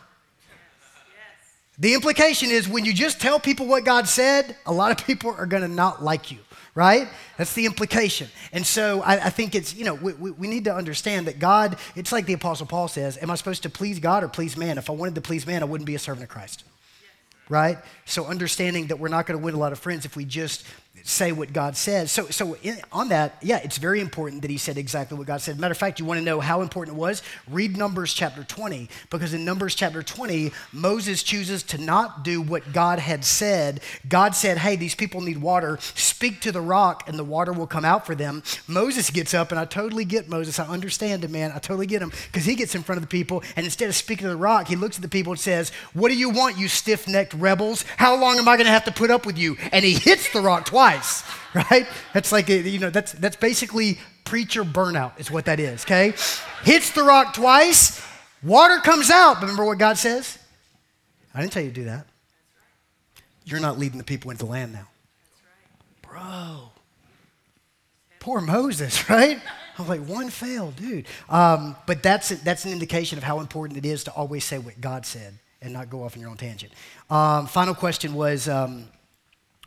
The 1.79 1.95
implication 1.95 2.51
is 2.51 2.68
when 2.68 2.85
you 2.85 2.93
just 2.93 3.20
tell 3.20 3.41
people 3.41 3.66
what 3.66 3.85
God 3.85 4.09
said, 4.09 4.57
a 4.64 4.72
lot 4.72 4.93
of 4.93 5.05
people 5.07 5.35
are 5.37 5.47
going 5.47 5.62
to 5.62 5.68
not 5.68 6.05
like 6.05 6.31
you, 6.31 6.39
right? 6.75 7.09
That's 7.37 7.53
the 7.53 7.66
implication. 7.66 8.29
And 8.53 8.64
so 8.64 9.03
I, 9.03 9.27
I 9.27 9.31
think 9.31 9.57
it's, 9.57 9.75
you 9.75 9.85
know, 9.85 9.95
we, 9.95 10.12
we, 10.12 10.31
we, 10.31 10.47
need 10.47 10.64
to 10.66 10.75
understand 10.75 11.27
that 11.27 11.41
God, 11.41 11.77
it's 11.97 12.12
like 12.12 12.27
the 12.27 12.33
Apostle 12.33 12.66
Paul 12.66 12.87
says, 12.87 13.18
Am 13.20 13.31
I 13.31 13.35
supposed 13.35 13.64
to 13.64 13.70
please 13.70 13.99
God 13.99 14.22
or 14.22 14.29
please 14.29 14.57
man? 14.57 14.79
If 14.79 14.89
I 14.89 14.93
wanted 14.93 15.16
to 15.16 15.20
please 15.20 15.47
man, 15.47 15.62
I 15.62 15.66
wouldn't 15.66 15.87
be 15.87 15.97
a 15.97 15.99
servant 15.99 16.22
of 16.22 16.29
Christ, 16.29 16.62
right? 17.49 17.79
So 18.05 18.27
understanding 18.27 18.87
that 18.89 19.01
we're 19.01 19.09
not 19.09 19.27
going 19.27 19.39
to 19.39 19.45
win 19.45 19.55
a 19.55 19.59
lot 19.59 19.72
of 19.72 19.81
friends 19.81 20.05
if 20.05 20.14
we 20.14 20.25
just 20.25 20.64
say 21.07 21.32
what 21.32 21.52
God 21.52 21.76
says. 21.76 22.11
So, 22.11 22.26
so 22.28 22.57
in, 22.62 22.78
on 22.90 23.11
that, 23.11 23.36
yeah, 23.42 23.59
it's 23.62 23.76
very 23.76 24.00
important 24.00 24.40
that 24.40 24.50
he 24.50 24.57
said 24.57 24.78
exactly 24.78 25.18
what 25.18 25.26
God 25.26 25.42
said. 25.42 25.61
Matter 25.61 25.72
of 25.72 25.78
fact, 25.78 26.00
you 26.00 26.07
want 26.07 26.18
to 26.18 26.24
know 26.24 26.40
how 26.40 26.62
important 26.62 26.96
it 26.96 27.00
was? 27.00 27.22
Read 27.48 27.76
Numbers 27.76 28.14
chapter 28.14 28.42
20, 28.42 28.88
because 29.11 29.34
in 29.34 29.44
Numbers 29.44 29.74
chapter 29.74 30.02
20, 30.02 30.50
Moses 30.72 31.22
chooses 31.22 31.62
to 31.64 31.78
not 31.78 32.24
do 32.24 32.40
what 32.40 32.72
God 32.72 32.98
had 32.98 33.22
said. 33.22 33.82
God 34.09 34.34
said, 34.34 34.57
hey, 34.57 34.76
these 34.76 34.94
people 34.94 35.20
need 35.20 35.38
water. 35.38 35.78
Speak 35.94 36.40
to 36.40 36.50
the 36.50 36.62
rock, 36.62 37.07
and 37.07 37.18
the 37.18 37.24
water 37.24 37.52
will 37.52 37.66
come 37.66 37.84
out 37.84 38.07
for 38.07 38.14
them. 38.14 38.42
Moses 38.66 39.11
gets 39.11 39.34
up, 39.34 39.50
and 39.50 39.61
I 39.61 39.66
totally 39.66 40.07
get 40.07 40.30
Moses. 40.30 40.59
I 40.59 40.66
understand 40.66 41.22
him, 41.22 41.32
man. 41.32 41.52
I 41.55 41.59
totally 41.59 41.86
get 41.86 42.00
him, 42.00 42.12
because 42.32 42.46
he 42.46 42.55
gets 42.55 42.74
in 42.74 42.82
front 42.82 42.96
of 42.96 43.02
the 43.02 43.09
people, 43.09 43.42
and 43.57 43.66
instead 43.66 43.90
of 43.90 43.94
speaking 43.94 44.24
to 44.24 44.30
the 44.30 44.36
rock, 44.36 44.68
he 44.68 44.76
looks 44.76 44.96
at 44.96 45.02
the 45.02 45.09
people 45.09 45.34
and 45.34 45.40
says, 45.40 45.70
What 45.92 46.09
do 46.09 46.16
you 46.16 46.30
want, 46.30 46.57
you 46.57 46.66
stiff 46.68 47.07
necked 47.07 47.34
rebels? 47.34 47.84
How 47.98 48.18
long 48.18 48.38
am 48.38 48.48
I 48.48 48.57
going 48.57 48.66
to 48.66 48.72
have 48.72 48.84
to 48.84 48.92
put 48.92 49.11
up 49.11 49.26
with 49.26 49.36
you? 49.36 49.59
And 49.70 49.84
he 49.84 49.92
hits 49.92 50.32
the 50.32 50.40
rock 50.40 50.64
twice 50.64 50.93
right? 51.55 51.86
That's 52.12 52.32
like, 52.32 52.49
you 52.49 52.78
know, 52.78 52.90
that's, 52.90 53.12
that's 53.12 53.36
basically 53.36 53.99
preacher 54.24 54.64
burnout, 54.64 55.18
is 55.18 55.30
what 55.30 55.45
that 55.47 55.61
is, 55.61 55.84
okay? 55.84 56.14
Hits 56.62 56.90
the 56.90 57.03
rock 57.03 57.34
twice, 57.34 58.05
water 58.42 58.78
comes 58.78 59.11
out. 59.11 59.40
Remember 59.40 59.64
what 59.64 59.78
God 59.78 59.99
says? 59.99 60.38
I 61.34 61.40
didn't 61.40 61.53
tell 61.53 61.62
you 61.62 61.70
to 61.70 61.74
do 61.74 61.84
that. 61.84 62.07
You're 63.45 63.61
not 63.61 63.78
leading 63.78 63.99
the 63.99 64.05
people 64.05 64.30
into 64.30 64.45
the 64.45 64.51
land 64.51 64.72
now. 64.72 64.88
Bro. 66.03 66.70
Poor 68.20 68.40
Moses, 68.40 69.11
right? 69.11 69.40
I'm 69.78 69.88
like, 69.88 70.07
one 70.07 70.30
fail, 70.30 70.70
dude. 70.70 71.07
Um, 71.28 71.76
but 71.86 72.03
that's, 72.03 72.28
that's 72.28 72.64
an 72.64 72.72
indication 72.72 73.18
of 73.18 73.24
how 73.24 73.40
important 73.40 73.76
it 73.78 73.84
is 73.84 74.05
to 74.05 74.12
always 74.12 74.45
say 74.45 74.59
what 74.59 74.80
God 74.80 75.05
said 75.05 75.34
and 75.61 75.72
not 75.72 75.90
go 75.90 76.05
off 76.05 76.14
on 76.16 76.20
your 76.20 76.30
own 76.30 76.36
tangent. 76.36 76.72
Um, 77.11 77.47
final 77.47 77.74
question 77.74 78.14
was 78.14 78.49
um, 78.49 78.88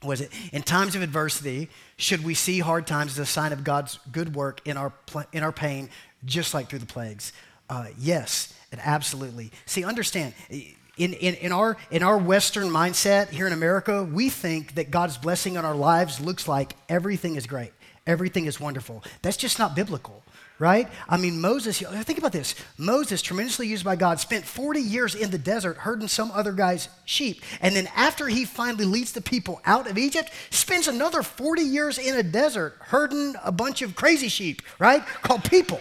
was 0.07 0.21
it 0.21 0.31
in 0.51 0.61
times 0.61 0.95
of 0.95 1.01
adversity 1.01 1.69
should 1.97 2.23
we 2.23 2.33
see 2.33 2.59
hard 2.59 2.87
times 2.87 3.11
as 3.11 3.19
a 3.19 3.25
sign 3.25 3.51
of 3.51 3.63
god's 3.63 3.99
good 4.11 4.35
work 4.35 4.61
in 4.65 4.77
our, 4.77 4.93
in 5.33 5.43
our 5.43 5.51
pain 5.51 5.89
just 6.25 6.53
like 6.53 6.69
through 6.69 6.79
the 6.79 6.85
plagues? 6.85 7.33
Uh, 7.69 7.87
yes 7.97 8.53
and 8.71 8.81
absolutely. 8.83 9.51
See 9.65 9.83
understand 9.83 10.33
in, 10.49 11.13
in, 11.13 11.35
in, 11.35 11.51
our, 11.51 11.77
in 11.91 12.03
our 12.03 12.17
Western 12.17 12.67
mindset 12.67 13.29
here 13.29 13.47
in 13.47 13.53
America, 13.53 14.03
we 14.03 14.29
think 14.29 14.75
that 14.75 14.89
God's 14.89 15.17
blessing 15.17 15.57
on 15.57 15.65
our 15.65 15.75
lives 15.75 16.19
looks 16.19 16.47
like 16.47 16.75
everything 16.89 17.35
is 17.35 17.45
great, 17.45 17.71
everything 18.05 18.45
is 18.45 18.59
wonderful. 18.59 19.03
That's 19.21 19.37
just 19.37 19.59
not 19.59 19.75
biblical 19.75 20.23
right? 20.59 20.87
I 21.07 21.17
mean, 21.17 21.39
Moses, 21.39 21.79
think 21.79 22.17
about 22.17 22.31
this. 22.31 22.55
Moses, 22.77 23.21
tremendously 23.21 23.67
used 23.67 23.85
by 23.85 23.95
God, 23.95 24.19
spent 24.19 24.45
40 24.45 24.79
years 24.79 25.13
in 25.13 25.29
the 25.29 25.37
desert 25.37 25.77
herding 25.77 26.07
some 26.07 26.31
other 26.31 26.51
guy's 26.51 26.89
sheep. 27.05 27.43
And 27.61 27.75
then 27.75 27.87
after 27.95 28.27
he 28.27 28.45
finally 28.45 28.85
leads 28.85 29.11
the 29.11 29.21
people 29.21 29.61
out 29.65 29.89
of 29.89 29.97
Egypt, 29.97 30.31
spends 30.49 30.87
another 30.87 31.21
40 31.21 31.61
years 31.61 31.97
in 31.97 32.15
a 32.15 32.23
desert 32.23 32.75
herding 32.79 33.35
a 33.43 33.51
bunch 33.51 33.81
of 33.81 33.95
crazy 33.95 34.29
sheep, 34.29 34.61
right? 34.79 35.05
Called 35.21 35.43
people, 35.43 35.79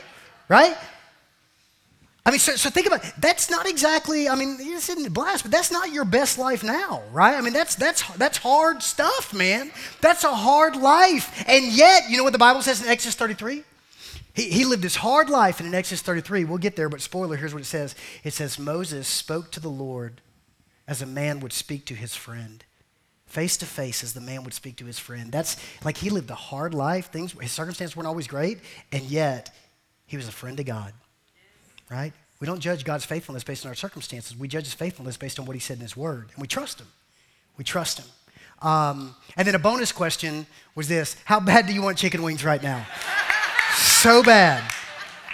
right? 0.48 0.76
I 2.26 2.30
mean, 2.32 2.40
so, 2.40 2.56
so 2.56 2.70
think 2.70 2.88
about 2.88 3.04
it. 3.04 3.12
That's 3.18 3.48
not 3.48 3.68
exactly, 3.68 4.28
I 4.28 4.34
mean, 4.34 4.56
this 4.56 4.88
isn't 4.88 5.14
blast, 5.14 5.44
but 5.44 5.52
that's 5.52 5.70
not 5.70 5.92
your 5.92 6.04
best 6.04 6.38
life 6.38 6.64
now, 6.64 7.04
right? 7.12 7.36
I 7.36 7.40
mean, 7.40 7.52
that's, 7.52 7.76
that's, 7.76 8.02
that's 8.16 8.36
hard 8.36 8.82
stuff, 8.82 9.32
man. 9.32 9.70
That's 10.00 10.24
a 10.24 10.34
hard 10.34 10.74
life. 10.74 11.44
And 11.46 11.66
yet, 11.66 12.10
you 12.10 12.16
know 12.16 12.24
what 12.24 12.32
the 12.32 12.38
Bible 12.38 12.62
says 12.62 12.82
in 12.82 12.88
Exodus 12.88 13.14
33? 13.14 13.62
He, 14.36 14.50
he 14.50 14.64
lived 14.66 14.82
his 14.82 14.96
hard 14.96 15.30
life, 15.30 15.58
and 15.58 15.68
in 15.68 15.74
Exodus 15.74 16.02
33, 16.02 16.44
we'll 16.44 16.58
get 16.58 16.76
there, 16.76 16.90
but 16.90 17.00
spoiler, 17.00 17.36
here's 17.36 17.54
what 17.54 17.62
it 17.62 17.66
says. 17.66 17.96
It 18.22 18.34
says, 18.34 18.58
Moses 18.58 19.08
spoke 19.08 19.50
to 19.52 19.60
the 19.60 19.70
Lord 19.70 20.20
as 20.86 21.00
a 21.00 21.06
man 21.06 21.40
would 21.40 21.54
speak 21.54 21.86
to 21.86 21.94
his 21.94 22.14
friend. 22.14 22.62
Face 23.24 23.56
to 23.56 23.66
face 23.66 24.04
as 24.04 24.12
the 24.12 24.20
man 24.20 24.44
would 24.44 24.54
speak 24.54 24.76
to 24.76 24.84
his 24.84 24.98
friend. 24.98 25.32
That's 25.32 25.56
like 25.84 25.96
he 25.96 26.10
lived 26.10 26.30
a 26.30 26.34
hard 26.34 26.74
life. 26.74 27.10
Things, 27.10 27.32
his 27.32 27.50
circumstances 27.50 27.96
weren't 27.96 28.06
always 28.06 28.28
great, 28.28 28.58
and 28.92 29.02
yet 29.04 29.50
he 30.04 30.16
was 30.16 30.28
a 30.28 30.32
friend 30.32 30.56
to 30.58 30.64
God. 30.64 30.92
Right? 31.90 32.12
We 32.38 32.46
don't 32.46 32.60
judge 32.60 32.84
God's 32.84 33.06
faithfulness 33.06 33.42
based 33.42 33.64
on 33.64 33.70
our 33.70 33.74
circumstances. 33.74 34.36
We 34.36 34.48
judge 34.48 34.64
his 34.64 34.74
faithfulness 34.74 35.16
based 35.16 35.40
on 35.40 35.46
what 35.46 35.56
he 35.56 35.60
said 35.60 35.78
in 35.78 35.82
his 35.82 35.96
word. 35.96 36.28
And 36.34 36.42
we 36.42 36.46
trust 36.46 36.78
him. 36.78 36.88
We 37.56 37.64
trust 37.64 37.98
him. 37.98 38.06
Um, 38.60 39.16
and 39.36 39.48
then 39.48 39.54
a 39.54 39.58
bonus 39.58 39.92
question 39.92 40.46
was 40.74 40.88
this 40.88 41.16
How 41.24 41.40
bad 41.40 41.66
do 41.66 41.72
you 41.72 41.82
want 41.82 41.96
chicken 41.96 42.22
wings 42.22 42.44
right 42.44 42.62
now? 42.62 42.86
so 44.06 44.22
bad. 44.22 44.75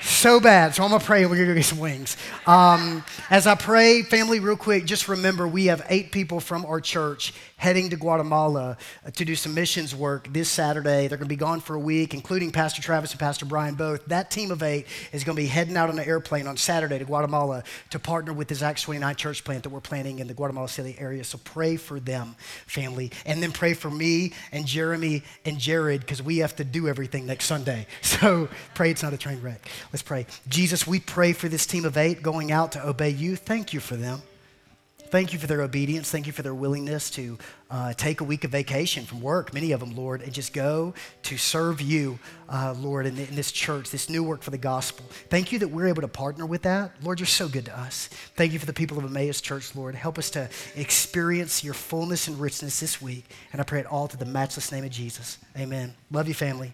So 0.05 0.41
bad. 0.41 0.75
So 0.75 0.83
I'm 0.83 0.91
to 0.99 1.05
pray 1.05 1.23
and 1.23 1.31
we're 1.31 1.37
to 1.37 1.47
go 1.47 1.55
get 1.55 1.65
some 1.65 1.79
wings. 1.79 2.17
Um, 2.45 3.05
as 3.31 3.47
I 3.47 3.55
pray, 3.55 4.03
family, 4.03 4.41
real 4.41 4.57
quick, 4.57 4.85
just 4.85 5.07
remember 5.07 5.47
we 5.47 5.67
have 5.67 5.87
eight 5.89 6.11
people 6.11 6.41
from 6.41 6.67
our 6.67 6.81
church 6.81 7.33
heading 7.57 7.91
to 7.91 7.97
Guatemala 7.97 8.77
uh, 9.07 9.11
to 9.13 9.25
do 9.25 9.37
some 9.37 9.55
missions 9.55 9.95
work 9.95 10.27
this 10.33 10.49
Saturday. 10.49 11.07
They're 11.07 11.17
to 11.27 11.27
be 11.27 11.37
gone 11.37 11.61
for 11.61 11.77
a 11.77 11.79
week, 11.81 12.15
including 12.15 12.51
Pastor 12.51 12.83
Travis 12.83 13.13
and 13.13 13.21
Pastor 13.21 13.47
Brian 13.47 13.77
both. 13.77 14.05
That 14.07 14.33
team 14.33 14.51
of 14.51 14.65
eight 14.65 14.89
is 15.13 15.23
to 15.23 15.35
be 15.35 15.47
heading 15.47 15.77
out 15.77 15.89
on 15.89 15.97
an 15.97 16.05
airplane 16.05 16.49
on 16.49 16.57
Saturday 16.57 16.99
to 16.99 17.05
Guatemala 17.05 17.63
to 17.91 18.01
partner 18.01 18.33
with 18.33 18.49
this 18.49 18.63
Acts 18.63 18.83
29 18.83 19.15
church 19.15 19.45
plant 19.45 19.63
that 19.63 19.71
we're 19.71 19.81
planning 19.81 20.19
in 20.19 20.27
the 20.27 20.35
Guatemala 20.35 20.69
City 20.69 20.97
area. 20.99 21.23
So 21.23 21.39
pray 21.45 21.77
for 21.77 22.01
them, 22.01 22.35
family. 22.67 23.13
And 23.25 23.41
then 23.41 23.53
pray 23.53 23.75
for 23.75 23.91
me 23.91 24.33
and 24.51 24.67
Jeremy 24.67 25.23
and 25.45 25.61
Jared 25.61 26.01
because 26.01 26.21
we 26.21 26.39
have 26.39 26.57
to 26.57 26.65
do 26.65 26.89
everything 26.89 27.27
next 27.27 27.45
Sunday. 27.45 27.87
So 28.23 28.49
pray 28.75 28.93
it's 28.93 29.03
not 29.03 29.13
a 29.13 29.17
train 29.17 29.41
wreck. 29.43 29.69
Let's 29.93 30.03
pray. 30.03 30.27
Jesus, 30.49 30.87
we 30.87 31.01
pray 31.01 31.33
for 31.33 31.49
this 31.49 31.67
team 31.67 31.85
of 31.85 31.97
eight 31.97 32.23
going 32.23 32.51
out 32.51 32.73
to 32.73 32.87
obey 32.87 33.11
you. 33.11 33.37
Thank 33.37 33.73
you 33.75 33.81
for 33.81 33.97
them. 33.97 34.23
Thank 35.13 35.35
you 35.35 35.39
for 35.39 35.47
their 35.47 35.61
obedience. 35.61 36.11
Thank 36.11 36.27
you 36.27 36.33
for 36.33 36.41
their 36.41 36.55
willingness 36.55 37.11
to 37.11 37.37
uh, 37.71 37.93
take 37.93 38.23
a 38.23 38.25
week 38.25 38.45
of 38.45 38.51
vacation 38.51 39.05
from 39.05 39.21
work, 39.21 39.53
many 39.53 39.73
of 39.73 39.81
them, 39.81 39.95
Lord, 39.95 40.23
and 40.23 40.33
just 40.33 40.55
go 40.55 40.95
to 41.25 41.37
serve 41.37 41.83
you, 41.83 42.19
uh, 42.49 42.75
Lord, 42.79 43.05
in, 43.05 43.19
in, 43.19 43.35
this 43.35 43.53
church, 43.53 43.91
this 43.91 44.09
new 44.09 44.25
work 44.25 44.41
for 44.41 44.51
the 44.51 44.57
gospel. 44.57 45.05
Thank 45.29 45.53
you 45.53 45.59
that 45.59 45.69
we're 45.69 45.89
able 45.89 46.01
to 46.01 46.09
partner 46.09 46.47
with 46.47 46.63
that. 46.63 46.93
Lord, 47.03 47.21
you're 47.21 47.27
so 47.27 47.47
good 47.47 47.67
to 47.67 47.79
us. 47.79 48.09
Thank 48.37 48.55
you 48.55 48.59
for 48.59 48.65
the 48.65 48.73
people 48.73 48.97
of 48.97 49.05
Emmaus 49.05 49.43
Church, 49.43 49.77
Lord. 49.77 49.95
Help 49.95 50.17
us 50.17 50.31
to 50.31 50.49
experience 50.77 51.63
your 51.63 51.75
fullness 51.75 52.27
and 52.27 52.41
richness 52.41 52.81
this 52.81 53.03
week. 53.03 53.27
And 53.53 53.61
I 53.61 53.65
pray 53.65 53.81
it 53.81 53.87
all 53.87 54.09
to 54.09 54.17
the 54.17 54.25
matchless 54.25 54.73
name 54.73 54.85
of 54.85 54.91
Jesus. 54.91 55.37
Amen. 55.59 55.93
Love 56.11 56.27
you, 56.27 56.35
family. 56.35 56.73